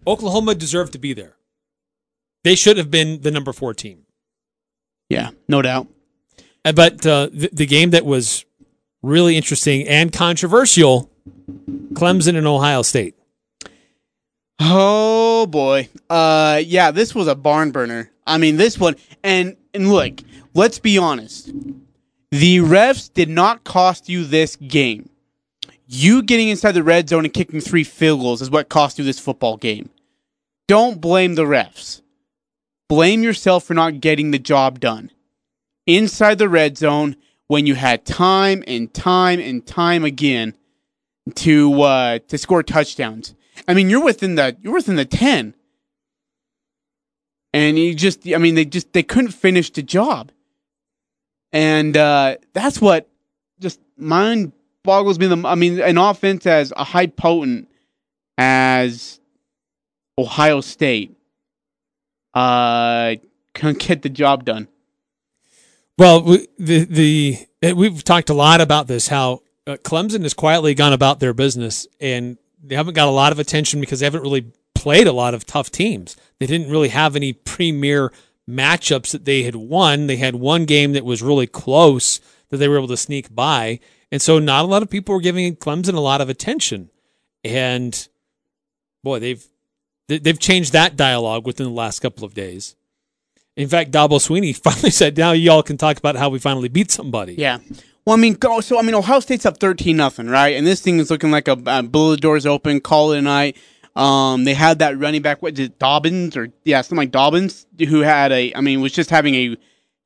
Oklahoma 0.06 0.56
deserved 0.56 0.94
to 0.94 1.00
be 1.00 1.14
there. 1.14 1.36
They 2.44 2.56
should 2.56 2.78
have 2.78 2.92
been 2.92 3.22
the 3.22 3.32
number 3.32 3.54
four 3.54 3.74
team. 3.74 4.06
yeah, 5.10 5.30
no 5.48 5.62
doubt. 5.62 5.88
Uh, 6.66 6.74
But 6.74 7.06
uh, 7.06 7.30
the, 7.32 7.50
the 7.54 7.66
game 7.66 7.92
that 7.92 8.06
was 8.06 8.44
really 9.02 9.38
interesting 9.38 9.88
and 9.88 10.12
controversial, 10.12 11.10
Clemson 11.94 12.36
and 12.38 12.48
Ohio 12.48 12.82
State. 12.82 13.16
Oh 14.66 15.46
boy. 15.48 15.90
Uh 16.10 16.62
yeah, 16.66 16.92
this 16.92 17.14
was 17.14 17.28
a 17.28 17.36
barn 17.36 17.72
burner. 17.72 18.10
I 18.26 18.38
mean, 18.38 18.56
this 18.56 18.80
one 18.80 18.96
and 19.22 19.58
and 19.74 19.92
look, 19.92 20.22
let's 20.54 20.80
be 20.80 20.98
honest. 20.98 21.52
The 22.32 22.60
refs 22.60 23.14
did 23.14 23.30
not 23.30 23.66
cost 23.66 24.08
you 24.08 24.24
this 24.24 24.56
game. 24.56 25.10
You 25.86 26.24
getting 26.24 26.48
inside 26.48 26.72
the 26.72 26.84
red 26.84 27.10
zone 27.10 27.26
and 27.26 27.34
kicking 27.34 27.60
three 27.60 27.84
field 27.84 28.22
goals 28.22 28.42
is 28.42 28.50
what 28.50 28.70
cost 28.70 28.98
you 28.98 29.04
this 29.04 29.20
football 29.20 29.58
game. 29.58 29.90
Don't 30.70 31.02
blame 31.02 31.36
the 31.36 31.44
refs. 31.44 32.02
Blame 32.88 33.22
yourself 33.22 33.66
for 33.66 33.74
not 33.74 34.00
getting 34.00 34.32
the 34.32 34.40
job 34.40 34.80
done. 34.80 35.12
Inside 35.86 36.38
the 36.38 36.48
red 36.48 36.78
zone 36.78 37.18
when 37.48 37.68
you 37.68 37.76
had 37.76 38.06
time 38.06 38.64
and 38.66 38.94
time 38.94 39.42
and 39.42 39.66
time 39.66 40.06
again 40.06 40.56
to 41.36 41.82
uh, 41.82 42.20
to 42.30 42.38
score 42.38 42.64
touchdowns. 42.64 43.36
I 43.68 43.74
mean, 43.74 43.90
you're 43.90 44.04
within 44.04 44.36
the 44.36 44.58
you're 44.62 44.74
within 44.74 44.96
the 44.96 45.06
ten, 45.06 45.56
and 47.54 47.78
you 47.78 47.96
just 47.96 48.28
I 48.28 48.38
mean 48.38 48.56
they 48.56 48.66
just 48.66 48.94
they 48.94 49.04
couldn't 49.04 49.32
finish 49.32 49.72
the 49.72 49.84
job, 49.84 50.32
and 51.52 51.96
uh, 51.96 52.38
that's 52.54 52.82
what 52.82 53.08
just 53.60 53.80
mind 53.98 54.52
boggles 54.84 55.20
me. 55.20 55.28
The 55.28 55.42
I 55.48 55.56
mean, 55.56 55.80
an 55.80 55.98
offense 55.98 56.46
as 56.46 56.74
a 56.76 56.84
high 56.84 57.08
potent 57.08 57.70
as 58.38 59.20
Ohio 60.18 60.62
State 60.62 61.16
uh 62.34 63.16
can 63.54 63.76
get 63.76 64.02
the 64.02 64.10
job 64.10 64.44
done. 64.44 64.68
Well, 65.98 66.24
we, 66.24 66.48
the 66.58 66.86
the 67.62 67.74
we've 67.74 68.04
talked 68.04 68.30
a 68.30 68.34
lot 68.34 68.62
about 68.62 68.88
this. 68.88 69.08
How 69.08 69.42
uh, 69.68 69.78
Clemson 69.84 70.24
has 70.24 70.34
quietly 70.34 70.74
gone 70.74 70.92
about 70.92 71.20
their 71.20 71.34
business, 71.34 71.88
and 72.02 72.38
they 72.64 72.76
haven't 72.76 72.94
got 72.94 73.08
a 73.08 73.12
lot 73.12 73.32
of 73.32 73.40
attention 73.40 73.80
because 73.80 74.00
they 74.00 74.06
haven't 74.06 74.22
really 74.22 74.52
played 74.74 75.08
a 75.08 75.14
lot 75.14 75.34
of 75.34 75.46
tough 75.46 75.70
teams. 75.70 76.16
They 76.40 76.46
didn't 76.46 76.70
really 76.70 76.90
have 76.90 77.16
any 77.16 77.34
premier 77.34 78.12
matchups 78.50 79.12
that 79.12 79.26
they 79.26 79.44
had 79.44 79.56
won. 79.56 80.08
They 80.08 80.18
had 80.18 80.36
one 80.36 80.66
game 80.66 80.94
that 80.94 81.06
was 81.06 81.22
really 81.22 81.48
close 81.48 82.20
that 82.50 82.58
they 82.58 82.68
were 82.68 82.78
able 82.78 82.88
to 82.88 82.98
sneak 82.98 83.34
by, 83.34 83.80
and 84.12 84.22
so 84.22 84.40
not 84.40 84.66
a 84.66 84.68
lot 84.68 84.84
of 84.84 84.90
people 84.90 85.16
were 85.16 85.22
giving 85.22 85.56
Clemson 85.56 85.96
a 85.96 86.00
lot 86.00 86.22
of 86.22 86.30
attention. 86.30 86.90
And 87.44 88.08
boy, 89.04 89.20
they've 89.20 89.46
they've 90.08 90.40
changed 90.40 90.74
that 90.74 90.96
dialogue 90.96 91.46
within 91.46 91.66
the 91.66 91.74
last 91.74 92.00
couple 92.00 92.24
of 92.24 92.34
days. 92.34 92.76
In 93.56 93.68
fact, 93.68 93.92
Dabo 93.92 94.20
Swinney 94.20 94.56
finally 94.64 94.92
said, 94.92 95.18
"Now 95.18 95.32
y'all 95.32 95.64
can 95.64 95.78
talk 95.78 95.98
about 95.98 96.16
how 96.16 96.30
we 96.30 96.40
finally 96.40 96.70
beat 96.70 96.92
somebody." 96.92 97.36
Yeah. 97.36 97.60
Well, 98.06 98.18
I 98.18 98.20
mean, 98.20 98.34
go. 98.34 98.60
So 98.62 98.78
I 98.78 98.82
mean, 98.82 98.96
Ohio 98.96 99.20
State's 99.20 99.46
up 99.46 99.58
thirteen 99.60 99.98
nothing, 99.98 100.28
right? 100.28 100.56
And 100.56 100.68
this 100.68 100.82
thing 100.82 101.00
is 101.00 101.10
looking 101.10 101.32
like 101.32 101.48
a 101.48 101.58
uh, 101.66 101.82
bullet 101.84 102.22
doors 102.22 102.46
open. 102.46 102.80
Call 102.82 103.14
it 103.14 103.20
a 103.20 103.22
night. 103.22 103.58
Um, 103.96 104.44
they 104.44 104.54
had 104.56 104.80
that 104.80 104.98
running 105.00 105.22
back. 105.22 105.42
What 105.42 105.54
did 105.54 105.78
Dobbins 105.80 106.36
or 106.36 106.50
yeah, 106.64 106.82
something 106.82 106.98
like 106.98 107.12
Dobbins, 107.12 107.66
who 107.80 108.02
had 108.02 108.32
a. 108.32 108.54
I 108.56 108.62
mean, 108.62 108.82
was 108.82 108.92
just 108.92 109.10
having 109.10 109.36
a 109.36 109.58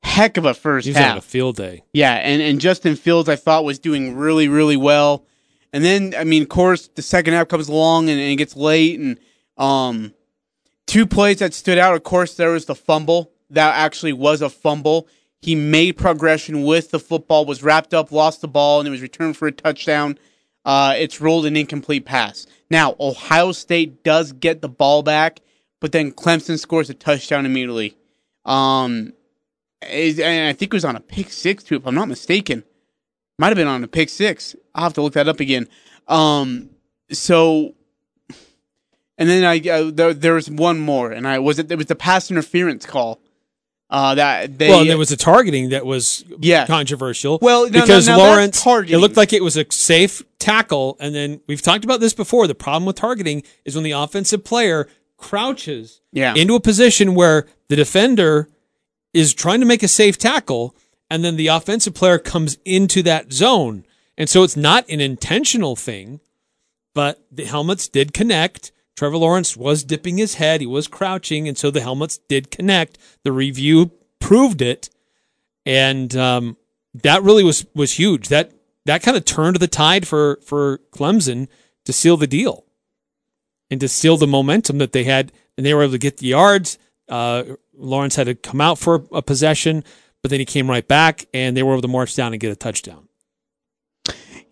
heck 0.02 0.36
of 0.36 0.44
a 0.44 0.54
first 0.54 0.84
He 0.84 0.90
was 0.90 0.96
half. 0.96 1.06
having 1.06 1.18
a 1.18 1.22
field 1.22 1.56
day. 1.56 1.82
Yeah, 1.92 2.14
and, 2.14 2.40
and 2.40 2.60
Justin 2.60 2.94
Fields 2.96 3.28
I 3.28 3.36
thought 3.36 3.64
was 3.64 3.78
doing 3.78 4.16
really, 4.16 4.46
really 4.48 4.76
well. 4.76 5.24
And 5.72 5.84
then 5.84 6.14
I 6.16 6.24
mean, 6.24 6.42
of 6.42 6.48
course, 6.48 6.88
the 6.94 7.02
second 7.02 7.34
half 7.34 7.48
comes 7.48 7.68
along 7.68 8.08
and, 8.08 8.20
and 8.20 8.30
it 8.30 8.36
gets 8.36 8.56
late 8.56 8.98
and 9.00 9.18
um 9.56 10.14
two 10.86 11.06
plays 11.06 11.40
that 11.40 11.52
stood 11.52 11.78
out, 11.78 11.94
of 11.94 12.04
course, 12.04 12.34
there 12.34 12.50
was 12.50 12.66
the 12.66 12.74
fumble. 12.74 13.32
That 13.50 13.74
actually 13.76 14.12
was 14.12 14.40
a 14.42 14.50
fumble. 14.50 15.08
He 15.40 15.54
made 15.54 15.96
progression 15.96 16.64
with 16.64 16.90
the 16.90 16.98
football, 16.98 17.44
was 17.44 17.62
wrapped 17.62 17.94
up, 17.94 18.10
lost 18.10 18.40
the 18.40 18.48
ball, 18.48 18.80
and 18.80 18.88
it 18.88 18.90
was 18.90 19.02
returned 19.02 19.36
for 19.36 19.46
a 19.46 19.52
touchdown. 19.52 20.18
Uh, 20.64 20.94
it's 20.96 21.20
rolled 21.20 21.46
an 21.46 21.56
incomplete 21.56 22.04
pass. 22.04 22.46
Now, 22.70 22.96
Ohio 22.98 23.52
State 23.52 24.02
does 24.02 24.32
get 24.32 24.60
the 24.60 24.68
ball 24.68 25.02
back, 25.02 25.40
but 25.80 25.92
then 25.92 26.12
Clemson 26.12 26.58
scores 26.58 26.90
a 26.90 26.94
touchdown 26.94 27.46
immediately. 27.46 27.96
Um, 28.44 29.12
and 29.80 30.48
I 30.48 30.52
think 30.52 30.72
it 30.72 30.76
was 30.76 30.84
on 30.84 30.96
a 30.96 31.00
pick 31.00 31.30
six 31.30 31.62
too, 31.62 31.76
if 31.76 31.86
I'm 31.86 31.94
not 31.94 32.08
mistaken. 32.08 32.64
Might 33.38 33.48
have 33.48 33.56
been 33.56 33.68
on 33.68 33.84
a 33.84 33.88
pick 33.88 34.08
six. 34.08 34.56
I'll 34.74 34.84
have 34.84 34.94
to 34.94 35.02
look 35.02 35.12
that 35.12 35.28
up 35.28 35.38
again. 35.38 35.68
Um, 36.08 36.70
so, 37.10 37.74
and 39.16 39.28
then 39.28 39.44
I 39.44 39.58
uh, 39.68 39.90
there, 39.92 40.12
there 40.12 40.34
was 40.34 40.50
one 40.50 40.80
more, 40.80 41.12
and 41.12 41.26
I 41.28 41.38
was 41.38 41.58
it. 41.58 41.70
It 41.70 41.76
was 41.76 41.86
the 41.86 41.94
pass 41.94 42.30
interference 42.30 42.84
call. 42.84 43.20
Uh, 43.90 44.14
that 44.16 44.58
they 44.58 44.68
well, 44.68 44.84
there 44.84 44.98
was 44.98 45.10
a 45.12 45.16
targeting 45.16 45.70
that 45.70 45.86
was 45.86 46.22
Yeah. 46.40 46.66
controversial. 46.66 47.38
Well, 47.40 47.62
no, 47.62 47.70
no, 47.70 47.80
because 47.80 48.06
no, 48.06 48.18
that's 48.18 48.66
Lawrence, 48.66 48.90
it 48.90 48.98
looked 48.98 49.16
like 49.16 49.32
it 49.32 49.42
was 49.42 49.56
a 49.56 49.64
safe 49.70 50.22
tackle, 50.38 50.96
and 51.00 51.14
then 51.14 51.40
we've 51.46 51.62
talked 51.62 51.84
about 51.84 52.00
this 52.00 52.12
before. 52.12 52.46
The 52.46 52.54
problem 52.54 52.84
with 52.84 52.96
targeting 52.96 53.42
is 53.64 53.74
when 53.74 53.84
the 53.84 53.92
offensive 53.92 54.44
player 54.44 54.88
crouches 55.16 56.00
Yeah. 56.12 56.34
into 56.34 56.54
a 56.54 56.60
position 56.60 57.14
where 57.14 57.46
the 57.68 57.76
defender 57.76 58.48
is 59.14 59.32
trying 59.32 59.60
to 59.60 59.66
make 59.66 59.82
a 59.82 59.88
safe 59.88 60.18
tackle, 60.18 60.76
and 61.10 61.24
then 61.24 61.36
the 61.36 61.46
offensive 61.46 61.94
player 61.94 62.18
comes 62.18 62.58
into 62.66 63.02
that 63.04 63.32
zone, 63.32 63.86
and 64.18 64.28
so 64.28 64.42
it's 64.42 64.56
not 64.56 64.84
an 64.90 65.00
intentional 65.00 65.76
thing, 65.76 66.20
but 66.94 67.24
the 67.32 67.44
helmets 67.46 67.88
did 67.88 68.12
connect. 68.12 68.70
Trevor 68.98 69.18
Lawrence 69.18 69.56
was 69.56 69.84
dipping 69.84 70.18
his 70.18 70.34
head. 70.34 70.60
He 70.60 70.66
was 70.66 70.88
crouching, 70.88 71.46
and 71.46 71.56
so 71.56 71.70
the 71.70 71.80
helmets 71.80 72.18
did 72.28 72.50
connect. 72.50 72.98
The 73.22 73.30
review 73.30 73.92
proved 74.18 74.60
it, 74.60 74.90
and 75.64 76.16
um, 76.16 76.56
that 76.94 77.22
really 77.22 77.44
was 77.44 77.64
was 77.76 77.92
huge. 77.92 78.26
That 78.26 78.50
that 78.86 79.04
kind 79.04 79.16
of 79.16 79.24
turned 79.24 79.60
the 79.60 79.68
tide 79.68 80.08
for 80.08 80.40
for 80.44 80.78
Clemson 80.90 81.46
to 81.84 81.92
seal 81.92 82.16
the 82.16 82.26
deal 82.26 82.64
and 83.70 83.78
to 83.78 83.86
seal 83.86 84.16
the 84.16 84.26
momentum 84.26 84.78
that 84.78 84.90
they 84.90 85.04
had, 85.04 85.30
and 85.56 85.64
they 85.64 85.74
were 85.74 85.84
able 85.84 85.92
to 85.92 85.98
get 85.98 86.16
the 86.16 86.26
yards. 86.26 86.76
Uh, 87.08 87.44
Lawrence 87.76 88.16
had 88.16 88.26
to 88.26 88.34
come 88.34 88.60
out 88.60 88.80
for 88.80 89.06
a 89.12 89.22
possession, 89.22 89.84
but 90.22 90.32
then 90.32 90.40
he 90.40 90.44
came 90.44 90.68
right 90.68 90.88
back, 90.88 91.26
and 91.32 91.56
they 91.56 91.62
were 91.62 91.74
able 91.74 91.82
to 91.82 91.86
march 91.86 92.16
down 92.16 92.32
and 92.32 92.40
get 92.40 92.50
a 92.50 92.56
touchdown. 92.56 93.06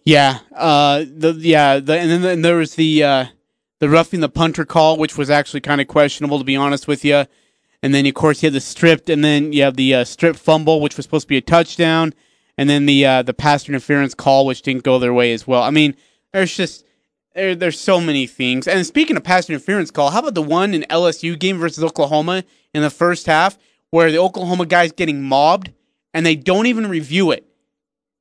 Yeah, 0.05 0.39
uh, 0.55 1.05
the 1.05 1.33
yeah, 1.33 1.81
the, 1.81 1.99
and 1.99 2.23
then 2.23 2.43
there 2.43 2.59
was 2.59 2.77
the 2.77 3.03
uh, 3.03 3.25
the 3.81 3.89
roughing 3.89 4.21
the 4.21 4.29
punter 4.29 4.65
call, 4.65 4.97
which 4.97 5.17
was 5.17 5.31
actually 5.31 5.61
kind 5.61 5.81
of 5.81 5.89
questionable 5.89 6.39
to 6.39 6.45
be 6.45 6.57
honest 6.57 6.89
with 6.89 7.05
you. 7.05 7.25
And 7.83 7.95
then 7.95 8.07
of 8.07 8.15
course 8.15 8.43
you 8.43 8.49
had 8.49 8.55
the 8.55 8.61
stripped, 8.61 9.09
and 9.09 9.25
then 9.25 9.53
you 9.53 9.63
have 9.63 9.77
the 9.77 9.95
uh, 9.95 10.05
strip 10.05 10.37
fumble, 10.37 10.81
which 10.81 10.97
was 10.97 11.05
supposed 11.05 11.25
to 11.25 11.29
be 11.29 11.37
a 11.37 11.43
touchdown, 11.43 12.15
and 12.57 12.69
then 12.71 12.87
the 12.87 13.05
uh, 13.05 13.23
the 13.23 13.35
pass 13.35 13.69
interference 13.69 14.15
call, 14.15 14.47
which 14.47 14.63
didn't 14.63 14.83
go 14.83 14.99
their 14.99 15.15
way 15.15 15.33
as 15.33 15.47
well. 15.47 15.63
I 15.63 15.71
mean, 15.71 15.95
there's 16.33 16.57
just 16.57 16.85
there, 17.35 17.55
there's 17.55 17.79
so 17.79 18.01
many 18.01 18.27
things. 18.27 18.67
And 18.67 18.85
speaking 18.87 19.17
of 19.17 19.25
pass 19.25 19.49
interference 19.49 19.91
call, 19.91 20.11
how 20.11 20.21
about 20.21 20.35
the 20.35 20.43
one 20.43 20.75
in 20.75 20.83
LSU 20.91 21.39
game 21.39 21.59
versus 21.59 21.85
Oklahoma 21.85 22.45
in 22.73 22.83
the 22.83 22.91
first 22.91 23.27
half, 23.27 23.59
where 23.91 24.11
the 24.11 24.19
Oklahoma 24.19 24.67
guy's 24.67 24.93
getting 24.93 25.23
mobbed, 25.23 25.71
and 26.15 26.25
they 26.25 26.35
don't 26.35 26.67
even 26.67 26.89
review 26.89 27.31
it 27.31 27.47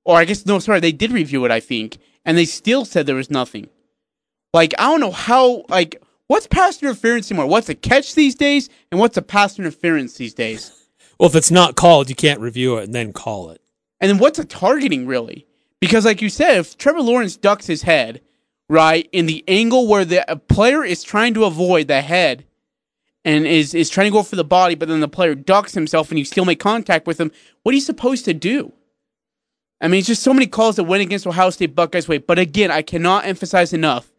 or 0.05 0.17
I 0.17 0.25
guess 0.25 0.45
no, 0.45 0.59
sorry, 0.59 0.79
they 0.79 0.91
did 0.91 1.11
review 1.11 1.43
it, 1.43 1.51
I 1.51 1.59
think, 1.59 1.97
and 2.23 2.37
they 2.37 2.45
still 2.45 2.85
said 2.85 3.05
there 3.05 3.15
was 3.15 3.31
nothing. 3.31 3.67
Like 4.55 4.73
I 4.79 4.83
don't 4.83 5.01
know 5.01 5.11
how, 5.11 5.65
like 5.67 6.01
what's 6.27 6.47
pass 6.47 6.81
interference 6.81 7.29
anymore? 7.29 7.47
What's 7.47 7.67
a 7.67 7.75
catch 7.75 8.15
these 8.15 8.35
days, 8.35 8.69
and 8.89 9.01
what's 9.01 9.17
a 9.17 9.21
pass 9.21 9.59
interference 9.59 10.15
these 10.15 10.33
days? 10.33 10.71
Well, 11.17 11.29
if 11.29 11.35
it's 11.35 11.49
not 11.49 11.77
called, 11.77 12.09
you 12.09 12.15
can't 12.15 12.41
review 12.41 12.75
it 12.75 12.83
and 12.83 12.93
then 12.93 13.13
call 13.13 13.49
it. 13.49 13.61
And 14.01 14.09
then 14.09 14.17
what's 14.17 14.37
a 14.37 14.43
targeting 14.43 15.07
really? 15.07 15.47
Because 15.79 16.03
like 16.03 16.21
you 16.21 16.27
said, 16.27 16.57
if 16.57 16.77
Trevor 16.77 17.01
Lawrence 17.01 17.37
ducks 17.37 17.67
his 17.67 17.83
head 17.83 18.19
right 18.67 19.07
in 19.13 19.25
the 19.25 19.41
angle 19.47 19.87
where 19.87 20.03
the 20.03 20.29
a 20.29 20.35
player 20.35 20.83
is 20.83 21.03
trying 21.03 21.33
to 21.35 21.45
avoid 21.45 21.87
the 21.87 22.01
head 22.01 22.43
and 23.23 23.47
is 23.47 23.73
is 23.73 23.89
trying 23.89 24.07
to 24.07 24.11
go 24.11 24.23
for 24.23 24.35
the 24.35 24.43
body, 24.43 24.75
but 24.75 24.89
then 24.89 24.99
the 24.99 25.07
player 25.07 25.35
ducks 25.35 25.73
himself 25.73 26.09
and 26.09 26.19
you 26.19 26.25
still 26.25 26.43
make 26.43 26.59
contact 26.59 27.07
with 27.07 27.17
him, 27.17 27.31
what 27.63 27.71
are 27.71 27.75
you 27.75 27.81
supposed 27.81 28.25
to 28.25 28.33
do? 28.33 28.73
I 29.79 29.87
mean, 29.87 29.99
it's 29.99 30.07
just 30.07 30.21
so 30.21 30.33
many 30.33 30.47
calls 30.47 30.75
that 30.75 30.83
went 30.83 31.01
against 31.01 31.25
Ohio 31.25 31.49
State 31.49 31.75
Buckeyes' 31.75 32.09
way. 32.09 32.17
But 32.17 32.39
again, 32.39 32.71
I 32.71 32.81
cannot 32.81 33.23
emphasize 33.23 33.71
enough. 33.71 34.11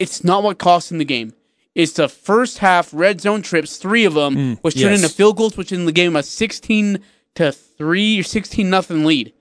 It's 0.00 0.24
not 0.24 0.42
what 0.42 0.58
cost 0.58 0.88
them 0.88 0.98
the 0.98 1.04
game. 1.04 1.34
It's 1.76 1.92
the 1.92 2.08
first 2.08 2.58
half 2.58 2.92
red 2.92 3.20
zone 3.20 3.42
trips, 3.42 3.76
three 3.76 4.04
of 4.04 4.14
them, 4.14 4.56
which 4.56 4.74
turned 4.74 4.92
yes. 4.92 5.02
into 5.04 5.14
field 5.14 5.36
goals, 5.36 5.56
which 5.56 5.70
in 5.70 5.84
the 5.84 5.92
game 5.92 6.16
a 6.16 6.22
sixteen 6.24 6.98
to 7.36 7.52
three 7.52 8.18
or 8.18 8.24
sixteen 8.24 8.68
nothing 8.70 9.04
lead, 9.04 9.32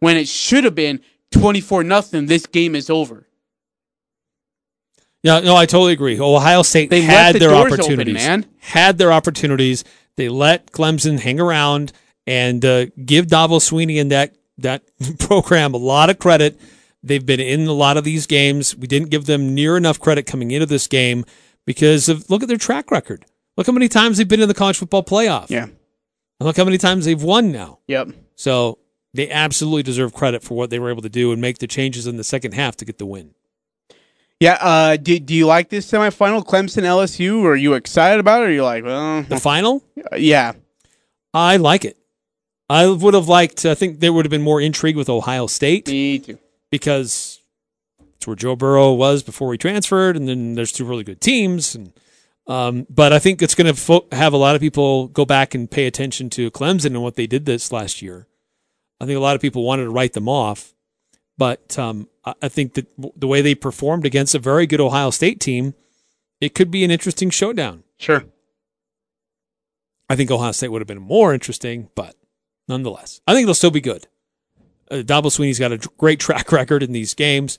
when 0.00 0.16
it 0.16 0.26
should 0.26 0.64
have 0.64 0.74
been 0.74 1.00
twenty 1.30 1.60
four 1.60 1.84
nothing. 1.84 2.26
This 2.26 2.46
game 2.46 2.74
is 2.74 2.90
over. 2.90 3.28
Yeah, 5.22 5.40
no, 5.40 5.56
I 5.56 5.66
totally 5.66 5.92
agree. 5.92 6.20
Ohio 6.20 6.62
State 6.62 6.88
They 6.88 7.02
had 7.02 7.34
the 7.34 7.40
their 7.40 7.50
open, 7.54 7.72
opportunities. 7.74 8.14
man. 8.14 8.46
Had 8.58 8.96
their 8.96 9.12
opportunities. 9.12 9.82
They 10.16 10.28
let 10.28 10.70
Clemson 10.70 11.18
hang 11.18 11.40
around 11.40 11.92
and 12.26 12.64
uh, 12.64 12.86
give 13.04 13.26
Dabo 13.26 13.58
Swinney 13.58 14.00
and 14.00 14.10
that 14.12 14.34
that 14.58 14.82
program 15.18 15.74
a 15.74 15.78
lot 15.78 16.10
of 16.10 16.18
credit. 16.18 16.60
They've 17.06 17.24
been 17.24 17.40
in 17.40 17.66
a 17.66 17.72
lot 17.72 17.96
of 17.96 18.04
these 18.04 18.26
games. 18.26 18.76
We 18.76 18.86
didn't 18.86 19.10
give 19.10 19.26
them 19.26 19.54
near 19.54 19.76
enough 19.76 20.00
credit 20.00 20.26
coming 20.26 20.50
into 20.50 20.66
this 20.66 20.86
game 20.86 21.24
because 21.64 22.08
of 22.08 22.28
look 22.28 22.42
at 22.42 22.48
their 22.48 22.56
track 22.58 22.90
record. 22.90 23.24
Look 23.56 23.66
how 23.66 23.72
many 23.72 23.88
times 23.88 24.18
they've 24.18 24.28
been 24.28 24.40
in 24.40 24.48
the 24.48 24.54
college 24.54 24.76
football 24.76 25.02
playoff. 25.02 25.48
Yeah. 25.48 25.64
And 25.64 25.74
look 26.40 26.56
how 26.56 26.64
many 26.64 26.78
times 26.78 27.04
they've 27.04 27.22
won 27.22 27.52
now. 27.52 27.78
Yep. 27.86 28.08
So 28.34 28.78
they 29.14 29.30
absolutely 29.30 29.82
deserve 29.82 30.12
credit 30.12 30.42
for 30.42 30.56
what 30.56 30.70
they 30.70 30.78
were 30.78 30.90
able 30.90 31.02
to 31.02 31.08
do 31.08 31.32
and 31.32 31.40
make 31.40 31.58
the 31.58 31.66
changes 31.66 32.06
in 32.06 32.16
the 32.16 32.24
second 32.24 32.52
half 32.52 32.76
to 32.76 32.84
get 32.84 32.98
the 32.98 33.06
win. 33.06 33.34
Yeah. 34.40 34.58
Uh, 34.60 34.96
do, 34.96 35.18
do 35.18 35.34
you 35.34 35.46
like 35.46 35.70
this 35.70 35.90
semifinal, 35.90 36.44
Clemson 36.44 36.82
LSU? 36.82 37.44
Are 37.44 37.56
you 37.56 37.74
excited 37.74 38.20
about 38.20 38.42
it? 38.42 38.44
Or 38.44 38.48
are 38.48 38.52
you 38.52 38.64
like, 38.64 38.84
well, 38.84 39.22
The 39.22 39.38
final, 39.38 39.82
yeah, 40.16 40.52
I 41.32 41.56
like 41.56 41.84
it. 41.84 41.96
I 42.68 42.88
would 42.88 43.14
have 43.14 43.28
liked. 43.28 43.64
I 43.64 43.74
think 43.74 44.00
there 44.00 44.12
would 44.12 44.24
have 44.24 44.30
been 44.30 44.42
more 44.42 44.60
intrigue 44.60 44.96
with 44.96 45.08
Ohio 45.08 45.46
State 45.46 45.86
me 45.86 46.18
too. 46.18 46.38
Because 46.70 47.40
it's 48.16 48.26
where 48.26 48.36
Joe 48.36 48.56
Burrow 48.56 48.92
was 48.92 49.22
before 49.22 49.52
he 49.52 49.58
transferred, 49.58 50.16
and 50.16 50.28
then 50.28 50.54
there's 50.54 50.72
two 50.72 50.84
really 50.84 51.04
good 51.04 51.20
teams. 51.20 51.74
And 51.74 51.92
um, 52.46 52.86
but 52.88 53.12
I 53.12 53.18
think 53.18 53.42
it's 53.42 53.54
going 53.54 53.72
to 53.72 53.80
fo- 53.80 54.06
have 54.12 54.32
a 54.32 54.38
lot 54.38 54.54
of 54.54 54.60
people 54.60 55.08
go 55.08 55.24
back 55.24 55.54
and 55.54 55.70
pay 55.70 55.86
attention 55.86 56.30
to 56.30 56.50
Clemson 56.50 56.86
and 56.86 57.02
what 57.02 57.16
they 57.16 57.26
did 57.26 57.44
this 57.44 57.72
last 57.72 58.02
year. 58.02 58.26
I 59.00 59.06
think 59.06 59.16
a 59.16 59.20
lot 59.20 59.34
of 59.34 59.42
people 59.42 59.64
wanted 59.64 59.84
to 59.84 59.90
write 59.90 60.14
them 60.14 60.28
off, 60.28 60.72
but 61.36 61.78
um, 61.78 62.08
I, 62.24 62.34
I 62.42 62.48
think 62.48 62.74
that 62.74 62.86
the 63.16 63.26
way 63.26 63.42
they 63.42 63.54
performed 63.54 64.06
against 64.06 64.34
a 64.34 64.38
very 64.38 64.66
good 64.66 64.80
Ohio 64.80 65.10
State 65.10 65.40
team, 65.40 65.74
it 66.40 66.54
could 66.54 66.70
be 66.70 66.84
an 66.84 66.90
interesting 66.90 67.30
showdown. 67.30 67.82
Sure. 67.98 68.24
I 70.08 70.16
think 70.16 70.30
Ohio 70.30 70.52
State 70.52 70.68
would 70.68 70.80
have 70.80 70.88
been 70.88 71.02
more 71.02 71.34
interesting, 71.34 71.90
but 71.94 72.14
nonetheless, 72.68 73.20
I 73.26 73.34
think 73.34 73.46
they'll 73.46 73.54
still 73.54 73.70
be 73.70 73.80
good. 73.80 74.06
Uh, 74.90 74.96
Dabo 74.96 75.26
Swinney's 75.26 75.58
got 75.58 75.72
a 75.72 75.78
great 75.96 76.20
track 76.20 76.52
record 76.52 76.82
in 76.82 76.92
these 76.92 77.14
games. 77.14 77.58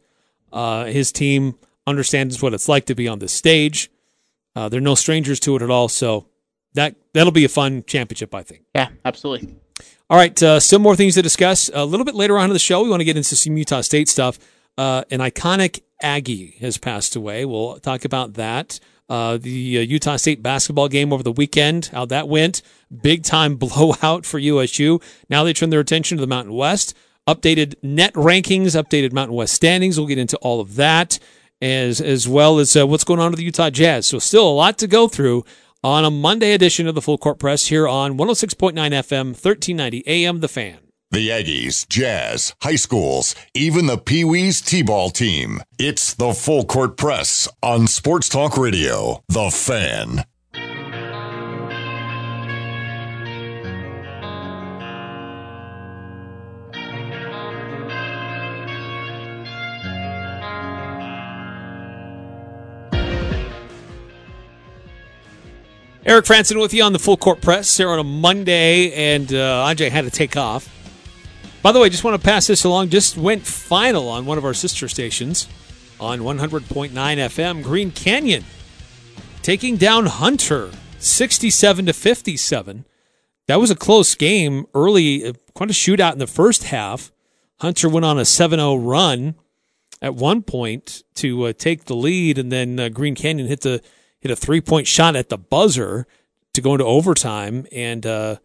Uh, 0.51 0.85
his 0.85 1.11
team 1.11 1.57
understands 1.85 2.41
what 2.41 2.53
it's 2.53 2.69
like 2.69 2.85
to 2.85 2.95
be 2.95 3.07
on 3.07 3.19
the 3.19 3.27
stage. 3.27 3.89
Uh, 4.55 4.69
they're 4.69 4.81
no 4.81 4.95
strangers 4.95 5.39
to 5.41 5.55
it 5.55 5.61
at 5.61 5.69
all, 5.69 5.87
so 5.87 6.27
that 6.73 6.95
that'll 7.13 7.31
be 7.31 7.45
a 7.45 7.49
fun 7.49 7.83
championship, 7.85 8.33
I 8.33 8.43
think. 8.43 8.63
Yeah, 8.73 8.89
absolutely. 9.05 9.55
All 10.09 10.17
right, 10.17 10.41
uh, 10.41 10.59
still 10.59 10.79
more 10.79 10.95
things 10.95 11.15
to 11.15 11.21
discuss. 11.21 11.69
A 11.73 11.85
little 11.85 12.05
bit 12.05 12.15
later 12.15 12.37
on 12.37 12.45
in 12.45 12.53
the 12.53 12.59
show, 12.59 12.81
we 12.81 12.89
want 12.89 13.01
to 13.01 13.05
get 13.05 13.17
into 13.17 13.35
some 13.35 13.57
Utah 13.57 13.81
State 13.81 14.07
stuff. 14.07 14.39
Uh, 14.77 15.03
an 15.11 15.19
iconic 15.19 15.81
Aggie 16.01 16.55
has 16.59 16.77
passed 16.77 17.15
away. 17.15 17.45
We'll 17.45 17.79
talk 17.79 18.05
about 18.05 18.35
that. 18.35 18.79
Uh, 19.09 19.37
the 19.37 19.79
uh, 19.79 19.81
Utah 19.81 20.17
State 20.17 20.43
basketball 20.43 20.87
game 20.89 21.13
over 21.13 21.23
the 21.23 21.31
weekend, 21.31 21.87
how 21.87 22.05
that 22.05 22.27
went. 22.27 22.61
Big 23.01 23.23
time 23.23 23.55
blowout 23.57 24.25
for 24.25 24.39
USU. 24.39 24.99
Now 25.29 25.43
they 25.43 25.53
turn 25.53 25.69
their 25.69 25.79
attention 25.79 26.17
to 26.17 26.21
the 26.21 26.27
Mountain 26.27 26.53
West. 26.53 26.95
Updated 27.27 27.75
net 27.83 28.13
rankings, 28.13 28.81
updated 28.81 29.11
Mountain 29.11 29.35
West 29.35 29.53
standings. 29.53 29.97
We'll 29.97 30.07
get 30.07 30.17
into 30.17 30.37
all 30.37 30.61
of 30.61 30.75
that, 30.75 31.19
as 31.61 31.99
as 31.99 32.27
well 32.27 32.59
as 32.59 32.75
uh, 32.75 32.87
what's 32.87 33.03
going 33.03 33.19
on 33.19 33.31
with 33.31 33.39
the 33.39 33.45
Utah 33.45 33.69
Jazz. 33.69 34.05
So 34.07 34.19
still 34.19 34.47
a 34.47 34.51
lot 34.51 34.77
to 34.79 34.87
go 34.87 35.07
through 35.07 35.43
on 35.83 36.05
a 36.05 36.11
Monday 36.11 36.53
edition 36.53 36.87
of 36.87 36.95
the 36.95 37.01
Full 37.01 37.17
Court 37.17 37.39
Press 37.39 37.67
here 37.67 37.87
on 37.87 38.17
106.9 38.17 38.73
FM, 38.73 39.27
1390 39.27 40.03
AM. 40.07 40.39
The 40.39 40.47
Fan. 40.47 40.79
The 41.09 41.29
Aggies, 41.29 41.87
Jazz, 41.87 42.53
high 42.61 42.75
schools, 42.75 43.33
even 43.53 43.85
the 43.85 43.97
Pee 43.97 44.25
Wees 44.25 44.59
T-ball 44.59 45.11
team. 45.11 45.61
It's 45.79 46.13
the 46.13 46.33
Full 46.33 46.65
Court 46.65 46.97
Press 46.97 47.47
on 47.63 47.87
Sports 47.87 48.27
Talk 48.27 48.57
Radio. 48.57 49.23
The 49.29 49.49
Fan. 49.49 50.25
Eric 66.07 66.23
Frandsen 66.23 66.57
with 66.61 66.73
you 66.73 66.83
on 66.83 66.93
the 66.93 66.99
Full 66.99 67.17
Court 67.17 67.41
Press 67.41 67.75
here 67.75 67.89
on 67.89 67.99
a 67.99 68.03
Monday, 68.03 68.93
and 68.93 69.33
uh, 69.33 69.65
had 69.65 69.77
to 69.77 70.09
take 70.09 70.37
off. 70.37 70.73
By 71.61 71.73
the 71.73 71.81
way, 71.81 71.89
just 71.89 72.05
want 72.05 72.15
to 72.15 72.25
pass 72.25 72.47
this 72.47 72.63
along. 72.63 72.91
Just 72.91 73.17
went 73.17 73.45
final 73.45 74.07
on 74.07 74.25
one 74.25 74.37
of 74.37 74.45
our 74.45 74.53
sister 74.53 74.87
stations 74.87 75.49
on 75.99 76.19
100.9 76.19 76.91
FM. 76.91 77.61
Green 77.61 77.91
Canyon 77.91 78.45
taking 79.41 79.75
down 79.75 80.05
Hunter 80.05 80.71
67 80.97 81.87
to 81.87 81.91
57. 81.91 82.85
That 83.47 83.59
was 83.59 83.69
a 83.69 83.75
close 83.75 84.15
game 84.15 84.65
early, 84.73 85.25
uh, 85.25 85.33
quite 85.53 85.71
a 85.71 85.73
shootout 85.73 86.13
in 86.13 86.19
the 86.19 86.25
first 86.25 86.63
half. 86.63 87.11
Hunter 87.59 87.89
went 87.89 88.05
on 88.05 88.17
a 88.17 88.23
7 88.23 88.59
0 88.59 88.77
run 88.77 89.35
at 90.01 90.15
one 90.15 90.41
point 90.41 91.03
to 91.15 91.47
uh, 91.47 91.53
take 91.53 91.83
the 91.83 91.97
lead, 91.97 92.37
and 92.37 92.49
then 92.49 92.79
uh, 92.79 92.87
Green 92.87 93.13
Canyon 93.13 93.49
hit 93.49 93.59
the 93.59 93.81
hit 94.27 94.37
a 94.37 94.39
three 94.39 94.61
point 94.61 94.87
shot 94.87 95.15
at 95.15 95.29
the 95.29 95.37
buzzer 95.37 96.05
to 96.53 96.61
go 96.61 96.73
into 96.73 96.85
overtime, 96.85 97.65
and 97.71 98.05
uh, 98.05 98.37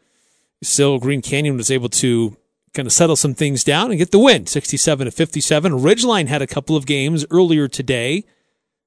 still 0.63 0.99
Green 0.99 1.23
Canyon 1.23 1.57
was 1.57 1.71
able 1.71 1.89
to 1.89 2.37
kind 2.73 2.87
of 2.87 2.93
settle 2.93 3.17
some 3.17 3.35
things 3.35 3.65
down 3.65 3.91
and 3.91 3.99
get 3.99 4.13
the 4.13 4.19
win, 4.19 4.47
67 4.47 5.05
to 5.05 5.11
57. 5.11 5.73
Ridgeline 5.73 6.29
had 6.29 6.41
a 6.41 6.47
couple 6.47 6.77
of 6.77 6.87
games 6.87 7.27
earlier 7.31 7.69
today. 7.69 8.25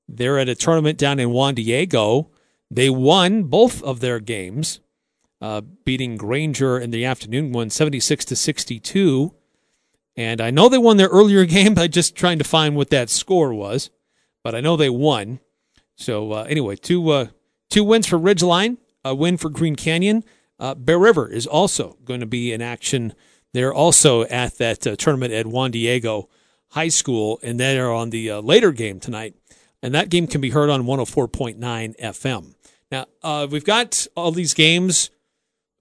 They're 0.07 0.39
at 0.39 0.49
a 0.49 0.55
tournament 0.55 0.97
down 0.97 1.19
in 1.19 1.31
Juan 1.31 1.55
Diego. 1.55 2.31
They 2.71 2.89
won 2.89 3.43
both 3.43 3.83
of 3.83 3.99
their 3.99 4.19
games, 4.19 4.79
uh, 5.41 5.61
beating 5.61 6.17
Granger 6.17 6.79
in 6.79 6.91
the 6.91 7.05
afternoon, 7.05 7.51
won 7.51 7.69
76 7.69 8.25
to 8.25 8.35
62. 8.35 9.33
And 10.17 10.39
I 10.39 10.49
know 10.49 10.69
they 10.69 10.77
won 10.77 10.97
their 10.97 11.09
earlier 11.09 11.45
game 11.57 11.73
by 11.73 11.87
just 11.87 12.15
trying 12.15 12.39
to 12.39 12.43
find 12.43 12.75
what 12.75 12.89
that 12.89 13.09
score 13.09 13.53
was, 13.53 13.89
but 14.43 14.55
I 14.55 14.61
know 14.61 14.77
they 14.77 14.89
won. 14.89 15.39
So 15.95 16.31
uh, 16.31 16.43
anyway, 16.43 16.75
two 16.75 17.09
uh, 17.09 17.27
two 17.69 17.83
wins 17.83 18.07
for 18.07 18.19
Ridgeline, 18.19 18.77
a 19.03 19.15
win 19.15 19.37
for 19.37 19.49
Green 19.49 19.75
Canyon. 19.75 20.23
Uh, 20.59 20.75
Bear 20.75 20.99
River 20.99 21.27
is 21.27 21.45
also 21.45 21.97
going 22.05 22.21
to 22.21 22.25
be 22.25 22.53
in 22.53 22.61
action. 22.61 23.13
They're 23.53 23.73
also 23.73 24.23
at 24.23 24.57
that 24.57 24.85
uh, 24.85 24.95
tournament 24.95 25.33
at 25.33 25.47
Juan 25.47 25.71
Diego 25.71 26.29
High 26.69 26.89
School, 26.89 27.39
and 27.43 27.59
they 27.59 27.79
are 27.79 27.91
on 27.91 28.09
the 28.09 28.31
uh, 28.31 28.41
later 28.41 28.71
game 28.71 28.99
tonight. 28.99 29.35
And 29.81 29.93
that 29.93 30.09
game 30.09 30.27
can 30.27 30.41
be 30.41 30.49
heard 30.49 30.69
on 30.69 30.83
104.9 30.83 31.59
FM. 31.99 32.55
Now 32.91 33.05
uh, 33.23 33.47
we've 33.49 33.65
got 33.65 34.07
all 34.15 34.31
these 34.31 34.53
games, 34.53 35.09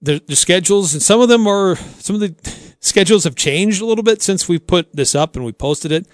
the, 0.01 0.21
the 0.25 0.35
schedules, 0.35 0.93
and 0.93 1.01
some 1.01 1.21
of 1.21 1.29
them 1.29 1.47
are 1.47 1.75
some 1.75 2.15
of 2.15 2.19
the 2.19 2.35
schedules 2.79 3.23
have 3.23 3.35
changed 3.35 3.81
a 3.81 3.85
little 3.85 4.03
bit 4.03 4.21
since 4.21 4.47
we 4.47 4.59
put 4.59 4.95
this 4.95 5.15
up 5.15 5.35
and 5.35 5.45
we 5.45 5.51
posted 5.51 5.91
it. 5.91 6.07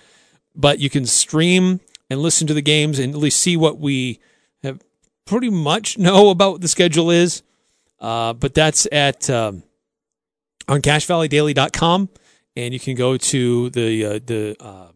But 0.56 0.80
you 0.80 0.90
can 0.90 1.06
stream 1.06 1.80
and 2.12 2.22
listen 2.22 2.46
to 2.46 2.54
the 2.54 2.62
games 2.62 3.00
and 3.00 3.14
at 3.14 3.20
least 3.20 3.40
see 3.40 3.56
what 3.56 3.80
we 3.80 4.20
have 4.64 4.82
pretty 5.26 5.50
much 5.50 5.98
know 5.98 6.30
about 6.30 6.60
the 6.60 6.68
schedule 6.68 7.10
is. 7.10 7.42
Uh, 8.02 8.34
but 8.34 8.54
that's 8.54 8.86
at 8.92 9.30
um, 9.30 9.64
on 10.68 10.82
CacheValleyDaily.com, 10.82 12.10
and 12.58 12.74
you 12.74 12.80
can 12.80 12.96
go 12.96 13.16
to 13.16 13.70
the 13.70 14.06
uh, 14.06 14.20
the 14.26 14.58
uh, 14.60 14.88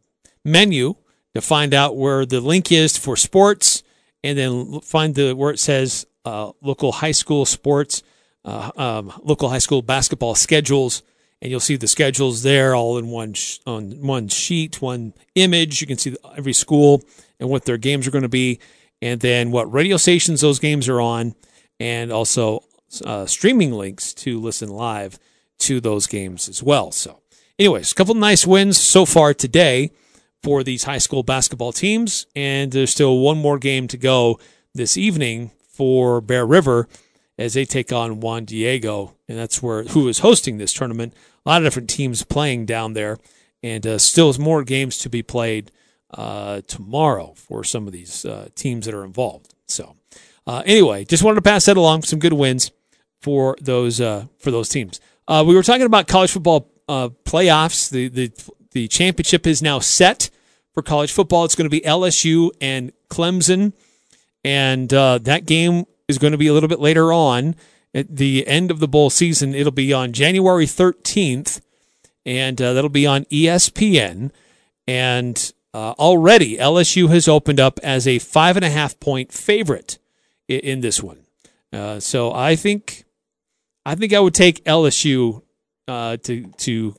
menu 0.44 0.96
to 1.34 1.42
find 1.42 1.74
out 1.74 1.96
where 1.96 2.26
the 2.26 2.42
link 2.42 2.72
is 2.72 2.98
for 2.98 3.16
sports, 3.16 3.84
and 4.24 4.38
then 4.38 4.82
find 4.82 5.16
the 5.16 5.34
where 5.34 5.52
it 5.52 5.60
says 5.60 6.06
uh, 6.26 6.52
local 6.62 6.92
high 6.92 7.12
school 7.12 7.46
sports, 7.46 8.04
uh, 8.44 8.72
um, 8.76 9.14
local 9.24 9.50
high 9.50 9.60
school 9.60 9.82
basketball 9.82 10.36
schedules 10.36 11.02
and 11.46 11.52
you'll 11.52 11.60
see 11.60 11.76
the 11.76 11.88
schedules 11.88 12.42
there 12.42 12.74
all 12.74 12.98
in 12.98 13.10
one 13.10 13.34
sh- 13.34 13.60
on 13.68 13.92
one 14.02 14.28
sheet, 14.30 14.82
one 14.82 15.14
image. 15.36 15.80
You 15.80 15.86
can 15.86 16.00
see 16.00 16.18
every 16.36 16.54
school 16.54 17.04
and 17.40 17.50
what 17.50 17.66
their 17.66 17.78
games 17.78 18.08
are 18.08 18.12
going 18.12 18.24
to 18.24 18.28
be, 18.28 18.60
and 19.00 19.22
then 19.22 19.52
what 19.52 19.72
radio 19.72 19.98
stations 19.98 20.42
those 20.42 20.58
games 20.58 20.90
are 20.90 21.00
on, 21.00 21.36
and 21.80 22.12
also 22.12 22.64
uh, 23.06 23.28
streaming 23.28 23.74
links 23.74 24.12
to 24.16 24.40
listen 24.40 24.70
live 24.70 25.20
to 25.60 25.80
those 25.80 26.08
games 26.08 26.50
as 26.50 26.64
well. 26.64 26.92
So, 26.92 27.22
anyways, 27.60 27.92
a 27.92 27.96
couple 27.96 28.16
nice 28.16 28.48
wins 28.48 28.80
so 28.80 29.06
far 29.06 29.36
today 29.36 29.92
for 30.42 30.64
these 30.64 30.86
high 30.86 30.98
school 30.98 31.22
basketball 31.22 31.74
teams, 31.74 32.26
and 32.36 32.72
there's 32.72 32.90
still 32.90 33.20
one 33.20 33.38
more 33.38 33.60
game 33.60 33.88
to 33.90 33.98
go 33.98 34.40
this 34.74 34.98
evening 34.98 35.52
for 35.70 36.22
Bear 36.22 36.44
River 36.44 36.88
as 37.38 37.54
they 37.54 37.66
take 37.66 37.94
on 37.94 38.20
Juan 38.20 38.46
Diego, 38.46 39.15
and 39.28 39.38
that's 39.38 39.62
where 39.62 39.84
who 39.84 40.08
is 40.08 40.20
hosting 40.20 40.58
this 40.58 40.74
tournament. 40.74 41.14
A 41.46 41.50
lot 41.50 41.62
of 41.62 41.66
different 41.66 41.90
teams 41.90 42.24
playing 42.24 42.66
down 42.66 42.94
there, 42.94 43.18
and 43.64 43.86
uh, 43.86 43.98
still 43.98 44.34
more 44.40 44.64
games 44.64 44.98
to 45.00 45.10
be 45.10 45.24
played 45.24 45.72
uh, 46.12 46.62
tomorrow 46.68 47.34
for 47.36 47.64
some 47.64 47.88
of 47.88 47.94
these 47.94 48.26
uh, 48.26 48.50
teams 48.56 48.86
that 48.86 48.96
are 48.96 49.04
involved. 49.04 49.54
So, 49.68 49.96
uh, 50.46 50.64
anyway, 50.66 51.06
just 51.06 51.24
wanted 51.24 51.36
to 51.36 51.42
pass 51.42 51.66
that 51.66 51.78
along. 51.78 52.04
Some 52.04 52.20
good 52.20 52.34
wins 52.34 52.72
for 53.22 53.58
those 53.62 54.00
uh, 54.00 54.26
for 54.38 54.52
those 54.52 54.70
teams. 54.70 55.00
Uh, 55.28 55.44
we 55.46 55.56
were 55.56 55.64
talking 55.64 55.86
about 55.86 56.08
college 56.08 56.32
football 56.32 56.72
playoffs. 56.88 57.90
The 57.90 58.08
the 58.10 58.32
the 58.72 58.88
championship 58.88 59.48
is 59.48 59.62
now 59.62 59.80
set 59.80 60.30
for 60.74 60.84
college 60.84 61.12
football. 61.12 61.46
It's 61.46 61.56
going 61.56 61.70
to 61.70 61.70
be 61.70 61.82
LSU 61.82 62.52
and 62.62 62.92
Clemson, 63.10 63.74
and 64.44 64.90
that 64.90 65.46
game 65.46 65.86
is 66.08 66.20
going 66.20 66.32
to 66.32 66.38
be 66.38 66.48
a 66.48 66.54
little 66.54 66.70
bit 66.70 66.80
later 66.80 67.12
on 67.12 67.56
at 67.96 68.14
the 68.14 68.46
end 68.46 68.70
of 68.70 68.80
the 68.80 68.88
bowl 68.88 69.10
season. 69.10 69.56
It'll 69.56 69.72
be 69.72 69.94
on 69.94 70.12
January 70.12 70.66
13th, 70.66 71.62
and 72.26 72.62
uh, 72.62 72.74
that'll 72.74 72.90
be 72.90 73.08
on 73.08 73.24
ESPN. 73.26 74.32
And 74.86 75.54
uh, 75.74 75.92
already 75.92 76.58
LSU 76.58 77.10
has 77.10 77.28
opened 77.28 77.60
up 77.60 77.80
as 77.82 78.06
a 78.06 78.20
five 78.20 78.58
and 78.58 78.66
a 78.66 78.70
half 78.70 79.00
point 79.00 79.32
favorite 79.32 79.98
in, 80.48 80.60
in 80.60 80.82
this 80.82 81.02
one. 81.02 81.22
Uh, 81.72 82.00
so 82.00 82.34
I 82.34 82.56
think 82.56 83.06
I 83.86 83.96
think 83.96 84.14
I 84.14 84.20
would 84.20 84.34
take 84.34 84.64
LSU 84.66 85.42
uh, 85.88 86.18
to 86.18 86.52
to 86.58 86.96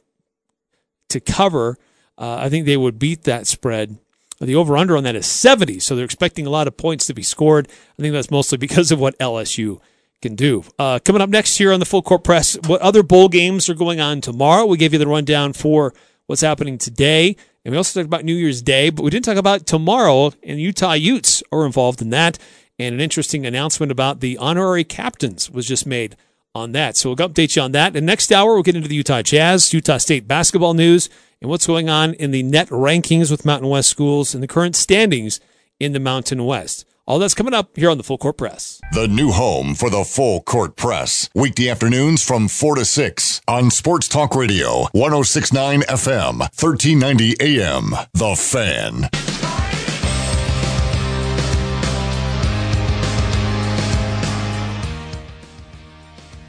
to 1.11 1.21
cover. 1.21 1.77
Uh, 2.19 2.37
I 2.37 2.49
think 2.49 2.65
they 2.65 2.77
would 2.77 2.99
beat 2.99 3.25
that 3.25 3.47
spread. 3.47 3.99
The 4.41 4.55
over 4.55 4.77
under 4.77 4.97
on 4.99 5.05
that 5.05 5.17
is 5.17 5.27
70, 5.27 5.81
so 5.81 5.97
they're 5.97 6.05
expecting 6.05 6.47
a 6.47 6.51
lot 6.51 6.67
of 6.67 6.77
points 6.77 7.07
to 7.07 7.15
be 7.15 7.23
scored. 7.23 7.69
I 7.99 8.03
think 8.03 8.13
that's 8.13 8.31
mostly 8.31 8.59
because 8.59 8.93
of 8.93 9.01
what 9.01 9.19
LSU 9.19 9.81
can 10.27 10.35
do. 10.35 10.65
Uh, 10.79 10.99
coming 10.99 11.23
up 11.23 11.31
next 11.31 11.57
here 11.57 11.73
on 11.73 11.79
the 11.79 11.87
Full 11.87 12.03
Court 12.03 12.25
Press, 12.25 12.59
what 12.67 12.81
other 12.81 13.05
bowl 13.05 13.29
games 13.29 13.69
are 13.69 13.75
going 13.75 14.01
on 14.01 14.21
tomorrow? 14.21 14.67
We 14.67 14.77
gave 14.77 14.93
you 14.93 14.99
the 14.99 15.07
rundown 15.07 15.53
for 15.53 15.95
what's 16.27 16.43
happening 16.43 16.79
today. 16.79 17.37
And 17.65 17.71
we 17.71 17.77
also 17.77 18.01
talked 18.01 18.09
about 18.09 18.25
New 18.25 18.35
Year's 18.35 18.61
Day, 18.61 18.91
but 18.91 19.05
we 19.05 19.11
didn't 19.11 19.25
talk 19.25 19.37
about 19.37 19.67
tomorrow, 19.67 20.33
and 20.43 20.61
Utah 20.61 20.95
Utes 20.95 21.43
are 21.53 21.65
involved 21.65 22.03
in 22.03 22.11
that. 22.11 22.39
And 22.79 22.95
an 22.95 23.01
interesting 23.01 23.47
announcement 23.47 23.93
about 23.93 24.21
the 24.21 24.37
honorary 24.39 24.85
captains 24.85 25.49
was 25.49 25.67
just 25.67 25.87
made 25.87 26.17
on 26.55 26.73
that. 26.73 26.97
So 26.97 27.11
we'll 27.11 27.29
update 27.29 27.55
you 27.55 27.63
on 27.63 27.73
that. 27.73 27.95
And 27.95 28.05
next 28.05 28.33
hour, 28.33 28.55
we'll 28.55 28.63
get 28.63 28.77
into 28.77 28.89
the 28.89 28.97
Utah 28.97 29.23
Jazz, 29.23 29.73
Utah 29.73 29.99
State 29.99 30.27
basketball 30.27 30.75
news, 30.75 31.09
and 31.41 31.49
what's 31.49 31.67
going 31.67 31.89
on 31.89 32.15
in 32.15 32.33
the 32.33 32.43
net 32.43 32.69
rankings 32.69 33.31
with 33.31 33.45
Mountain 33.45 33.69
West 33.69 33.91
schools 33.91 34.35
and 34.35 34.43
the 34.43 34.49
current 34.49 34.75
standings 34.75 35.39
in 35.79 35.93
the 35.93 36.01
Mountain 36.01 36.45
West. 36.45 36.85
All 37.09 37.21
that's 37.21 37.35
coming 37.35 37.55
up 37.55 37.77
here 37.77 37.89
on 37.89 37.99
the 37.99 38.03
Full 38.03 38.19
Court 38.19 38.37
Press. 38.37 38.81
The 38.91 39.07
new 39.07 39.31
home 39.31 39.77
for 39.77 39.89
the 39.91 40.03
Full 40.03 40.41
Court 40.41 40.75
Press. 40.75 41.31
Weekday 41.37 41.69
afternoons 41.69 42.25
from 42.25 42.49
4 42.49 42.75
to 42.75 42.85
6 42.85 43.43
on 43.47 43.71
Sports 43.71 44.09
Talk 44.09 44.35
Radio, 44.35 44.89
1069 44.91 45.83
FM, 45.83 46.41
1390 46.41 47.37
AM. 47.41 47.91
The 48.13 48.35
Fan. 48.35 49.09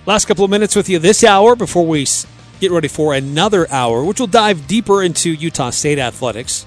Last 0.07 0.25
couple 0.25 0.43
of 0.43 0.49
minutes 0.49 0.75
with 0.75 0.89
you 0.89 0.97
this 0.97 1.23
hour 1.23 1.55
before 1.55 1.85
we 1.85 2.07
get 2.59 2.71
ready 2.71 2.87
for 2.87 3.13
another 3.13 3.69
hour, 3.69 4.03
which 4.03 4.19
will 4.19 4.25
dive 4.25 4.65
deeper 4.65 5.03
into 5.03 5.29
Utah 5.29 5.69
State 5.69 5.99
athletics. 5.99 6.65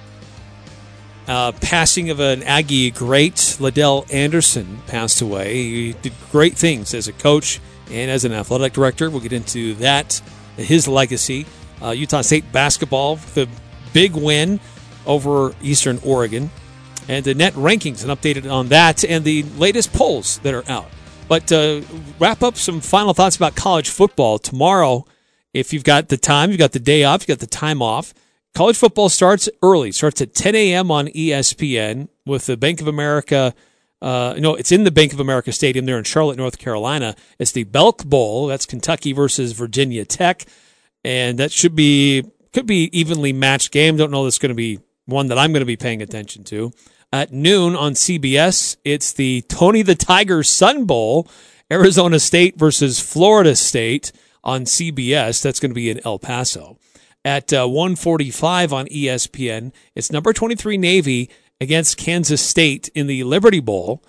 Uh, 1.30 1.52
passing 1.52 2.10
of 2.10 2.18
an 2.18 2.42
Aggie 2.42 2.90
great, 2.90 3.56
Liddell 3.60 4.04
Anderson 4.10 4.80
passed 4.88 5.20
away. 5.20 5.54
He 5.54 5.92
did 5.92 6.12
great 6.32 6.56
things 6.56 6.92
as 6.92 7.06
a 7.06 7.12
coach 7.12 7.60
and 7.88 8.10
as 8.10 8.24
an 8.24 8.32
athletic 8.32 8.72
director. 8.72 9.08
We'll 9.08 9.20
get 9.20 9.32
into 9.32 9.74
that, 9.74 10.20
his 10.56 10.88
legacy. 10.88 11.46
Uh, 11.80 11.90
Utah 11.90 12.22
State 12.22 12.50
basketball, 12.50 13.14
the 13.34 13.48
big 13.92 14.16
win 14.16 14.58
over 15.06 15.54
Eastern 15.62 16.00
Oregon, 16.04 16.50
and 17.06 17.24
the 17.24 17.34
net 17.34 17.52
rankings 17.52 18.02
and 18.02 18.10
updated 18.10 18.50
on 18.50 18.66
that, 18.70 19.04
and 19.04 19.24
the 19.24 19.44
latest 19.56 19.92
polls 19.92 20.38
that 20.38 20.52
are 20.52 20.68
out. 20.68 20.88
But 21.28 21.52
uh, 21.52 21.82
wrap 22.18 22.42
up 22.42 22.56
some 22.56 22.80
final 22.80 23.14
thoughts 23.14 23.36
about 23.36 23.54
college 23.54 23.88
football 23.88 24.40
tomorrow. 24.40 25.06
If 25.54 25.72
you've 25.72 25.84
got 25.84 26.08
the 26.08 26.16
time, 26.16 26.50
you've 26.50 26.58
got 26.58 26.72
the 26.72 26.80
day 26.80 27.04
off, 27.04 27.20
you've 27.20 27.38
got 27.38 27.38
the 27.38 27.46
time 27.46 27.82
off. 27.82 28.14
College 28.54 28.76
football 28.76 29.08
starts 29.08 29.48
early. 29.62 29.92
Starts 29.92 30.20
at 30.20 30.34
10 30.34 30.54
a.m. 30.54 30.90
on 30.90 31.06
ESPN 31.08 32.08
with 32.26 32.46
the 32.46 32.56
Bank 32.56 32.80
of 32.80 32.88
America. 32.88 33.54
Uh, 34.02 34.34
no, 34.38 34.54
it's 34.54 34.72
in 34.72 34.84
the 34.84 34.90
Bank 34.90 35.12
of 35.12 35.20
America 35.20 35.52
Stadium 35.52 35.86
there 35.86 35.98
in 35.98 36.04
Charlotte, 36.04 36.38
North 36.38 36.58
Carolina. 36.58 37.14
It's 37.38 37.52
the 37.52 37.64
Belk 37.64 38.04
Bowl. 38.04 38.46
That's 38.46 38.66
Kentucky 38.66 39.12
versus 39.12 39.52
Virginia 39.52 40.04
Tech, 40.04 40.46
and 41.04 41.38
that 41.38 41.52
should 41.52 41.76
be 41.76 42.24
could 42.52 42.66
be 42.66 42.88
evenly 42.98 43.32
matched 43.32 43.72
game. 43.72 43.96
Don't 43.96 44.10
know 44.10 44.24
that's 44.24 44.38
going 44.38 44.50
to 44.50 44.54
be 44.54 44.80
one 45.04 45.26
that 45.28 45.38
I'm 45.38 45.52
going 45.52 45.60
to 45.60 45.66
be 45.66 45.76
paying 45.76 46.02
attention 46.02 46.44
to. 46.44 46.72
At 47.12 47.32
noon 47.32 47.76
on 47.76 47.92
CBS, 47.92 48.76
it's 48.84 49.12
the 49.12 49.42
Tony 49.42 49.82
the 49.82 49.94
Tiger 49.94 50.42
Sun 50.42 50.86
Bowl, 50.86 51.28
Arizona 51.70 52.18
State 52.18 52.56
versus 52.56 53.00
Florida 53.00 53.54
State 53.54 54.12
on 54.42 54.62
CBS. 54.62 55.42
That's 55.42 55.60
going 55.60 55.70
to 55.70 55.74
be 55.74 55.90
in 55.90 56.00
El 56.04 56.18
Paso. 56.18 56.78
At 57.24 57.52
uh, 57.52 57.68
145 57.68 58.72
on 58.72 58.86
ESPN, 58.86 59.72
it's 59.94 60.10
number 60.10 60.32
23 60.32 60.78
Navy 60.78 61.28
against 61.60 61.98
Kansas 61.98 62.40
State 62.40 62.88
in 62.94 63.06
the 63.06 63.24
Liberty 63.24 63.60
Bowl. 63.60 64.02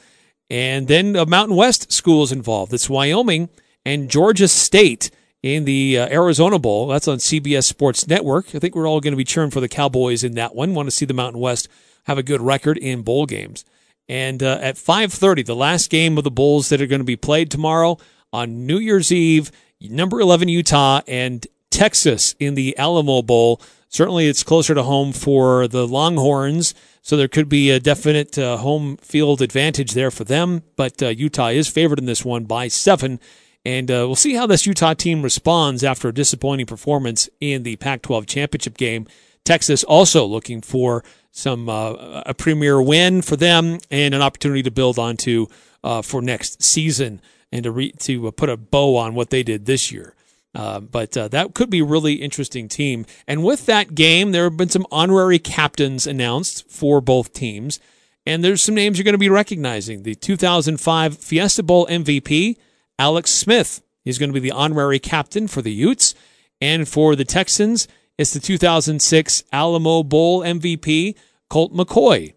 And 0.50 0.88
then 0.88 1.16
uh, 1.16 1.26
Mountain 1.26 1.58
West 1.58 1.92
school 1.92 2.24
is 2.24 2.32
involved. 2.32 2.74
It's 2.74 2.90
Wyoming 2.90 3.50
and 3.86 4.10
Georgia 4.10 4.48
State 4.48 5.12
in 5.44 5.66
the 5.66 5.98
uh, 5.98 6.08
Arizona 6.10 6.60
Bowl. 6.60 6.88
That's 6.88 7.08
on 7.08 7.18
CBS 7.18 7.64
Sports 7.66 8.08
Network. 8.08 8.56
I 8.56 8.60
think 8.60 8.76
we're 8.76 8.88
all 8.88 9.02
going 9.02 9.14
to 9.14 9.18
be 9.18 9.24
cheering 9.24 9.52
for 9.52 9.60
the 9.60 9.70
Cowboys 9.70 10.24
in 10.24 10.36
that 10.36 10.56
one. 10.56 10.74
Want 10.74 10.88
to 10.88 10.96
see 10.96 11.06
the 11.06 11.14
Mountain 11.14 11.42
West 11.42 11.68
have 12.06 12.18
a 12.18 12.24
good 12.24 12.42
record 12.42 12.78
in 12.78 13.02
bowl 13.02 13.26
games. 13.26 13.66
And 14.08 14.44
uh, 14.44 14.60
at 14.62 14.76
5:30, 14.76 15.46
the 15.46 15.56
last 15.56 15.90
game 15.90 16.18
of 16.18 16.24
the 16.24 16.32
bowls 16.32 16.70
that 16.70 16.82
are 16.82 16.88
going 16.88 17.00
to 17.00 17.06
be 17.06 17.16
played 17.16 17.50
tomorrow 17.50 17.98
on 18.34 18.66
New 18.66 18.78
Year's 18.78 19.12
Eve, 19.12 19.52
number 19.80 20.20
11 20.20 20.48
Utah 20.48 21.02
and 21.08 21.46
Texas 21.72 22.36
in 22.40 22.54
the 22.54 22.78
Alamo 22.78 23.22
Bowl. 23.24 23.60
Certainly, 23.90 24.28
it's 24.28 24.44
closer 24.44 24.76
to 24.76 24.84
home 24.84 25.12
for 25.12 25.68
the 25.68 25.88
Longhorns, 25.88 26.76
so 27.02 27.18
there 27.18 27.28
could 27.28 27.50
be 27.50 27.72
a 27.72 27.80
definite 27.80 28.38
uh, 28.38 28.58
home 28.58 28.98
field 28.98 29.42
advantage 29.42 29.92
there 29.94 30.12
for 30.12 30.24
them. 30.24 30.62
But 30.76 31.02
uh, 31.02 31.08
Utah 31.08 31.48
is 31.48 31.68
favored 31.68 32.00
in 32.00 32.06
this 32.06 32.24
one 32.24 32.46
by 32.46 32.68
seven. 32.68 33.20
And 33.64 33.92
uh, 33.92 34.06
we'll 34.08 34.16
see 34.16 34.34
how 34.34 34.48
this 34.48 34.66
Utah 34.66 34.94
team 34.94 35.22
responds 35.22 35.84
after 35.84 36.08
a 36.08 36.14
disappointing 36.14 36.66
performance 36.66 37.30
in 37.40 37.64
the 37.64 37.76
Pac 37.76 38.02
12 38.02 38.26
championship 38.26 38.78
game. 38.78 39.08
Texas 39.44 39.84
also 39.84 40.26
looking 40.26 40.62
for 40.62 41.04
some 41.32 41.70
uh, 41.70 42.24
a 42.26 42.34
premier 42.34 42.82
win 42.82 43.22
for 43.22 43.36
them 43.36 43.80
and 43.90 44.14
an 44.14 44.22
opportunity 44.22 44.64
to 44.64 44.72
build 44.72 45.00
onto 45.00 45.48
uh, 45.84 46.02
for 46.02 46.22
next 46.22 46.62
season 46.62 47.22
and 47.52 47.64
to 47.64 47.72
re- 47.72 47.92
to 47.92 48.28
uh, 48.28 48.32
put 48.32 48.50
a 48.50 48.58
bow 48.58 48.96
on 48.98 49.16
what 49.16 49.30
they 49.30 49.44
did 49.44 49.66
this 49.66 49.92
year. 49.92 50.14
Uh, 50.54 50.80
but 50.82 51.16
uh, 51.16 51.28
that 51.30 51.54
could 51.54 51.70
be 51.70 51.80
a 51.80 51.86
really 51.86 52.16
interesting 52.16 52.68
team. 52.68 53.06
And 53.28 53.44
with 53.44 53.66
that 53.68 53.96
game, 53.96 54.32
there 54.32 54.44
have 54.44 54.58
been 54.58 54.70
some 54.70 54.86
honorary 54.92 55.40
captains 55.40 56.06
announced 56.06 56.70
for 56.70 57.00
both 57.00 57.34
teams. 57.34 57.80
And 58.26 58.44
there's 58.44 58.62
some 58.62 58.76
names 58.76 58.98
you're 58.98 59.06
going 59.06 59.14
to 59.14 59.18
be 59.18 59.30
recognizing. 59.30 60.04
The 60.04 60.16
2005 60.16 61.18
Fiesta 61.18 61.64
Bowl 61.64 61.88
MVP, 61.88 62.58
Alex 63.00 63.32
Smith. 63.32 63.82
He's 64.04 64.18
going 64.18 64.30
to 64.30 64.40
be 64.40 64.40
the 64.40 64.56
honorary 64.56 65.00
captain 65.00 65.48
for 65.48 65.62
the 65.62 65.72
Utes. 65.72 66.14
And 66.60 66.88
for 66.88 67.16
the 67.16 67.26
Texans, 67.26 67.88
it's 68.18 68.34
the 68.34 68.40
2006 68.40 69.44
Alamo 69.52 70.04
Bowl 70.04 70.42
MVP, 70.42 71.16
Colt 71.50 71.74
McCoy. 71.74 72.34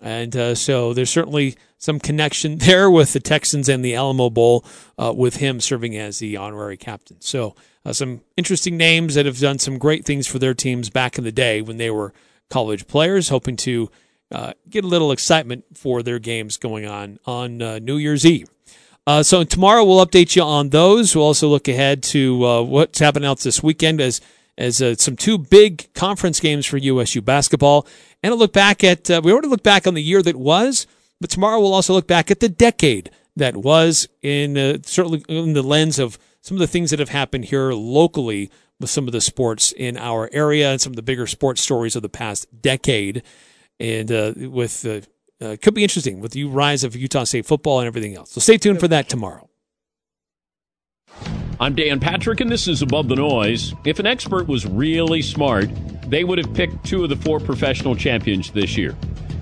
And 0.00 0.36
uh, 0.36 0.54
so 0.54 0.92
there's 0.92 1.10
certainly 1.10 1.56
some 1.78 1.98
connection 1.98 2.58
there 2.58 2.90
with 2.90 3.12
the 3.12 3.20
Texans 3.20 3.68
and 3.68 3.84
the 3.84 3.94
Alamo 3.94 4.30
Bowl, 4.30 4.64
uh, 4.98 5.12
with 5.16 5.36
him 5.36 5.60
serving 5.60 5.96
as 5.96 6.18
the 6.18 6.36
honorary 6.36 6.76
captain. 6.76 7.20
So 7.20 7.54
uh, 7.84 7.92
some 7.92 8.22
interesting 8.36 8.76
names 8.76 9.14
that 9.14 9.26
have 9.26 9.38
done 9.38 9.58
some 9.58 9.78
great 9.78 10.04
things 10.04 10.26
for 10.26 10.38
their 10.38 10.54
teams 10.54 10.90
back 10.90 11.18
in 11.18 11.24
the 11.24 11.32
day 11.32 11.62
when 11.62 11.76
they 11.76 11.90
were 11.90 12.12
college 12.50 12.86
players, 12.86 13.28
hoping 13.28 13.56
to 13.56 13.90
uh, 14.30 14.52
get 14.68 14.84
a 14.84 14.88
little 14.88 15.12
excitement 15.12 15.64
for 15.74 16.02
their 16.02 16.18
games 16.18 16.56
going 16.56 16.86
on 16.86 17.18
on 17.24 17.62
uh, 17.62 17.78
New 17.78 17.96
Year's 17.96 18.26
Eve. 18.26 18.48
Uh, 19.06 19.22
so 19.22 19.42
tomorrow 19.42 19.84
we'll 19.84 20.04
update 20.04 20.36
you 20.36 20.42
on 20.42 20.68
those. 20.68 21.16
We'll 21.16 21.24
also 21.24 21.48
look 21.48 21.66
ahead 21.66 22.02
to 22.04 22.62
what's 22.64 22.98
happening 22.98 23.26
else 23.26 23.42
this 23.42 23.62
weekend 23.62 24.02
as 24.02 24.20
as 24.58 24.82
uh, 24.82 24.96
some 24.96 25.16
two 25.16 25.38
big 25.38 25.90
conference 25.94 26.40
games 26.40 26.66
for 26.66 26.76
USU 26.76 27.22
basketball. 27.22 27.86
And 28.22 28.32
a 28.32 28.36
look 28.36 28.52
back 28.52 28.84
at, 28.84 29.08
uh, 29.10 29.22
we 29.24 29.32
already 29.32 29.48
looked 29.48 29.62
back 29.62 29.86
on 29.86 29.94
the 29.94 30.02
year 30.02 30.20
that 30.22 30.36
was, 30.36 30.86
but 31.20 31.30
tomorrow 31.30 31.60
we'll 31.60 31.72
also 31.72 31.94
look 31.94 32.08
back 32.08 32.30
at 32.30 32.40
the 32.40 32.48
decade 32.48 33.10
that 33.36 33.56
was 33.56 34.08
in 34.20 34.58
uh, 34.58 34.78
certainly 34.82 35.24
in 35.28 35.52
the 35.52 35.62
lens 35.62 36.00
of 36.00 36.18
some 36.40 36.56
of 36.56 36.60
the 36.60 36.66
things 36.66 36.90
that 36.90 36.98
have 36.98 37.08
happened 37.08 37.46
here 37.46 37.72
locally 37.72 38.50
with 38.80 38.90
some 38.90 39.06
of 39.06 39.12
the 39.12 39.20
sports 39.20 39.72
in 39.72 39.96
our 39.96 40.28
area 40.32 40.72
and 40.72 40.80
some 40.80 40.92
of 40.92 40.96
the 40.96 41.02
bigger 41.02 41.26
sports 41.26 41.60
stories 41.60 41.94
of 41.94 42.02
the 42.02 42.08
past 42.08 42.46
decade. 42.60 43.22
And 43.78 44.10
uh, 44.10 44.32
with, 44.36 44.84
uh, 44.84 45.00
uh, 45.44 45.56
could 45.62 45.74
be 45.74 45.84
interesting 45.84 46.18
with 46.18 46.32
the 46.32 46.44
rise 46.44 46.82
of 46.82 46.96
Utah 46.96 47.24
State 47.24 47.46
football 47.46 47.78
and 47.78 47.86
everything 47.86 48.16
else. 48.16 48.32
So 48.32 48.40
stay 48.40 48.58
tuned 48.58 48.80
for 48.80 48.88
that 48.88 49.08
tomorrow. 49.08 49.47
I'm 51.60 51.74
Dan 51.74 51.98
Patrick, 51.98 52.40
and 52.40 52.48
this 52.48 52.68
is 52.68 52.82
Above 52.82 53.08
the 53.08 53.16
Noise. 53.16 53.74
If 53.84 53.98
an 53.98 54.06
expert 54.06 54.46
was 54.46 54.64
really 54.64 55.22
smart, 55.22 55.68
they 56.08 56.22
would 56.22 56.38
have 56.38 56.54
picked 56.54 56.86
two 56.86 57.02
of 57.02 57.08
the 57.08 57.16
four 57.16 57.40
professional 57.40 57.96
champions 57.96 58.52
this 58.52 58.76
year. 58.76 58.94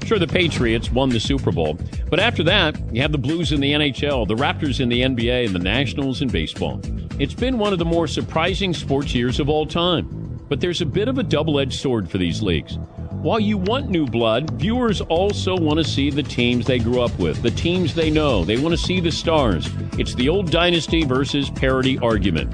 Sure, 0.06 0.18
the 0.18 0.26
Patriots 0.26 0.90
won 0.90 1.10
the 1.10 1.20
Super 1.20 1.52
Bowl, 1.52 1.78
but 2.08 2.18
after 2.18 2.42
that, 2.44 2.74
you 2.90 3.02
have 3.02 3.12
the 3.12 3.18
Blues 3.18 3.52
in 3.52 3.60
the 3.60 3.70
NHL, 3.72 4.26
the 4.26 4.34
Raptors 4.34 4.80
in 4.80 4.88
the 4.88 5.02
NBA, 5.02 5.44
and 5.44 5.54
the 5.54 5.58
Nationals 5.58 6.22
in 6.22 6.28
baseball. 6.28 6.80
It's 7.18 7.34
been 7.34 7.58
one 7.58 7.74
of 7.74 7.78
the 7.78 7.84
more 7.84 8.06
surprising 8.06 8.72
sports 8.72 9.14
years 9.14 9.38
of 9.38 9.50
all 9.50 9.66
time, 9.66 10.40
but 10.48 10.62
there's 10.62 10.80
a 10.80 10.86
bit 10.86 11.08
of 11.08 11.18
a 11.18 11.22
double 11.22 11.60
edged 11.60 11.78
sword 11.78 12.10
for 12.10 12.16
these 12.16 12.40
leagues. 12.40 12.78
While 13.22 13.40
you 13.40 13.58
want 13.58 13.88
new 13.88 14.06
blood, 14.06 14.52
viewers 14.52 15.00
also 15.00 15.56
want 15.56 15.78
to 15.78 15.84
see 15.84 16.10
the 16.10 16.22
teams 16.22 16.64
they 16.66 16.78
grew 16.78 17.00
up 17.00 17.18
with, 17.18 17.42
the 17.42 17.50
teams 17.50 17.94
they 17.94 18.08
know. 18.08 18.44
They 18.44 18.56
want 18.56 18.72
to 18.72 18.78
see 18.78 19.00
the 19.00 19.10
stars. 19.10 19.68
It's 19.98 20.14
the 20.14 20.28
old 20.28 20.50
dynasty 20.50 21.04
versus 21.04 21.50
parity 21.50 21.98
argument. 21.98 22.52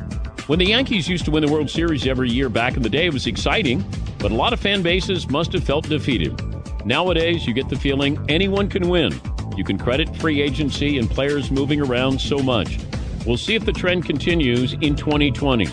When 0.48 0.58
the 0.58 0.66
Yankees 0.66 1.08
used 1.08 1.26
to 1.26 1.30
win 1.30 1.44
the 1.44 1.52
World 1.52 1.68
Series 1.68 2.06
every 2.06 2.30
year 2.30 2.48
back 2.48 2.76
in 2.76 2.82
the 2.82 2.88
day, 2.88 3.06
it 3.06 3.12
was 3.12 3.26
exciting, 3.26 3.84
but 4.18 4.30
a 4.30 4.34
lot 4.34 4.54
of 4.54 4.60
fan 4.60 4.80
bases 4.82 5.28
must 5.28 5.52
have 5.52 5.64
felt 5.64 5.88
defeated. 5.88 6.40
Nowadays, 6.86 7.46
you 7.46 7.52
get 7.52 7.68
the 7.68 7.76
feeling 7.76 8.24
anyone 8.30 8.68
can 8.68 8.88
win. 8.88 9.12
You 9.56 9.64
can 9.64 9.76
credit 9.76 10.16
free 10.16 10.40
agency 10.40 10.98
and 10.98 11.10
players 11.10 11.50
moving 11.50 11.82
around 11.82 12.18
so 12.18 12.38
much. 12.38 12.78
We'll 13.26 13.36
see 13.36 13.56
if 13.56 13.66
the 13.66 13.72
trend 13.72 14.06
continues 14.06 14.72
in 14.74 14.96
2020. 14.96 15.68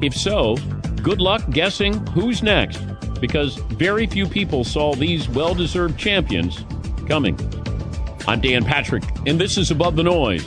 If 0.00 0.14
so, 0.14 0.56
good 1.02 1.20
luck 1.20 1.42
guessing 1.50 2.06
who's 2.08 2.42
next 2.42 2.80
because 3.26 3.56
very 3.56 4.06
few 4.06 4.26
people 4.26 4.64
saw 4.64 4.94
these 4.94 5.30
well 5.30 5.54
deserved 5.54 5.98
champions 5.98 6.62
coming. 7.08 7.34
I'm 8.28 8.38
Dan 8.38 8.62
Patrick, 8.66 9.02
and 9.24 9.40
this 9.40 9.56
is 9.56 9.70
Above 9.70 9.96
the 9.96 10.02
Noise. 10.02 10.46